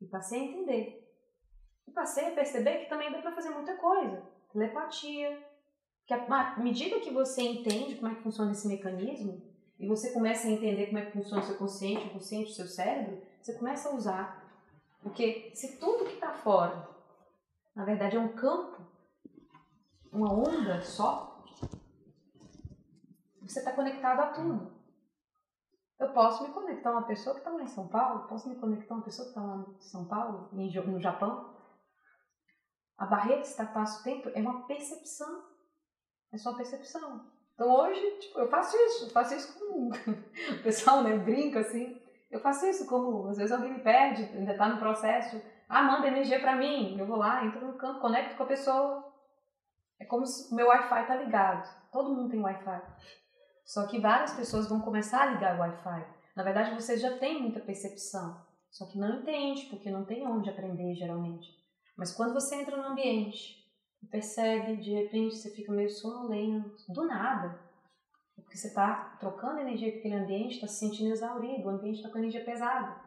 E 0.00 0.06
passei 0.06 0.40
a 0.40 0.44
entender. 0.44 1.06
E 1.86 1.90
passei 1.92 2.28
a 2.28 2.34
perceber 2.34 2.78
que 2.78 2.88
também 2.88 3.10
dá 3.10 3.20
para 3.20 3.34
fazer 3.34 3.50
muita 3.50 3.76
coisa. 3.76 4.22
Telepatia. 4.52 5.44
Que 6.06 6.14
à 6.14 6.58
medida 6.58 7.00
que 7.00 7.10
você 7.10 7.42
entende 7.42 7.96
como 7.96 8.12
é 8.12 8.14
que 8.14 8.22
funciona 8.22 8.52
esse 8.52 8.68
mecanismo, 8.68 9.42
e 9.78 9.86
você 9.86 10.12
começa 10.12 10.46
a 10.46 10.50
entender 10.50 10.86
como 10.86 10.98
é 10.98 11.06
que 11.06 11.12
funciona 11.12 11.42
o 11.42 11.46
seu 11.46 11.56
consciente, 11.56 12.06
o 12.06 12.10
consciente, 12.10 12.50
o 12.50 12.54
seu 12.54 12.66
cérebro, 12.66 13.22
você 13.40 13.54
começa 13.54 13.88
a 13.88 13.94
usar. 13.94 14.44
Porque 15.02 15.52
se 15.54 15.78
tudo 15.78 16.06
que 16.06 16.14
está 16.14 16.32
fora, 16.32 16.88
na 17.74 17.84
verdade, 17.84 18.16
é 18.16 18.20
um 18.20 18.34
campo, 18.34 18.82
uma 20.10 20.32
onda 20.32 20.80
só, 20.80 21.44
você 23.42 23.58
está 23.58 23.72
conectado 23.72 24.20
a 24.20 24.32
tudo. 24.32 24.74
Eu 25.98 26.12
posso 26.12 26.42
me 26.42 26.52
conectar 26.52 26.90
a 26.90 26.92
uma 26.92 27.06
pessoa 27.06 27.34
que 27.34 27.40
está 27.40 27.50
lá 27.50 27.62
em 27.62 27.68
São 27.68 27.86
Paulo, 27.88 28.26
posso 28.26 28.48
me 28.48 28.56
conectar 28.56 28.94
a 28.94 28.96
uma 28.98 29.04
pessoa 29.04 29.26
que 29.26 29.30
está 29.30 29.42
lá 29.42 29.66
em 29.68 29.80
São 29.80 30.06
Paulo, 30.06 30.48
no 30.52 31.00
Japão. 31.00 31.54
A 32.98 33.06
barreira 33.06 33.42
espaço-tempo 33.42 34.30
é 34.34 34.40
uma 34.40 34.66
percepção. 34.66 35.44
É 36.32 36.38
só 36.38 36.54
percepção. 36.54 37.30
Então 37.56 37.74
hoje, 37.74 38.00
tipo, 38.20 38.38
eu 38.38 38.48
faço 38.48 38.76
isso, 38.76 39.10
faço 39.10 39.34
isso 39.34 39.58
com 39.58 39.88
o 40.52 40.62
pessoal, 40.62 41.02
né, 41.02 41.16
brinca 41.16 41.60
assim. 41.60 41.98
Eu 42.30 42.38
faço 42.40 42.66
isso 42.66 42.86
como, 42.86 43.28
às 43.28 43.38
vezes 43.38 43.50
alguém 43.50 43.72
me 43.72 43.80
pede, 43.80 44.24
ainda 44.24 44.52
está 44.52 44.68
no 44.68 44.78
processo, 44.78 45.40
ah, 45.66 45.82
manda 45.82 46.06
energia 46.06 46.38
para 46.38 46.54
mim, 46.54 46.98
eu 46.98 47.06
vou 47.06 47.16
lá, 47.16 47.44
entro 47.44 47.66
no 47.66 47.78
campo, 47.78 48.00
conecto 48.00 48.36
com 48.36 48.42
a 48.42 48.46
pessoa. 48.46 49.10
É 49.98 50.04
como 50.04 50.26
se 50.26 50.52
o 50.52 50.54
meu 50.54 50.66
Wi-Fi 50.66 51.00
está 51.00 51.16
ligado. 51.16 51.66
Todo 51.90 52.14
mundo 52.14 52.28
tem 52.28 52.42
Wi-Fi. 52.42 52.82
Só 53.64 53.86
que 53.86 53.98
várias 53.98 54.34
pessoas 54.34 54.68
vão 54.68 54.82
começar 54.82 55.22
a 55.22 55.26
ligar 55.26 55.56
o 55.56 55.60
Wi-Fi. 55.60 56.06
Na 56.36 56.42
verdade, 56.42 56.74
vocês 56.74 57.00
já 57.00 57.16
têm 57.16 57.40
muita 57.40 57.60
percepção, 57.60 58.38
só 58.70 58.84
que 58.86 58.98
não 58.98 59.20
entende, 59.20 59.64
porque 59.70 59.90
não 59.90 60.04
tem 60.04 60.26
onde 60.26 60.50
aprender 60.50 60.94
geralmente. 60.94 61.48
Mas 61.96 62.14
quando 62.14 62.34
você 62.34 62.56
entra 62.56 62.76
no 62.76 62.88
ambiente 62.88 63.65
e 64.06 64.08
percebe, 64.08 64.76
de 64.76 64.92
repente 64.92 65.34
você 65.34 65.50
fica 65.50 65.72
meio 65.72 65.90
sonolento, 65.90 66.92
do 66.92 67.04
nada, 67.06 67.60
porque 68.36 68.56
você 68.56 68.68
está 68.68 69.16
trocando 69.18 69.58
energia 69.58 69.90
com 69.90 69.98
aquele 69.98 70.14
ambiente, 70.14 70.54
está 70.54 70.68
se 70.68 70.78
sentindo 70.78 71.12
exaurido, 71.12 71.66
o 71.66 71.70
ambiente 71.70 71.96
está 71.96 72.08
com 72.08 72.18
energia 72.18 72.44
pesada. 72.44 73.04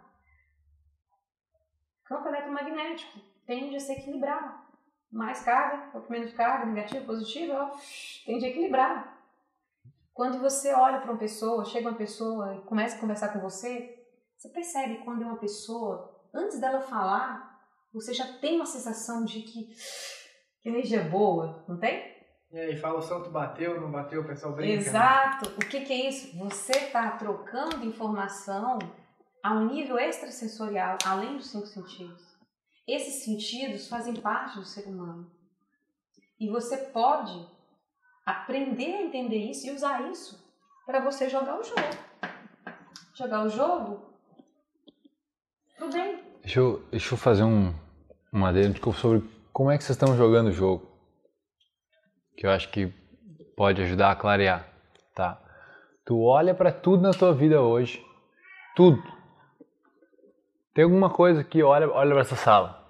Campo 2.04 2.28
eletromagnético 2.28 3.20
tende 3.46 3.76
a 3.78 3.80
se 3.80 3.94
equilibrar. 3.94 4.68
Mais 5.12 5.42
carga, 5.42 6.04
menos 6.10 6.34
carga, 6.34 6.66
negativo, 6.66 7.06
positivo, 7.06 7.54
ó, 7.54 7.72
tende 8.26 8.46
a 8.46 8.50
equilibrar. 8.50 9.18
Quando 10.14 10.40
você 10.40 10.74
olha 10.74 11.00
para 11.00 11.12
uma 11.12 11.18
pessoa, 11.18 11.66
chega 11.66 11.90
uma 11.90 11.98
pessoa 11.98 12.56
e 12.56 12.62
começa 12.64 12.98
a 12.98 13.00
conversar 13.00 13.30
com 13.30 13.40
você, 13.40 14.06
você 14.38 14.50
percebe 14.50 15.04
quando 15.04 15.24
é 15.24 15.26
uma 15.26 15.38
pessoa, 15.38 16.30
antes 16.34 16.60
dela 16.60 16.82
falar, 16.82 17.60
você 17.94 18.14
já 18.14 18.38
tem 18.40 18.58
uma 18.58 18.66
sensação 18.66 19.24
de 19.24 19.42
que, 19.42 19.74
que 20.62 20.70
energia 20.70 21.04
boa, 21.04 21.64
não 21.68 21.78
tem? 21.78 22.18
E 22.52 22.60
aí, 22.60 22.76
fala 22.78 22.98
o 22.98 23.02
santo 23.02 23.30
bateu, 23.30 23.80
não 23.80 23.92
bateu, 23.92 24.22
o 24.22 24.26
pessoal 24.28 24.54
brinca. 24.54 24.74
né? 24.74 24.80
Exato. 24.80 25.50
O 25.52 25.60
que, 25.60 25.82
que 25.82 25.94
é 25.94 26.10
isso? 26.10 26.36
Você 26.40 26.72
está 26.72 27.12
trocando 27.12 27.86
informação 27.86 28.80
a 29.44 29.54
um 29.54 29.68
nível 29.68 30.00
extrasensorial, 30.00 30.98
além 31.06 31.38
dos 31.38 31.52
cinco 31.52 31.68
sentidos. 31.68 32.22
Esses 32.88 33.24
sentidos 33.24 33.88
fazem 33.88 34.16
parte 34.16 34.58
do 34.58 34.66
ser 34.66 34.88
humano. 34.88 35.32
E 36.40 36.50
você 36.50 36.78
pode 36.78 37.48
aprender 38.26 38.96
a 38.96 39.02
entender 39.04 39.38
isso 39.38 39.68
e 39.68 39.72
usar 39.72 40.10
isso 40.10 40.44
para 40.88 41.00
você 41.00 41.30
jogar 41.30 41.60
o 41.60 41.64
jogo. 41.64 41.82
Jogar 43.16 43.44
o 43.44 43.50
jogo 43.50 44.10
pro 45.78 45.90
bem. 45.92 46.24
Deixa 46.42 46.60
eu, 46.60 46.80
deixa 46.90 47.14
eu 47.14 47.18
fazer 47.18 47.44
um, 47.44 47.74
um 48.34 48.46
adendo 48.46 48.94
sobre 48.94 49.22
como 49.60 49.72
é 49.72 49.78
que 49.78 49.84
vocês 49.84 49.98
estão 49.98 50.16
jogando 50.16 50.48
o 50.48 50.54
jogo. 50.54 50.90
Que 52.38 52.48
eu 52.48 52.50
acho 52.50 52.72
que 52.72 52.88
pode 53.58 53.82
ajudar 53.82 54.10
a 54.10 54.16
clarear, 54.16 54.66
tá? 55.14 55.38
Tu 56.06 56.18
olha 56.18 56.56
para 56.56 56.72
tudo 56.72 57.04
na 57.04 57.12
tua 57.12 57.34
vida 57.34 57.62
hoje, 57.62 58.02
tudo. 58.74 59.04
Tem 60.74 60.86
alguma 60.86 61.10
coisa 61.10 61.44
que 61.44 61.62
olha, 61.62 61.90
olha 61.92 62.12
para 62.12 62.22
essa 62.22 62.38
sala. 62.38 62.90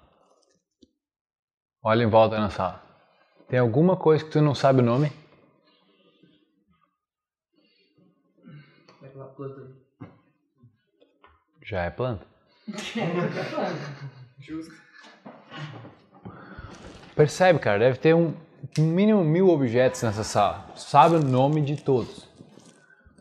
Olha 1.82 2.04
em 2.04 2.08
volta 2.08 2.38
na 2.38 2.50
sala. 2.50 2.80
Tem 3.48 3.58
alguma 3.58 3.96
coisa 3.96 4.24
que 4.24 4.30
tu 4.30 4.40
não 4.40 4.54
sabe 4.54 4.78
o 4.78 4.84
nome? 4.84 5.10
É 9.02 9.06
aquela 9.06 9.26
planta 9.26 9.60
ali. 9.60 9.74
Já 11.64 11.82
é 11.82 11.90
planta. 11.90 12.24
Justo. 14.38 14.72
Percebe, 17.20 17.58
cara, 17.58 17.78
deve 17.78 17.98
ter 17.98 18.14
um 18.14 18.34
mínimo 18.78 19.22
mil 19.22 19.50
objetos 19.50 20.02
nessa 20.02 20.24
sala. 20.24 20.74
Sabe 20.74 21.16
o 21.16 21.22
nome 21.22 21.60
de 21.60 21.76
todos. 21.76 22.26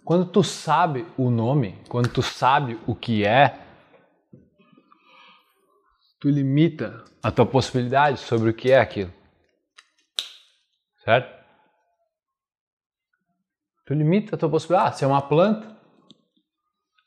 Quando 0.06 0.26
tu 0.26 0.42
sabe 0.42 1.06
o 1.18 1.30
nome, 1.30 1.78
quando 1.90 2.08
tu 2.08 2.22
sabe 2.22 2.80
o 2.88 2.96
que 2.96 3.26
é, 3.26 3.60
tu 6.18 6.30
limita 6.30 7.04
a 7.22 7.30
tua 7.30 7.46
possibilidade 7.46 8.20
sobre 8.20 8.50
o 8.50 8.54
que 8.54 8.72
é 8.72 8.80
aquilo. 8.80 9.14
Certo? 11.04 11.38
Tu 13.86 13.94
limita 13.94 14.38
a 14.38 14.40
tua 14.40 14.50
possibilidade. 14.50 14.92
Ah, 14.92 14.94
se 14.94 15.04
é 15.04 15.08
uma 15.08 15.22
planta, 15.22 15.78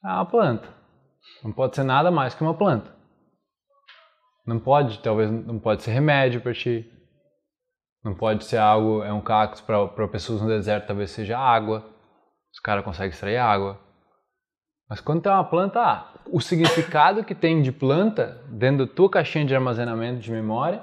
é 0.05 0.09
uma 0.09 0.27
planta. 0.27 0.69
Não 1.43 1.53
pode 1.53 1.75
ser 1.75 1.85
nada 1.85 2.11
mais 2.11 2.35
que 2.35 2.43
uma 2.43 2.53
planta. 2.53 3.02
Não 4.47 4.59
pode, 4.59 4.99
talvez 5.01 5.31
não 5.31 5.59
pode 5.59 5.83
ser 5.83 5.93
remédio 5.93 6.41
para 6.41 6.53
ti. 6.53 6.91
Não 8.05 8.15
pode 8.15 8.45
ser 8.45 8.57
algo, 8.57 9.05
é 9.05 9.13
um 9.13 9.21
cacto 9.21 9.63
para 9.63 10.09
pessoas 10.09 10.43
no 10.43 10.49
deserto, 10.49 10.89
talvez 10.89 11.11
seja 11.11 11.39
água. 11.39 11.89
Os 12.53 12.59
caras 12.59 12.85
conseguem 12.85 13.11
extrair 13.11 13.37
água. 13.37 13.79
Mas 14.89 15.01
quando 15.01 15.23
tem 15.23 15.33
uma 15.33 15.45
planta, 15.45 15.81
ah, 15.81 16.13
o 16.31 16.41
significado 16.41 17.25
que 17.25 17.35
tem 17.35 17.63
de 17.63 17.71
planta 17.71 18.43
dentro 18.49 18.87
da 18.87 18.93
tua 18.93 19.09
caixinha 19.09 19.45
de 19.45 19.55
armazenamento 19.55 20.21
de 20.21 20.31
memória 20.31 20.83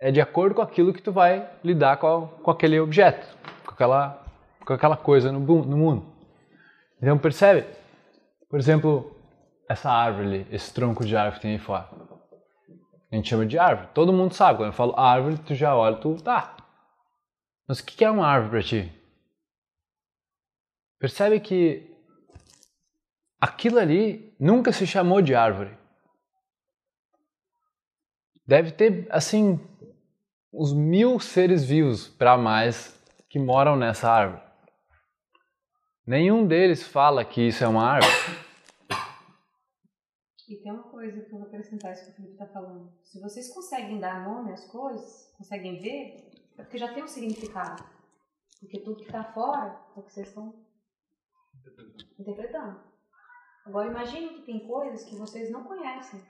é 0.00 0.10
de 0.10 0.20
acordo 0.20 0.54
com 0.54 0.62
aquilo 0.62 0.92
que 0.92 1.02
tu 1.02 1.12
vai 1.12 1.48
lidar 1.62 1.98
com, 1.98 2.26
com 2.26 2.50
aquele 2.50 2.80
objeto, 2.80 3.26
com 3.64 3.72
aquela, 3.72 4.24
com 4.66 4.72
aquela 4.72 4.96
coisa 4.96 5.30
no, 5.30 5.38
no 5.38 5.76
mundo. 5.76 6.06
Então 7.00 7.16
percebe? 7.18 7.66
Por 8.48 8.58
exemplo, 8.58 9.14
essa 9.68 9.90
árvore 9.90 10.26
ali, 10.26 10.46
esse 10.50 10.72
tronco 10.74 11.04
de 11.04 11.16
árvore 11.16 11.36
que 11.36 11.42
tem 11.42 11.52
aí 11.52 11.58
fora. 11.58 11.88
A 13.12 13.16
gente 13.16 13.28
chama 13.28 13.44
de 13.44 13.58
árvore. 13.58 13.88
Todo 13.92 14.12
mundo 14.12 14.32
sabe. 14.32 14.58
Quando 14.58 14.70
eu 14.70 14.72
falo 14.72 14.98
árvore, 14.98 15.36
tu 15.36 15.54
já 15.54 15.76
olha, 15.76 15.96
tu 15.96 16.16
tá. 16.16 16.56
Mas 17.68 17.80
o 17.80 17.84
que 17.84 18.02
é 18.02 18.10
uma 18.10 18.26
árvore 18.26 18.50
para 18.50 18.62
ti? 18.62 18.92
Percebe 20.98 21.38
que 21.38 21.94
aquilo 23.38 23.78
ali 23.78 24.34
nunca 24.40 24.72
se 24.72 24.86
chamou 24.86 25.20
de 25.20 25.34
árvore. 25.34 25.76
Deve 28.46 28.72
ter, 28.72 29.06
assim, 29.10 29.60
uns 30.50 30.72
mil 30.72 31.20
seres 31.20 31.64
vivos 31.64 32.08
para 32.08 32.38
mais 32.38 32.98
que 33.28 33.38
moram 33.38 33.76
nessa 33.76 34.10
árvore. 34.10 34.42
Nenhum 36.06 36.46
deles 36.46 36.82
fala 36.82 37.24
que 37.26 37.42
isso 37.42 37.62
é 37.62 37.68
uma 37.68 37.84
árvore. 37.84 38.12
E 40.52 40.56
tem 40.56 40.70
uma 40.70 40.82
coisa 40.82 41.18
que 41.22 41.32
eu 41.32 41.38
vou 41.38 41.48
acrescentar 41.48 41.94
isso 41.94 42.04
que 42.04 42.10
o 42.10 42.14
Felipe 42.14 42.34
está 42.34 42.46
falando. 42.46 42.92
Se 43.02 43.18
vocês 43.18 43.54
conseguem 43.54 43.98
dar 43.98 44.22
nome 44.22 44.52
às 44.52 44.66
coisas, 44.66 45.32
conseguem 45.38 45.80
ver, 45.80 46.30
é 46.58 46.62
porque 46.62 46.76
já 46.76 46.92
tem 46.92 47.02
um 47.02 47.08
significado. 47.08 47.82
Porque 48.60 48.80
tudo 48.80 48.98
que 48.98 49.06
está 49.06 49.24
fora 49.24 49.82
é 49.96 49.98
o 49.98 50.02
que 50.02 50.12
vocês 50.12 50.28
estão 50.28 50.62
interpretando. 52.18 52.82
Agora 53.64 53.88
imagine 53.88 54.28
que 54.34 54.42
tem 54.42 54.66
coisas 54.66 55.04
que 55.04 55.16
vocês 55.16 55.50
não 55.50 55.64
conhecem. 55.64 56.22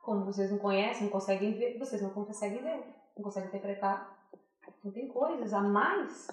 Como 0.00 0.24
vocês 0.24 0.50
não 0.50 0.58
conhecem, 0.58 1.04
não 1.04 1.10
conseguem 1.10 1.58
ver, 1.58 1.78
vocês 1.78 2.00
não 2.00 2.08
conseguem 2.14 2.62
ver, 2.62 2.86
não 3.14 3.22
conseguem 3.22 3.50
interpretar. 3.50 4.32
Então 4.78 4.90
tem 4.90 5.08
coisas 5.08 5.52
a 5.52 5.60
mais 5.60 6.26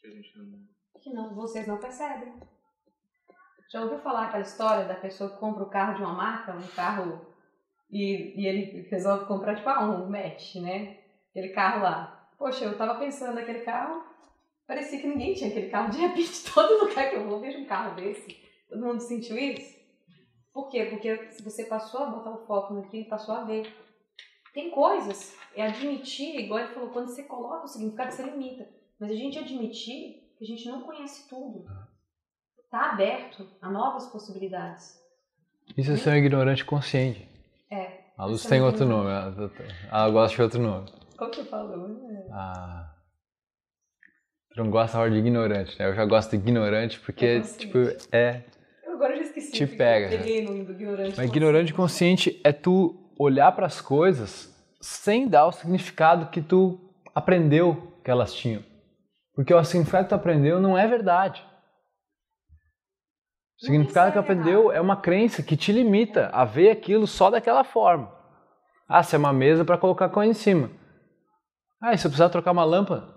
Que 0.00 0.38
não. 0.38 0.66
que 0.98 1.10
não, 1.10 1.34
vocês 1.34 1.66
não 1.66 1.78
percebem. 1.78 2.55
Já 3.70 3.82
ouviu 3.82 3.98
falar 3.98 4.26
aquela 4.26 4.42
história 4.42 4.84
da 4.84 4.94
pessoa 4.94 5.30
que 5.30 5.38
compra 5.38 5.64
o 5.64 5.70
carro 5.70 5.94
de 5.94 6.02
uma 6.02 6.12
marca, 6.12 6.54
um 6.54 6.66
carro, 6.68 7.26
e, 7.90 8.40
e 8.40 8.46
ele 8.46 8.88
resolve 8.88 9.26
comprar 9.26 9.56
tipo 9.56 9.68
ah, 9.68 9.84
um 9.84 10.08
match, 10.08 10.56
né? 10.56 10.98
Aquele 11.30 11.48
carro 11.50 11.82
lá. 11.82 12.30
Poxa, 12.38 12.64
eu 12.64 12.76
tava 12.76 12.98
pensando 12.98 13.34
naquele 13.34 13.60
carro, 13.60 14.04
parecia 14.66 15.00
que 15.00 15.06
ninguém 15.06 15.34
tinha 15.34 15.50
aquele 15.50 15.68
carro. 15.68 15.90
De 15.90 15.98
repente, 15.98 16.44
todo 16.52 16.84
lugar 16.84 17.10
que 17.10 17.16
eu 17.16 17.26
vou, 17.26 17.40
vejo 17.40 17.58
um 17.58 17.66
carro 17.66 17.96
desse. 17.96 18.36
Todo 18.68 18.84
mundo 18.84 19.00
sentiu 19.00 19.36
isso? 19.36 19.76
Por 20.52 20.68
quê? 20.68 20.86
Porque 20.86 21.14
você 21.42 21.64
passou 21.64 22.00
a 22.04 22.10
botar 22.10 22.30
o 22.30 22.46
foco 22.46 22.74
naquilo 22.74 23.08
passou 23.08 23.34
a 23.34 23.44
ver. 23.44 23.70
Tem 24.54 24.70
coisas, 24.70 25.36
é 25.54 25.66
admitir, 25.66 26.40
igual 26.40 26.60
ele 26.60 26.72
falou, 26.72 26.88
quando 26.88 27.08
você 27.08 27.24
coloca 27.24 27.64
o 27.64 27.68
significado, 27.68 28.12
você 28.12 28.22
limita. 28.22 28.66
Mas 28.98 29.10
a 29.10 29.14
gente 29.14 29.38
admitir 29.38 30.32
que 30.38 30.44
a 30.44 30.46
gente 30.46 30.66
não 30.66 30.82
conhece 30.82 31.28
tudo. 31.28 31.66
Está 32.66 32.90
aberto 32.92 33.46
a 33.62 33.70
novas 33.70 34.06
possibilidades. 34.06 35.00
Isso 35.76 35.92
é 35.92 35.96
ser 35.96 36.10
um 36.10 36.16
ignorante 36.16 36.64
consciente. 36.64 37.28
É. 37.70 38.06
A 38.18 38.24
Luz 38.26 38.44
tem 38.44 38.60
outro 38.60 38.84
nome. 38.84 39.08
Ela, 39.90 40.10
gosta 40.10 40.36
de 40.36 40.42
outro 40.42 40.60
nome. 40.60 40.90
Como 41.16 41.30
que 41.30 41.44
falou? 41.44 41.88
Ah, 42.32 42.92
tu 44.50 44.62
não 44.62 44.70
gosta 44.70 44.96
da 44.96 45.02
hora 45.04 45.10
de 45.10 45.18
ignorante, 45.18 45.78
né? 45.78 45.86
Eu 45.86 45.94
já 45.94 46.04
gosto 46.04 46.30
de 46.30 46.36
ignorante 46.36 46.98
porque, 47.00 47.26
É 47.26 47.40
tipo, 47.40 47.78
é. 48.10 48.42
Eu 48.84 48.94
agora 48.94 49.16
já 49.16 49.22
esqueci. 49.22 49.52
Te 49.52 49.66
pega, 49.66 50.12
Eu 50.12 50.18
peguei 50.18 50.44
no 50.44 50.56
ignorante. 50.56 51.14
Mas 51.16 51.28
ignorante 51.28 51.72
consciente 51.72 52.40
é 52.42 52.52
tu 52.52 53.12
olhar 53.18 53.52
para 53.52 53.66
as 53.66 53.80
coisas 53.80 54.52
sem 54.80 55.28
dar 55.28 55.46
o 55.46 55.52
significado 55.52 56.30
que 56.30 56.42
tu 56.42 56.80
aprendeu 57.14 57.92
que 58.04 58.10
elas 58.10 58.34
tinham. 58.34 58.62
Porque 59.34 59.54
o 59.54 59.64
significado 59.64 60.04
que 60.04 60.08
tu 60.10 60.14
aprendeu 60.14 60.60
não 60.60 60.76
é 60.76 60.86
verdade. 60.86 61.44
O 63.60 63.64
significado 63.64 64.12
que 64.12 64.18
aprendeu 64.18 64.70
é 64.70 64.80
uma 64.80 64.96
crença 64.96 65.42
que 65.42 65.56
te 65.56 65.72
limita 65.72 66.28
a 66.28 66.44
ver 66.44 66.70
aquilo 66.70 67.06
só 67.06 67.30
daquela 67.30 67.64
forma. 67.64 68.12
Ah, 68.86 69.02
se 69.02 69.16
é 69.16 69.18
uma 69.18 69.32
mesa 69.32 69.64
para 69.64 69.78
colocar 69.78 70.10
coisa 70.10 70.30
em 70.30 70.34
cima. 70.34 70.70
Ah, 71.80 71.94
e 71.94 71.98
se 71.98 72.06
eu 72.06 72.10
precisar 72.10 72.28
trocar 72.28 72.52
uma 72.52 72.64
lâmpada? 72.64 73.14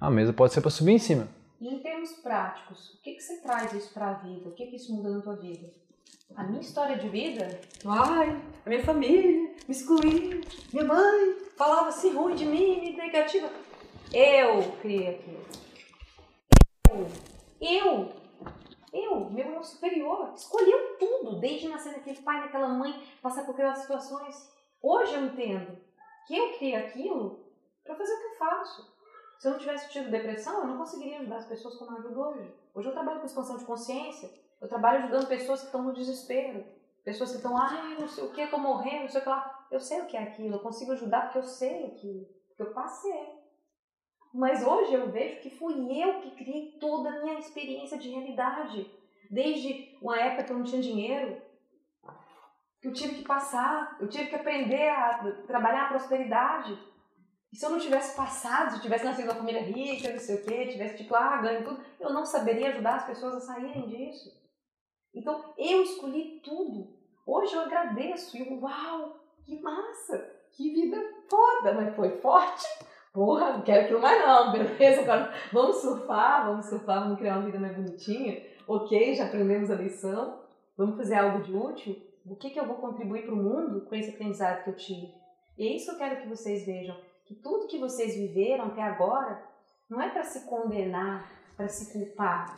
A 0.00 0.08
mesa 0.08 0.32
pode 0.32 0.52
ser 0.52 0.60
para 0.60 0.70
subir 0.70 0.92
em 0.92 0.98
cima. 0.98 1.28
E 1.60 1.68
em 1.68 1.80
termos 1.80 2.12
práticos, 2.12 2.94
o 2.94 3.02
que, 3.02 3.14
que 3.14 3.20
você 3.20 3.42
traz 3.42 3.72
isso 3.72 3.92
para 3.92 4.10
a 4.10 4.14
vida? 4.14 4.48
O 4.48 4.52
que, 4.52 4.66
que 4.66 4.76
isso 4.76 4.94
muda 4.94 5.10
na 5.10 5.20
tua 5.20 5.36
vida? 5.36 5.68
A 6.36 6.44
minha 6.44 6.60
história 6.60 6.96
de 6.96 7.08
vida, 7.08 7.60
ai, 7.84 8.40
a 8.64 8.68
minha 8.68 8.84
família 8.84 9.52
me 9.66 9.74
excluiu, 9.74 10.40
minha 10.72 10.84
mãe 10.84 11.36
falava 11.56 11.88
assim 11.88 12.14
ruim 12.14 12.36
de 12.36 12.46
mim, 12.46 12.96
negativa. 12.96 13.50
Eu 14.12 14.62
criei 14.80 15.08
aquilo. 15.16 15.44
Eu, 16.88 17.08
eu, 17.60 18.19
eu, 18.92 19.30
meu 19.30 19.46
irmão 19.46 19.62
superior, 19.62 20.32
escolheu 20.34 20.96
tudo, 20.98 21.38
desde 21.38 21.68
nascer 21.68 21.92
naquele 21.92 22.20
pai, 22.22 22.40
naquela 22.40 22.68
mãe, 22.68 23.02
passar 23.22 23.44
por 23.44 23.52
aquelas 23.52 23.78
situações. 23.78 24.52
Hoje 24.82 25.14
eu 25.14 25.26
entendo 25.26 25.78
que 26.26 26.36
eu 26.36 26.54
criei 26.54 26.76
aquilo 26.76 27.44
para 27.84 27.94
fazer 27.94 28.12
o 28.12 28.18
que 28.18 28.26
eu 28.26 28.38
faço. 28.38 29.00
Se 29.38 29.48
eu 29.48 29.52
não 29.52 29.58
tivesse 29.58 29.90
tido 29.90 30.10
depressão, 30.10 30.60
eu 30.60 30.66
não 30.66 30.78
conseguiria 30.78 31.18
ajudar 31.18 31.36
as 31.36 31.46
pessoas 31.46 31.76
como 31.76 31.92
eu 31.92 31.98
ajudo 31.98 32.20
hoje. 32.20 32.54
Hoje 32.74 32.88
eu 32.88 32.92
trabalho 32.92 33.20
com 33.20 33.26
expansão 33.26 33.56
de 33.56 33.64
consciência, 33.64 34.30
eu 34.60 34.68
trabalho 34.68 34.98
ajudando 34.98 35.28
pessoas 35.28 35.60
que 35.60 35.66
estão 35.66 35.82
no 35.82 35.92
desespero, 35.92 36.64
pessoas 37.02 37.30
que 37.30 37.36
estão, 37.36 37.56
ai, 37.56 37.96
não 37.98 38.06
sei 38.06 38.24
o 38.24 38.32
que, 38.32 38.42
estou 38.42 38.58
morrendo, 38.58 39.02
não 39.02 39.08
sei 39.08 39.20
o 39.20 39.22
que 39.22 39.28
lá. 39.30 39.66
Eu 39.70 39.80
sei 39.80 40.00
o 40.02 40.06
que 40.06 40.16
é 40.16 40.22
aquilo, 40.22 40.56
eu 40.56 40.60
consigo 40.60 40.92
ajudar 40.92 41.22
porque 41.22 41.38
eu 41.38 41.42
sei 41.42 41.86
aquilo, 41.86 42.26
porque 42.48 42.62
eu 42.62 42.72
passei. 42.72 43.39
Mas 44.32 44.64
hoje 44.64 44.94
eu 44.94 45.10
vejo 45.10 45.40
que 45.40 45.50
fui 45.50 45.74
eu 46.02 46.20
que 46.20 46.30
criei 46.30 46.72
toda 46.80 47.10
a 47.10 47.22
minha 47.22 47.38
experiência 47.38 47.98
de 47.98 48.10
realidade. 48.10 48.90
Desde 49.28 49.96
uma 50.00 50.18
época 50.18 50.44
que 50.44 50.52
eu 50.52 50.58
não 50.58 50.64
tinha 50.64 50.80
dinheiro, 50.80 51.40
que 52.80 52.88
eu 52.88 52.92
tive 52.92 53.16
que 53.16 53.24
passar, 53.24 53.96
eu 54.00 54.08
tive 54.08 54.28
que 54.28 54.36
aprender 54.36 54.88
a 54.88 55.32
trabalhar 55.46 55.86
a 55.86 55.88
prosperidade. 55.88 56.78
E 57.52 57.56
se 57.56 57.66
eu 57.66 57.70
não 57.70 57.80
tivesse 57.80 58.16
passado, 58.16 58.70
se 58.70 58.76
eu 58.76 58.82
tivesse 58.82 59.04
nascido 59.04 59.26
numa 59.26 59.36
família 59.38 59.62
rica, 59.62 60.12
não 60.12 60.18
sei 60.20 60.36
o 60.36 60.44
quê, 60.44 60.68
tivesse 60.68 60.98
tipo, 60.98 61.14
ah, 61.14 61.38
ganho 61.38 61.64
tudo, 61.64 61.84
eu 61.98 62.12
não 62.12 62.24
saberia 62.24 62.68
ajudar 62.68 62.96
as 62.96 63.06
pessoas 63.06 63.34
a 63.34 63.40
saírem 63.40 63.88
disso. 63.88 64.30
Então, 65.12 65.52
eu 65.58 65.82
escolhi 65.82 66.40
tudo. 66.44 66.96
Hoje 67.26 67.52
eu 67.52 67.62
agradeço 67.62 68.36
e 68.36 68.42
uau, 68.42 69.20
que 69.44 69.60
massa, 69.60 70.18
que 70.52 70.72
vida 70.72 70.96
foda, 71.28 71.74
mas 71.74 71.94
foi 71.96 72.20
forte. 72.20 72.66
Porra, 73.12 73.54
não 73.54 73.62
quero 73.62 73.84
aquilo 73.84 74.00
mais 74.00 74.24
não, 74.24 74.52
beleza? 74.52 75.02
Agora 75.02 75.32
vamos 75.52 75.76
surfar, 75.76 76.46
vamos 76.46 76.66
surfar, 76.66 77.02
vamos 77.02 77.18
criar 77.18 77.36
uma 77.36 77.46
vida 77.46 77.58
mais 77.58 77.76
bonitinha. 77.76 78.40
Ok, 78.68 79.14
já 79.14 79.26
aprendemos 79.26 79.70
a 79.70 79.74
lição, 79.74 80.40
vamos 80.76 80.96
fazer 80.96 81.16
algo 81.16 81.42
de 81.42 81.52
útil. 81.52 81.96
O 82.24 82.36
que, 82.36 82.50
que 82.50 82.60
eu 82.60 82.66
vou 82.66 82.76
contribuir 82.76 83.24
para 83.24 83.34
o 83.34 83.36
mundo 83.36 83.86
com 83.86 83.94
esse 83.94 84.10
aprendizado 84.10 84.62
que 84.62 84.70
eu 84.70 84.76
tive? 84.76 85.12
E 85.58 85.66
é 85.66 85.76
isso 85.76 85.86
que 85.86 85.92
eu 85.92 85.98
quero 85.98 86.20
que 86.22 86.28
vocês 86.28 86.64
vejam 86.64 86.96
que 87.30 87.36
tudo 87.36 87.68
que 87.68 87.78
vocês 87.78 88.16
viveram 88.16 88.66
até 88.66 88.82
agora 88.82 89.40
não 89.88 90.02
é 90.02 90.10
para 90.10 90.24
se 90.24 90.48
condenar, 90.48 91.30
para 91.56 91.68
se 91.68 91.92
culpar 91.92 92.56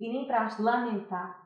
e 0.00 0.10
nem 0.10 0.26
para 0.26 0.56
lamentar. 0.58 1.45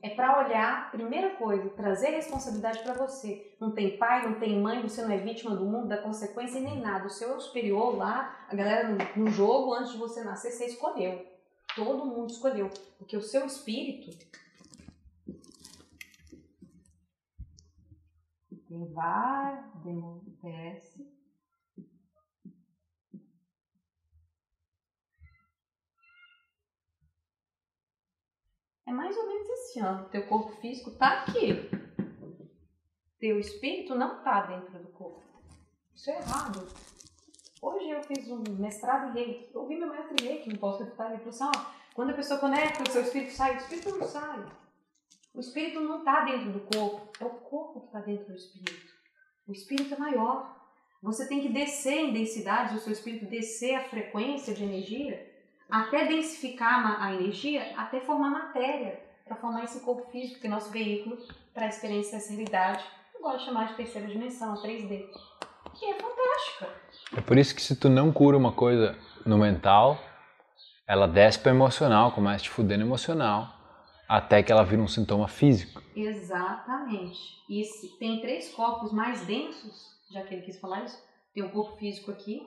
É 0.00 0.10
para 0.10 0.46
olhar, 0.46 0.92
primeira 0.92 1.30
coisa, 1.36 1.68
trazer 1.70 2.10
responsabilidade 2.10 2.78
para 2.84 2.94
você. 2.94 3.56
Não 3.60 3.72
tem 3.72 3.98
pai, 3.98 4.28
não 4.28 4.38
tem 4.38 4.60
mãe, 4.60 4.80
você 4.80 5.02
não 5.02 5.10
é 5.10 5.18
vítima 5.18 5.56
do 5.56 5.64
mundo, 5.64 5.88
da 5.88 6.00
consequência 6.00 6.58
e 6.58 6.62
nem 6.62 6.80
nada. 6.80 7.06
O 7.06 7.10
seu 7.10 7.32
é 7.32 7.36
o 7.36 7.40
superior 7.40 7.96
lá, 7.96 8.46
a 8.48 8.54
galera 8.54 8.88
no, 8.88 9.24
no 9.24 9.30
jogo, 9.30 9.74
antes 9.74 9.92
de 9.92 9.98
você 9.98 10.22
nascer, 10.22 10.52
você 10.52 10.66
escolheu. 10.66 11.26
Todo 11.74 12.06
mundo 12.06 12.30
escolheu. 12.30 12.70
Porque 12.96 13.16
o 13.16 13.22
seu 13.22 13.44
espírito 13.44 14.16
tem 18.68 18.86
vários, 18.92 19.64
desce. 20.42 21.17
É 28.88 28.90
mais 28.90 29.14
ou 29.18 29.26
menos 29.26 29.50
assim, 29.50 29.82
ó. 29.82 30.04
Teu 30.04 30.26
corpo 30.26 30.50
físico 30.62 30.90
tá 30.92 31.20
aqui. 31.20 31.70
Teu 33.20 33.38
espírito 33.38 33.94
não 33.94 34.22
tá 34.22 34.46
dentro 34.46 34.78
do 34.78 34.88
corpo. 34.92 35.22
Isso 35.94 36.08
é 36.10 36.16
errado. 36.16 36.66
Hoje 37.60 37.90
eu 37.90 38.02
fiz 38.02 38.30
um 38.30 38.42
mestrado 38.58 39.10
em 39.10 39.12
reiki. 39.12 39.50
Eu 39.54 39.60
ouvi 39.60 39.76
meu 39.76 39.90
mestre 39.90 40.26
reiki, 40.26 40.48
não 40.48 40.56
posso 40.56 40.82
refutar. 40.82 41.08
Ele 41.08 41.18
falou 41.18 41.34
assim, 41.34 41.44
ó, 41.44 41.70
quando 41.94 42.10
a 42.10 42.14
pessoa 42.14 42.40
conecta, 42.40 42.82
o 42.82 42.90
seu 42.90 43.02
espírito 43.02 43.32
sai. 43.34 43.56
O 43.56 43.58
espírito 43.58 43.98
não 43.98 44.06
sai. 44.06 44.46
O 45.34 45.40
espírito 45.40 45.80
não 45.80 45.98
está 45.98 46.24
dentro 46.24 46.50
do 46.50 46.60
corpo. 46.60 47.12
É 47.20 47.26
o 47.26 47.30
corpo 47.40 47.80
que 47.80 47.86
está 47.88 48.00
dentro 48.00 48.28
do 48.28 48.36
espírito. 48.36 48.94
O 49.46 49.52
espírito 49.52 49.92
é 49.92 49.98
maior. 49.98 50.56
Você 51.02 51.28
tem 51.28 51.42
que 51.42 51.50
descer 51.50 51.98
em 51.98 52.12
densidade, 52.14 52.74
o 52.74 52.80
seu 52.80 52.94
espírito 52.94 53.26
descer 53.26 53.74
a 53.74 53.84
frequência 53.84 54.54
de 54.54 54.64
energia 54.64 55.27
até 55.70 56.06
densificar 56.06 57.02
a 57.02 57.12
energia, 57.12 57.74
até 57.76 58.00
formar 58.00 58.30
matéria, 58.30 59.00
para 59.24 59.36
formar 59.36 59.64
esse 59.64 59.80
corpo 59.80 60.10
físico, 60.10 60.40
que 60.40 60.46
é 60.46 60.50
nosso 60.50 60.70
veículo 60.70 61.18
para 61.52 61.66
a 61.66 61.68
experiência 61.68 62.18
dessa 62.18 62.32
realidade. 62.32 62.82
Eu 63.14 63.20
gosto 63.20 63.40
de 63.40 63.44
chamar 63.44 63.68
de 63.68 63.74
terceira 63.74 64.08
dimensão, 64.08 64.54
a 64.54 64.56
3D. 64.56 65.06
Que 65.74 65.84
é 65.86 65.94
fantástica. 65.94 66.68
É 67.16 67.20
por 67.20 67.36
isso 67.36 67.54
que 67.54 67.60
se 67.60 67.76
tu 67.76 67.88
não 67.88 68.10
cura 68.10 68.36
uma 68.36 68.52
coisa 68.52 68.96
no 69.26 69.36
mental, 69.36 69.98
ela 70.86 71.06
desce 71.06 71.38
para 71.38 71.52
emocional, 71.52 72.12
começa 72.12 72.44
te 72.44 72.50
fuder 72.50 72.78
no 72.78 72.86
emocional, 72.86 73.54
até 74.08 74.42
que 74.42 74.50
ela 74.50 74.64
vira 74.64 74.80
um 74.80 74.88
sintoma 74.88 75.28
físico. 75.28 75.82
Exatamente. 75.94 77.18
E 77.48 77.62
se 77.64 77.98
tem 77.98 78.20
três 78.20 78.50
corpos 78.54 78.92
mais 78.92 79.26
densos, 79.26 79.94
já 80.10 80.22
que 80.22 80.34
ele 80.34 80.42
quis 80.42 80.58
falar 80.58 80.84
isso, 80.84 80.98
tem 81.34 81.44
o 81.44 81.50
corpo 81.50 81.76
físico 81.76 82.10
aqui, 82.10 82.40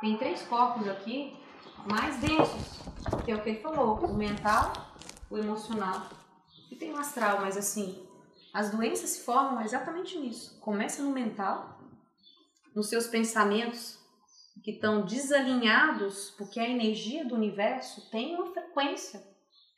tem 0.00 0.16
três 0.16 0.42
corpos 0.42 0.88
aqui 0.88 1.36
mais 1.84 2.16
densos, 2.18 2.80
que 3.24 3.30
é 3.30 3.34
o 3.34 3.42
que 3.42 3.50
ele 3.50 3.60
falou, 3.60 3.96
o 3.96 4.14
mental, 4.14 4.72
o 5.30 5.36
emocional 5.36 6.08
e 6.70 6.76
tem 6.76 6.92
o 6.92 6.98
astral, 6.98 7.40
mas 7.40 7.56
assim, 7.56 8.06
as 8.52 8.70
doenças 8.70 9.10
se 9.10 9.20
formam 9.24 9.62
exatamente 9.62 10.18
nisso. 10.18 10.58
Começa 10.60 11.02
no 11.02 11.10
mental, 11.10 11.80
nos 12.74 12.88
seus 12.88 13.06
pensamentos 13.06 13.98
que 14.62 14.72
estão 14.72 15.04
desalinhados, 15.04 16.30
porque 16.36 16.58
a 16.58 16.68
energia 16.68 17.24
do 17.24 17.34
universo 17.34 18.10
tem 18.10 18.34
uma 18.34 18.46
frequência, 18.52 19.22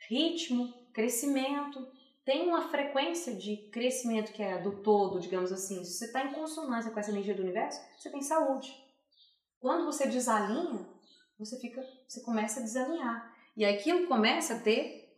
ritmo, 0.09 0.73
crescimento, 0.93 1.87
tem 2.25 2.49
uma 2.49 2.69
frequência 2.69 3.35
de 3.35 3.57
crescimento 3.73 4.33
que 4.33 4.43
é 4.43 4.59
do 4.59 4.83
todo, 4.83 5.21
digamos 5.21 5.53
assim. 5.53 5.85
Se 5.85 5.99
você 5.99 6.05
está 6.07 6.25
em 6.25 6.33
consonância 6.33 6.91
com 6.91 7.01
essa 7.01 7.11
energia 7.11 7.35
do 7.35 7.43
universo, 7.43 7.81
você 7.97 8.11
tem 8.11 8.23
saúde. 8.23 8.75
Quando 9.61 9.85
você 9.85 10.07
desalinha, 10.07 10.87
você 11.39 11.59
fica, 11.59 11.83
você 12.07 12.21
começa 12.23 12.61
a 12.61 12.63
desalinhar. 12.63 13.35
E 13.57 13.65
aquilo 13.65 14.07
começa 14.07 14.55
a 14.55 14.61
ter 14.61 15.17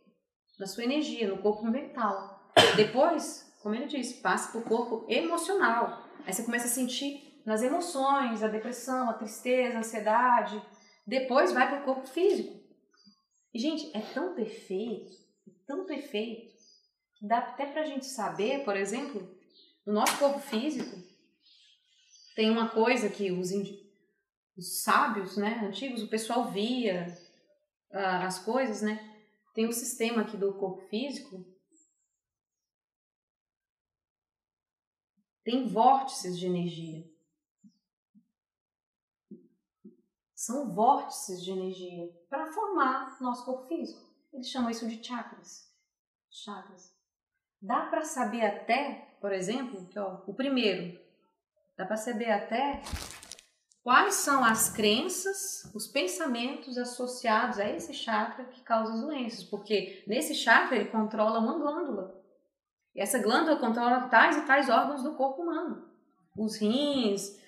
na 0.59 0.67
sua 0.67 0.83
energia, 0.83 1.27
no 1.27 1.41
corpo 1.41 1.65
mental. 1.65 2.51
Depois, 2.75 3.51
como 3.61 3.75
ele 3.75 3.87
disse, 3.87 4.21
passa 4.21 4.51
para 4.51 4.61
o 4.61 4.63
corpo 4.63 5.05
emocional. 5.09 6.05
Aí 6.25 6.33
você 6.33 6.43
começa 6.43 6.65
a 6.65 6.69
sentir 6.69 7.41
nas 7.45 7.63
emoções, 7.63 8.43
a 8.43 8.47
depressão, 8.47 9.09
a 9.09 9.13
tristeza, 9.13 9.77
a 9.77 9.79
ansiedade. 9.79 10.61
Depois 11.05 11.51
vai 11.51 11.67
para 11.67 11.81
o 11.81 11.85
corpo 11.85 12.07
físico. 12.07 12.61
E, 13.53 13.59
gente, 13.59 13.95
é 13.95 13.99
tão 13.99 14.33
perfeito, 14.33 15.11
é 15.47 15.51
tão 15.67 15.85
perfeito, 15.85 16.53
que 17.15 17.27
dá 17.27 17.39
até 17.39 17.65
para 17.65 17.81
a 17.81 17.85
gente 17.85 18.05
saber, 18.05 18.63
por 18.63 18.77
exemplo, 18.77 19.35
no 19.85 19.93
nosso 19.93 20.17
corpo 20.17 20.39
físico, 20.39 20.95
tem 22.35 22.49
uma 22.49 22.69
coisa 22.69 23.09
que 23.09 23.31
os, 23.31 23.51
os 24.57 24.81
sábios, 24.81 25.37
né, 25.37 25.59
antigos, 25.65 26.03
o 26.03 26.09
pessoal 26.09 26.51
via 26.51 27.07
uh, 27.91 28.25
as 28.25 28.43
coisas, 28.43 28.81
né? 28.81 29.07
Tem 29.53 29.67
um 29.67 29.71
sistema 29.71 30.21
aqui 30.21 30.37
do 30.37 30.53
corpo 30.53 30.81
físico. 30.87 31.45
Tem 35.43 35.67
vórtices 35.67 36.37
de 36.37 36.45
energia. 36.45 37.09
São 40.33 40.73
vórtices 40.73 41.43
de 41.43 41.51
energia 41.51 42.09
para 42.29 42.51
formar 42.51 43.21
nosso 43.21 43.45
corpo 43.45 43.67
físico. 43.67 44.09
Eles 44.33 44.49
chamam 44.49 44.69
isso 44.69 44.87
de 44.87 45.03
chakras. 45.03 45.71
Chakras. 46.29 46.95
Dá 47.61 47.87
para 47.87 48.03
saber 48.03 48.45
até, 48.45 49.17
por 49.19 49.31
exemplo, 49.31 49.87
que, 49.87 49.99
ó, 49.99 50.23
o 50.25 50.33
primeiro, 50.33 50.99
dá 51.77 51.85
para 51.85 51.97
saber 51.97 52.31
até 52.31 52.81
Quais 53.83 54.15
são 54.15 54.43
as 54.43 54.69
crenças, 54.69 55.63
os 55.73 55.87
pensamentos 55.87 56.77
associados 56.77 57.59
a 57.59 57.67
esse 57.67 57.93
chakra 57.93 58.45
que 58.45 58.61
causam 58.61 58.95
as 58.95 59.01
doenças? 59.01 59.43
Porque 59.43 60.03
nesse 60.05 60.35
chakra 60.35 60.75
ele 60.75 60.89
controla 60.89 61.39
uma 61.39 61.57
glândula. 61.57 62.21
E 62.93 63.01
essa 63.01 63.17
glândula 63.17 63.57
controla 63.57 64.07
tais 64.07 64.37
e 64.37 64.45
tais 64.45 64.69
órgãos 64.69 65.01
do 65.01 65.15
corpo 65.15 65.41
humano. 65.41 65.89
Os 66.37 66.57
rins, 66.57 67.41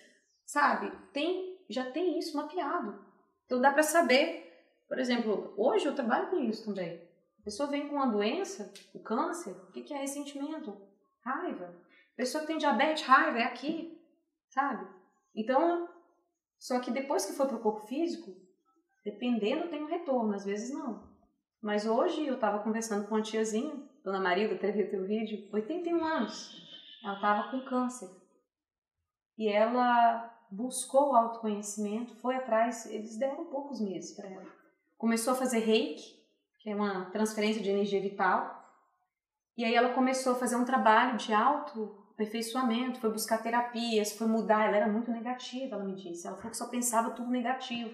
sabe? 0.43 0.91
Tem, 1.11 1.59
já 1.69 1.91
tem 1.91 2.17
isso 2.17 2.35
mapeado. 2.35 2.99
Então 3.45 3.61
dá 3.61 3.71
para 3.71 3.83
saber. 3.83 4.51
Por 4.87 4.97
exemplo, 4.97 5.53
hoje 5.55 5.85
eu 5.85 5.93
trabalho 5.93 6.31
com 6.31 6.39
isso 6.39 6.65
também. 6.65 6.95
A 7.39 7.43
pessoa 7.43 7.69
vem 7.69 7.87
com 7.87 7.95
uma 7.95 8.07
doença, 8.07 8.73
o 8.93 8.99
câncer, 8.99 9.51
o 9.51 9.71
que 9.71 9.93
é 9.93 9.97
ressentimento? 9.97 10.75
Raiva. 11.23 11.75
A 12.13 12.15
pessoa 12.15 12.41
que 12.41 12.47
tem 12.47 12.57
diabetes, 12.57 13.03
raiva, 13.03 13.37
é 13.37 13.43
aqui, 13.43 14.01
sabe? 14.49 14.87
Então, 15.35 15.89
só 16.63 16.79
que 16.79 16.91
depois 16.91 17.25
que 17.25 17.33
for 17.33 17.45
para 17.45 17.57
o 17.57 17.59
corpo 17.59 17.85
físico, 17.87 18.33
dependendo, 19.03 19.67
tem 19.67 19.83
um 19.83 19.87
retorno, 19.87 20.33
às 20.33 20.45
vezes 20.45 20.73
não. 20.73 21.03
Mas 21.61 21.85
hoje 21.85 22.25
eu 22.25 22.35
estava 22.35 22.63
conversando 22.63 23.05
com 23.05 23.15
uma 23.15 23.21
tiazinha, 23.21 23.75
Dona 24.01 24.21
Marilda, 24.21 24.55
até 24.55 24.71
viu 24.71 24.89
teu 24.89 25.05
vídeo, 25.05 25.49
81 25.51 26.05
anos. 26.05 26.55
Ela 27.03 27.15
estava 27.15 27.51
com 27.51 27.65
câncer. 27.65 28.09
E 29.37 29.49
ela 29.49 30.33
buscou 30.49 31.11
o 31.11 31.15
autoconhecimento, 31.17 32.15
foi 32.15 32.35
atrás, 32.35 32.85
eles 32.85 33.17
deram 33.17 33.43
poucos 33.47 33.81
meses 33.81 34.15
para 34.15 34.29
ela. 34.29 34.47
Começou 34.97 35.33
a 35.33 35.37
fazer 35.37 35.59
reiki, 35.59 36.17
que 36.59 36.69
é 36.69 36.75
uma 36.75 37.11
transferência 37.11 37.61
de 37.61 37.71
energia 37.71 37.99
vital. 37.99 38.71
E 39.57 39.65
aí 39.65 39.75
ela 39.75 39.93
começou 39.93 40.31
a 40.31 40.39
fazer 40.39 40.55
um 40.55 40.63
trabalho 40.63 41.17
de 41.17 41.33
auto 41.33 42.02
aperfeiçoamento, 42.13 42.99
foi 42.99 43.11
buscar 43.11 43.39
terapias, 43.39 44.13
foi 44.13 44.27
mudar. 44.27 44.67
Ela 44.67 44.77
era 44.77 44.87
muito 44.87 45.11
negativa, 45.11 45.75
ela 45.75 45.83
me 45.83 45.95
disse. 45.95 46.27
Ela 46.27 46.37
falou 46.37 46.51
que 46.51 46.57
só 46.57 46.67
pensava 46.67 47.11
tudo 47.11 47.29
negativo. 47.29 47.93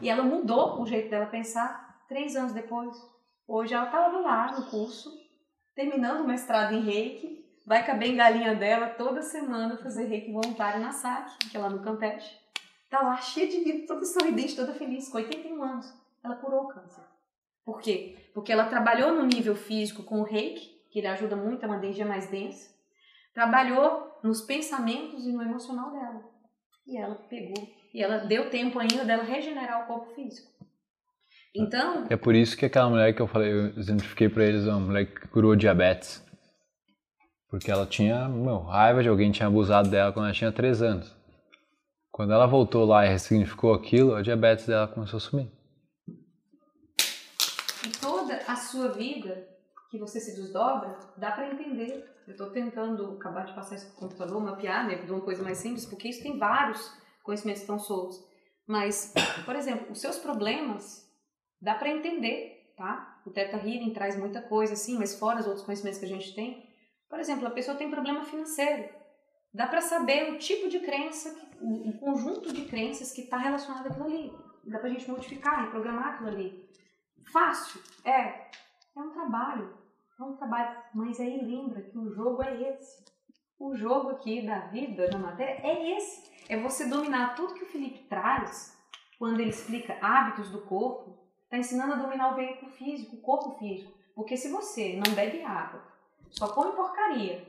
E 0.00 0.08
ela 0.08 0.22
mudou 0.22 0.80
o 0.80 0.86
jeito 0.86 1.10
dela 1.10 1.26
pensar 1.26 2.04
três 2.08 2.36
anos 2.36 2.52
depois. 2.52 2.96
Hoje 3.46 3.74
ela 3.74 3.86
estava 3.86 4.18
lá 4.18 4.52
no 4.52 4.66
curso, 4.66 5.12
terminando 5.74 6.24
o 6.24 6.26
mestrado 6.26 6.74
em 6.74 6.82
reiki, 6.82 7.44
vai 7.64 7.84
com 7.84 7.92
a 7.92 7.94
bengalinha 7.94 8.54
dela 8.54 8.88
toda 8.88 9.22
semana 9.22 9.76
fazer 9.76 10.06
reiki 10.06 10.32
voluntário 10.32 10.80
na 10.80 10.92
SAC, 10.92 11.38
que 11.50 11.56
é 11.56 11.60
lá 11.60 11.70
no 11.70 11.82
Campeche. 11.82 12.36
Tá 12.88 13.02
lá 13.02 13.16
cheia 13.16 13.48
de 13.48 13.60
vida, 13.60 13.86
toda 13.86 14.04
sorridente, 14.04 14.56
toda 14.56 14.74
feliz, 14.74 15.08
com 15.08 15.18
81 15.18 15.62
anos. 15.62 15.92
Ela 16.24 16.36
curou 16.36 16.64
o 16.64 16.68
câncer. 16.68 17.02
Por 17.64 17.80
quê? 17.80 18.16
Porque 18.32 18.52
ela 18.52 18.66
trabalhou 18.66 19.12
no 19.12 19.24
nível 19.24 19.56
físico 19.56 20.04
com 20.04 20.20
o 20.20 20.24
reiki, 20.24 20.68
que 20.90 21.00
ele 21.00 21.08
ajuda 21.08 21.36
muito, 21.36 21.64
é 21.64 21.66
uma 21.66 21.76
energia 21.76 22.06
mais 22.06 22.28
densa 22.28 22.75
trabalhou 23.36 24.18
nos 24.24 24.40
pensamentos 24.40 25.26
e 25.26 25.30
no 25.30 25.42
emocional 25.42 25.92
dela. 25.92 26.24
E 26.86 26.96
ela 26.96 27.16
pegou. 27.28 27.68
E 27.92 28.02
ela 28.02 28.16
deu 28.24 28.48
tempo 28.48 28.78
ainda 28.78 29.04
dela 29.04 29.22
regenerar 29.22 29.84
o 29.84 29.86
corpo 29.86 30.14
físico. 30.14 30.50
Então. 31.54 32.06
É 32.08 32.16
por 32.16 32.34
isso 32.34 32.56
que 32.56 32.64
aquela 32.64 32.88
mulher 32.88 33.14
que 33.14 33.20
eu 33.20 33.26
falei, 33.26 33.52
eu 33.52 33.66
exemplifiquei 33.76 34.30
para 34.30 34.44
eles, 34.44 34.64
uma 34.64 34.80
mulher 34.80 35.04
que 35.04 35.28
curou 35.28 35.54
diabetes. 35.54 36.24
Porque 37.50 37.70
ela 37.70 37.86
tinha 37.86 38.26
meu, 38.26 38.60
raiva 38.60 39.02
de 39.02 39.08
alguém 39.08 39.30
tinha 39.30 39.48
abusado 39.48 39.90
dela 39.90 40.14
quando 40.14 40.26
ela 40.26 40.34
tinha 40.34 40.50
3 40.50 40.80
anos. 40.80 41.14
Quando 42.10 42.32
ela 42.32 42.46
voltou 42.46 42.86
lá 42.86 43.04
e 43.04 43.10
ressignificou 43.10 43.74
aquilo, 43.74 44.14
a 44.14 44.22
diabetes 44.22 44.66
dela 44.66 44.88
começou 44.88 45.18
a 45.18 45.20
sumir. 45.20 45.52
E 47.86 47.90
toda 48.00 48.34
a 48.48 48.56
sua 48.56 48.88
vida 48.92 49.46
que 49.90 49.98
você 49.98 50.20
se 50.20 50.34
desdobra, 50.34 50.98
dá 51.18 51.32
para 51.32 51.52
entender 51.52 52.15
eu 52.26 52.32
estou 52.32 52.50
tentando 52.50 53.12
acabar 53.12 53.46
de 53.46 53.54
passar 53.54 53.76
isso 53.76 53.86
para 53.86 53.96
o 53.96 54.00
computador, 54.00 54.40
mapear, 54.42 54.86
né, 54.86 54.96
de 54.96 55.10
uma 55.12 55.20
coisa 55.20 55.42
mais 55.42 55.58
simples, 55.58 55.86
porque 55.86 56.08
isso 56.08 56.22
tem 56.22 56.38
vários 56.38 56.92
conhecimentos 57.22 57.62
tão 57.62 57.78
soltos. 57.78 58.18
Mas, 58.66 59.12
por 59.44 59.54
exemplo, 59.54 59.92
os 59.92 60.00
seus 60.00 60.18
problemas 60.18 61.08
dá 61.60 61.74
para 61.74 61.88
entender. 61.88 62.72
tá? 62.76 63.22
O 63.24 63.30
Teta 63.30 63.56
Healing 63.56 63.92
traz 63.92 64.16
muita 64.16 64.42
coisa, 64.42 64.74
assim, 64.74 64.98
mas 64.98 65.18
fora 65.18 65.40
os 65.40 65.46
outros 65.46 65.64
conhecimentos 65.64 65.98
que 65.98 66.04
a 66.04 66.08
gente 66.08 66.34
tem. 66.34 66.68
Por 67.08 67.18
exemplo, 67.18 67.46
a 67.46 67.50
pessoa 67.50 67.76
tem 67.76 67.90
problema 67.90 68.24
financeiro. 68.24 68.88
Dá 69.54 69.66
para 69.66 69.80
saber 69.80 70.32
o 70.32 70.38
tipo 70.38 70.68
de 70.68 70.80
crença, 70.80 71.34
o 71.60 71.98
conjunto 71.98 72.52
de 72.52 72.66
crenças 72.66 73.12
que 73.12 73.22
está 73.22 73.38
relacionado 73.38 73.86
àquilo 73.86 74.04
ali. 74.04 74.32
Dá 74.64 74.78
pra 74.78 74.90
gente 74.90 75.08
modificar, 75.08 75.64
reprogramar 75.64 76.14
aquilo 76.14 76.28
ali. 76.28 76.68
Fácil? 77.32 77.80
É. 78.04 78.50
É 78.96 79.00
um 79.00 79.10
trabalho. 79.10 79.85
Um 80.20 80.36
trabalho. 80.36 80.82
Mas 80.94 81.20
aí 81.20 81.44
lembra 81.44 81.82
que 81.82 81.98
o 81.98 82.10
jogo 82.14 82.42
é 82.42 82.70
esse. 82.70 83.04
O 83.58 83.74
jogo 83.74 84.10
aqui 84.10 84.44
da 84.44 84.60
vida, 84.66 85.08
da 85.08 85.18
matéria, 85.18 85.60
é 85.62 85.96
esse. 85.96 86.30
É 86.48 86.60
você 86.60 86.86
dominar 86.86 87.34
tudo 87.34 87.54
que 87.54 87.64
o 87.64 87.68
Felipe 87.68 88.06
traz 88.08 88.76
quando 89.18 89.40
ele 89.40 89.50
explica 89.50 89.98
hábitos 90.00 90.50
do 90.50 90.62
corpo. 90.62 91.18
Está 91.44 91.58
ensinando 91.58 91.94
a 91.94 91.96
dominar 91.96 92.32
o 92.32 92.36
veículo 92.36 92.70
físico, 92.72 93.16
o 93.16 93.20
corpo 93.20 93.58
físico. 93.58 93.92
Porque 94.14 94.36
se 94.36 94.50
você 94.50 95.00
não 95.04 95.14
bebe 95.14 95.42
água, 95.42 95.82
só 96.30 96.48
come 96.48 96.72
porcaria, 96.72 97.46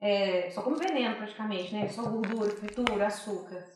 é, 0.00 0.50
só 0.50 0.62
come 0.62 0.78
veneno 0.78 1.16
praticamente, 1.16 1.74
né? 1.74 1.88
Só 1.88 2.02
gordura, 2.02 2.50
fritura, 2.50 3.06
açúcar. 3.06 3.66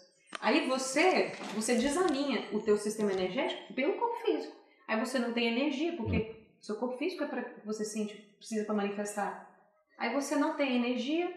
Aí 0.40 0.68
você, 0.68 1.32
você 1.54 1.76
desalinha 1.76 2.48
o 2.52 2.60
teu 2.60 2.76
sistema 2.76 3.12
energético 3.12 3.72
pelo 3.74 3.98
corpo 3.98 4.16
físico. 4.24 4.56
Aí 4.88 4.98
você 4.98 5.18
não 5.18 5.32
tem 5.32 5.48
energia, 5.48 5.96
porque 5.96 6.43
seu 6.64 6.76
corpo 6.76 6.96
físico 6.96 7.24
é 7.24 7.26
para 7.26 7.44
você 7.64 7.84
sente, 7.84 8.16
precisa 8.38 8.64
para 8.64 8.74
manifestar. 8.74 9.50
Aí 9.98 10.12
você 10.12 10.34
não 10.36 10.56
tem 10.56 10.76
energia, 10.76 11.32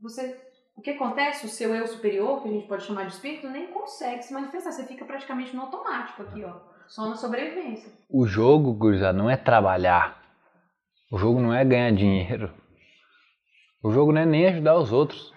você 0.00 0.40
o 0.74 0.80
que 0.80 0.90
acontece? 0.90 1.46
O 1.46 1.48
seu 1.48 1.74
eu 1.74 1.86
superior, 1.86 2.42
que 2.42 2.48
a 2.48 2.52
gente 2.52 2.66
pode 2.66 2.84
chamar 2.84 3.04
de 3.04 3.12
espírito, 3.12 3.48
nem 3.48 3.68
consegue 3.68 4.22
se 4.22 4.32
manifestar. 4.32 4.72
Você 4.72 4.86
fica 4.86 5.04
praticamente 5.04 5.54
no 5.54 5.62
automático 5.62 6.22
aqui, 6.22 6.42
ó. 6.44 6.54
Só 6.88 7.08
na 7.08 7.14
sobrevivência. 7.14 7.92
O 8.08 8.26
jogo, 8.26 8.72
gurizada, 8.72 9.16
não 9.16 9.30
é 9.30 9.36
trabalhar. 9.36 10.20
O 11.10 11.18
jogo 11.18 11.40
não 11.40 11.54
é 11.54 11.64
ganhar 11.64 11.92
dinheiro. 11.92 12.52
O 13.82 13.90
jogo 13.90 14.12
não 14.12 14.22
é 14.22 14.26
nem 14.26 14.46
ajudar 14.46 14.78
os 14.78 14.92
outros. 14.92 15.32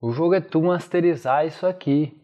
O 0.00 0.10
jogo 0.12 0.34
é 0.34 0.40
tu 0.40 0.60
masterizar 0.62 1.46
isso 1.46 1.66
aqui. 1.66 2.20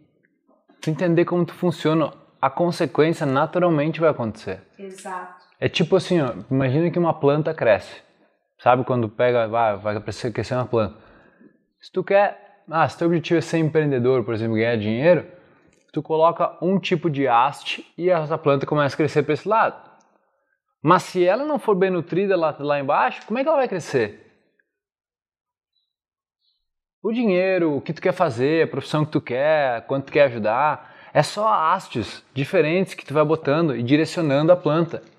Tu 0.80 0.90
entender 0.90 1.24
como 1.24 1.46
tu 1.46 1.54
funciona. 1.54 2.12
A 2.40 2.50
consequência 2.50 3.24
naturalmente 3.24 4.00
vai 4.00 4.10
acontecer. 4.10 4.60
Exato. 4.78 5.46
É 5.62 5.68
tipo 5.68 5.94
assim, 5.94 6.20
ó, 6.20 6.34
imagina 6.50 6.90
que 6.90 6.98
uma 6.98 7.14
planta 7.14 7.54
cresce. 7.54 8.02
Sabe 8.58 8.82
quando 8.82 9.08
pega, 9.08 9.46
vai, 9.46 9.76
vai 9.76 10.02
crescer 10.02 10.54
uma 10.56 10.66
planta. 10.66 10.96
Se 11.80 11.92
tu 11.92 12.02
quer, 12.02 12.64
ah, 12.68 12.88
se 12.88 12.98
teu 12.98 13.06
objetivo 13.06 13.38
é 13.38 13.40
ser 13.40 13.58
empreendedor, 13.58 14.24
por 14.24 14.34
exemplo, 14.34 14.56
ganhar 14.56 14.76
dinheiro, 14.76 15.24
tu 15.92 16.02
coloca 16.02 16.58
um 16.60 16.80
tipo 16.80 17.08
de 17.08 17.28
haste 17.28 17.86
e 17.96 18.10
essa 18.10 18.36
planta 18.36 18.66
começa 18.66 18.96
a 18.96 18.96
crescer 18.96 19.22
para 19.22 19.34
esse 19.34 19.48
lado. 19.48 19.80
Mas 20.82 21.04
se 21.04 21.24
ela 21.24 21.44
não 21.44 21.60
for 21.60 21.76
bem 21.76 21.90
nutrida 21.90 22.36
lá, 22.36 22.56
lá 22.58 22.80
embaixo, 22.80 23.24
como 23.24 23.38
é 23.38 23.44
que 23.44 23.48
ela 23.48 23.58
vai 23.58 23.68
crescer? 23.68 24.32
O 27.00 27.12
dinheiro, 27.12 27.76
o 27.76 27.80
que 27.80 27.92
tu 27.92 28.02
quer 28.02 28.12
fazer, 28.12 28.64
a 28.64 28.68
profissão 28.68 29.04
que 29.04 29.12
tu 29.12 29.20
quer, 29.20 29.86
quanto 29.86 30.06
tu 30.06 30.12
quer 30.12 30.24
ajudar, 30.24 30.92
é 31.14 31.22
só 31.22 31.46
hastes 31.46 32.24
diferentes 32.34 32.94
que 32.94 33.06
tu 33.06 33.14
vai 33.14 33.24
botando 33.24 33.76
e 33.76 33.82
direcionando 33.84 34.50
a 34.50 34.56
planta. 34.56 35.11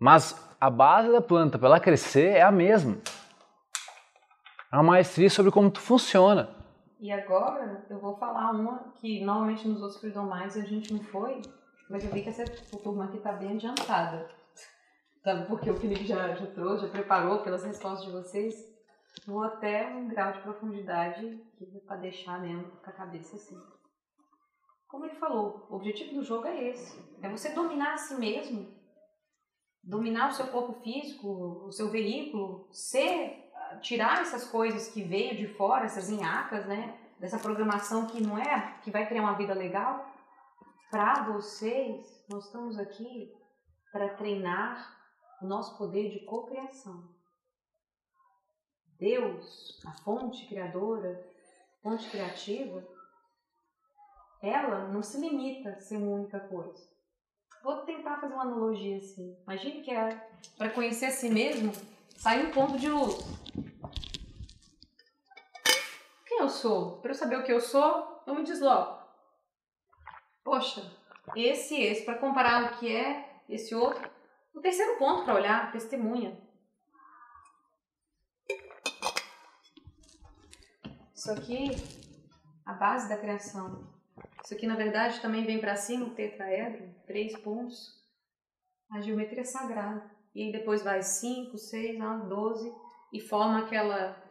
Mas 0.00 0.34
a 0.58 0.70
base 0.70 1.12
da 1.12 1.20
planta 1.20 1.58
para 1.58 1.68
ela 1.68 1.80
crescer 1.80 2.30
é 2.30 2.40
a 2.40 2.50
mesma. 2.50 2.96
É 4.72 4.76
uma 4.76 4.82
maestria 4.82 5.28
sobre 5.28 5.52
como 5.52 5.70
tu 5.70 5.78
funciona. 5.78 6.48
E 6.98 7.12
agora 7.12 7.84
eu 7.90 8.00
vou 8.00 8.16
falar 8.16 8.50
uma 8.52 8.92
que 8.98 9.22
normalmente 9.22 9.68
nos 9.68 9.82
outros 9.82 10.00
Freedom 10.00 10.24
Mais 10.24 10.56
a 10.56 10.62
gente 10.62 10.92
não 10.92 11.02
foi, 11.04 11.42
mas 11.90 12.02
eu 12.02 12.10
vi 12.10 12.22
que 12.22 12.30
essa 12.30 12.44
turma 12.78 13.04
aqui 13.04 13.18
está 13.18 13.32
bem 13.32 13.52
adiantada. 13.52 14.26
Sabe, 15.22 15.46
porque 15.46 15.70
o 15.70 15.76
Felipe 15.76 16.06
já, 16.06 16.34
já 16.34 16.46
trouxe, 16.46 16.86
já 16.86 16.92
preparou 16.92 17.42
pelas 17.42 17.62
respostas 17.62 18.06
de 18.06 18.12
vocês. 18.12 18.54
Vou 19.26 19.42
até 19.42 19.86
um 19.88 20.08
grau 20.08 20.32
de 20.32 20.40
profundidade 20.40 21.42
para 21.86 21.96
deixar 21.96 22.40
mesmo 22.40 22.64
com 22.82 22.88
a 22.88 22.92
cabeça 22.92 23.36
assim. 23.36 23.60
Como 24.88 25.04
ele 25.04 25.16
falou, 25.16 25.66
o 25.68 25.76
objetivo 25.76 26.14
do 26.14 26.24
jogo 26.24 26.46
é 26.46 26.70
esse: 26.70 26.98
é 27.22 27.28
você 27.28 27.50
dominar 27.50 27.94
a 27.94 27.98
si 27.98 28.14
mesmo, 28.14 28.79
dominar 29.82 30.30
o 30.30 30.32
seu 30.32 30.46
corpo 30.48 30.74
físico, 30.82 31.28
o 31.66 31.72
seu 31.72 31.90
veículo, 31.90 32.68
ser 32.70 33.50
tirar 33.80 34.22
essas 34.22 34.48
coisas 34.48 34.88
que 34.88 35.02
veio 35.02 35.36
de 35.36 35.46
fora, 35.54 35.84
essas 35.84 36.10
inhacas, 36.10 36.66
né? 36.66 36.98
Dessa 37.18 37.38
programação 37.38 38.06
que 38.06 38.20
não 38.22 38.38
é, 38.38 38.78
que 38.82 38.90
vai 38.90 39.06
criar 39.06 39.22
uma 39.22 39.36
vida 39.36 39.54
legal. 39.54 40.06
Para 40.90 41.22
vocês, 41.24 42.24
nós 42.28 42.46
estamos 42.46 42.78
aqui 42.78 43.32
para 43.92 44.14
treinar 44.14 44.98
o 45.40 45.46
nosso 45.46 45.76
poder 45.76 46.10
de 46.10 46.20
cocriação. 46.20 47.08
Deus, 48.98 49.80
a 49.86 49.92
fonte 49.92 50.46
criadora, 50.46 51.26
fonte 51.82 52.08
criativa, 52.10 52.86
ela 54.42 54.88
não 54.88 55.02
se 55.02 55.18
limita 55.18 55.70
a 55.70 55.80
ser 55.80 55.96
uma 55.96 56.16
única 56.16 56.40
coisa. 56.40 56.88
Vou 57.62 57.76
tentar 57.78 58.20
fazer 58.20 58.32
uma 58.34 58.42
analogia 58.42 58.96
assim. 58.96 59.36
Imagine 59.42 59.82
que 59.82 59.90
é 59.90 60.28
para 60.56 60.70
conhecer 60.70 61.06
a 61.06 61.10
si 61.10 61.28
mesmo, 61.28 61.72
sai 62.16 62.46
um 62.46 62.50
ponto 62.50 62.78
de 62.78 62.88
luz. 62.88 63.18
Quem 66.26 66.38
eu 66.40 66.48
sou? 66.48 66.98
Para 67.02 67.10
eu 67.10 67.14
saber 67.14 67.36
o 67.36 67.44
que 67.44 67.52
eu 67.52 67.60
sou, 67.60 68.22
eu 68.26 68.34
me 68.34 68.44
desloco. 68.44 69.00
Poxa, 70.42 70.90
esse 71.36 71.74
e 71.74 71.84
esse, 71.84 72.04
para 72.04 72.18
comparar 72.18 72.72
o 72.72 72.78
que 72.78 72.94
é 72.94 73.42
esse 73.48 73.74
outro. 73.74 74.10
O 74.54 74.60
terceiro 74.60 74.98
ponto 74.98 75.24
para 75.24 75.34
olhar, 75.34 75.70
testemunha. 75.70 76.40
Isso 81.14 81.30
aqui, 81.32 81.70
a 82.64 82.72
base 82.72 83.08
da 83.08 83.18
criação. 83.18 83.99
Isso 84.44 84.54
aqui, 84.54 84.66
na 84.66 84.76
verdade, 84.76 85.20
também 85.20 85.44
vem 85.44 85.60
para 85.60 85.76
cima, 85.76 86.06
o 86.06 86.14
tetraedro, 86.14 86.94
três 87.06 87.36
pontos. 87.38 87.98
A 88.90 89.00
geometria 89.00 89.44
sagrada. 89.44 90.10
E 90.34 90.42
aí 90.42 90.52
depois 90.52 90.82
vai 90.82 91.02
5, 91.02 91.56
6, 91.56 91.98
12 92.28 92.72
e 93.12 93.20
forma 93.20 93.60
aquela 93.60 94.30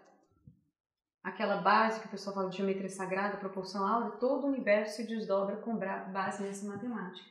aquela 1.22 1.58
base 1.58 2.00
que 2.00 2.08
o 2.08 2.10
pessoal 2.10 2.34
fala 2.34 2.50
de 2.50 2.58
geometria 2.58 2.90
sagrada, 2.90 3.38
proporção 3.38 3.86
áurea, 3.86 4.18
todo 4.18 4.46
o 4.46 4.48
universo 4.48 4.96
se 4.96 5.08
desdobra 5.08 5.58
com 5.58 5.78
base 5.78 6.42
nessa 6.42 6.66
matemática. 6.66 7.30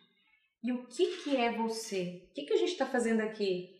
E 0.62 0.72
o 0.72 0.86
que, 0.86 1.22
que 1.22 1.36
é 1.36 1.56
você? 1.56 2.28
O 2.30 2.34
que, 2.34 2.44
que 2.44 2.52
a 2.52 2.56
gente 2.56 2.72
está 2.72 2.86
fazendo 2.86 3.20
aqui? 3.20 3.76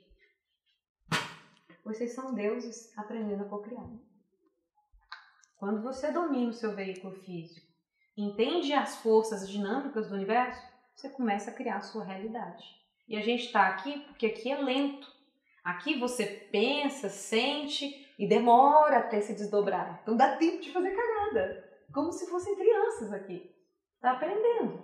Vocês 1.85 2.15
são 2.15 2.35
deuses 2.35 2.97
aprendendo 2.97 3.45
a 3.45 3.49
cocriar. 3.49 3.89
Quando 5.57 5.83
você 5.83 6.13
domina 6.13 6.51
o 6.51 6.55
seu 6.55 6.75
veículo 6.75 7.15
físico, 7.15 7.68
entende 8.23 8.73
as 8.73 8.97
forças 8.97 9.49
dinâmicas 9.49 10.09
do 10.09 10.15
universo, 10.15 10.61
você 10.95 11.09
começa 11.09 11.51
a 11.51 11.55
criar 11.55 11.77
a 11.77 11.83
sua 11.83 12.05
realidade. 12.05 12.65
E 13.09 13.17
a 13.17 13.23
gente 13.23 13.47
está 13.47 13.69
aqui 13.69 14.01
porque 14.01 14.27
aqui 14.27 14.51
é 14.51 14.59
lento. 14.61 15.11
Aqui 15.65 15.99
você 15.99 16.27
pensa, 16.27 17.09
sente 17.09 18.07
e 18.19 18.29
demora 18.29 18.99
até 18.99 19.21
se 19.21 19.35
desdobrar. 19.35 20.01
Então 20.03 20.17
dá 20.17 20.37
tempo 20.37 20.61
de 20.61 20.73
fazer 20.73 20.91
cagada. 20.91 21.65
Como 21.93 22.13
se 22.13 22.29
fossem 22.29 22.57
crianças 22.57 23.13
aqui. 23.13 23.55
Está 23.95 24.13
aprendendo. 24.13 24.83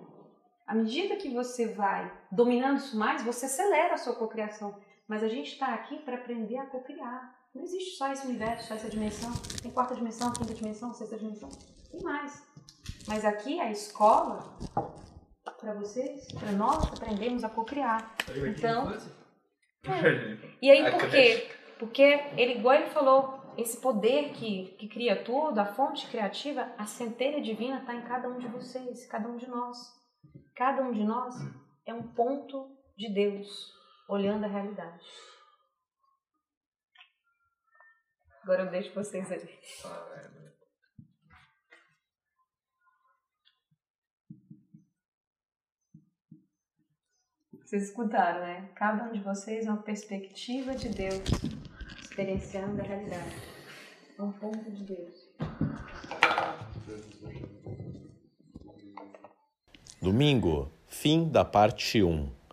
À 0.67 0.75
medida 0.75 1.17
que 1.17 1.29
você 1.29 1.69
vai 1.69 2.11
dominando 2.31 2.79
isso 2.79 2.97
mais, 2.97 3.23
você 3.23 3.47
acelera 3.47 3.95
a 3.95 3.99
sua 3.99 4.15
cocriação. 4.15 4.79
Mas 5.07 5.23
a 5.23 5.29
gente 5.29 5.53
está 5.53 5.75
aqui 5.75 5.99
para 5.99 6.17
aprender 6.17 6.57
a 6.57 6.67
cocriar. 6.67 7.35
Não 7.55 7.63
existe 7.63 7.97
só 7.97 8.11
esse 8.11 8.27
universo, 8.27 8.69
só 8.69 8.75
essa 8.75 8.89
dimensão. 8.89 9.33
Tem 9.61 9.71
quarta 9.71 9.95
dimensão, 9.95 10.33
quinta 10.33 10.55
dimensão, 10.55 10.95
sexta 10.95 11.19
dimensão. 11.19 11.51
Tem 11.91 12.03
mais. 12.03 12.54
Mas 13.07 13.25
aqui 13.25 13.61
a 13.61 13.71
escola 13.71 14.57
para 15.61 15.75
vocês, 15.75 16.27
para 16.33 16.53
nós 16.53 16.93
aprendemos 16.93 17.45
a 17.45 17.49
cocriar. 17.49 18.15
Então, 18.47 18.93
é. 18.93 20.57
e 20.61 20.71
aí 20.71 20.91
por 20.91 21.11
quê? 21.11 21.51
Porque 21.79 22.03
ele, 22.37 22.59
igual 22.59 22.75
ele 22.75 22.91
falou, 22.91 23.41
esse 23.57 23.81
poder 23.81 24.33
que, 24.33 24.75
que 24.79 24.89
cria 24.89 25.23
tudo, 25.23 25.59
a 25.59 25.67
fonte 25.67 26.07
criativa, 26.09 26.73
a 26.77 26.87
centelha 26.87 27.41
divina 27.41 27.81
está 27.81 27.95
em 27.95 28.03
cada 28.03 28.29
um 28.29 28.39
de 28.39 28.49
vocês, 28.49 29.07
cada 29.07 29.29
um 29.29 29.37
de 29.37 29.47
nós. 29.49 29.79
Cada 30.55 30.83
um 30.83 30.93
de 30.93 31.05
nós 31.05 31.35
é 31.87 31.95
um 31.95 32.03
ponto 32.15 32.77
de 32.97 33.13
Deus 33.13 33.73
olhando 34.09 34.45
a 34.45 34.49
realidade. 34.49 35.05
Agora 38.43 38.65
eu 38.65 38.71
deixo 38.71 38.95
vocês 38.95 39.31
ali. 39.33 39.59
Vocês 47.65 47.85
escutaram, 47.85 48.41
né? 48.41 48.69
Cada 48.75 49.05
um 49.05 49.13
de 49.13 49.21
vocês 49.21 49.67
uma 49.67 49.79
perspectiva 49.79 50.75
de 50.75 50.91
Deus, 50.91 51.23
experienciando 52.01 52.81
a 52.81 52.85
realidade. 52.85 53.37
Um 54.19 54.31
ponto 54.31 54.71
de 54.71 54.85
Deus. 54.85 55.31
Domingo, 60.01 60.71
fim 60.87 61.29
da 61.31 61.43
parte 61.43 62.03
1. 62.03 62.44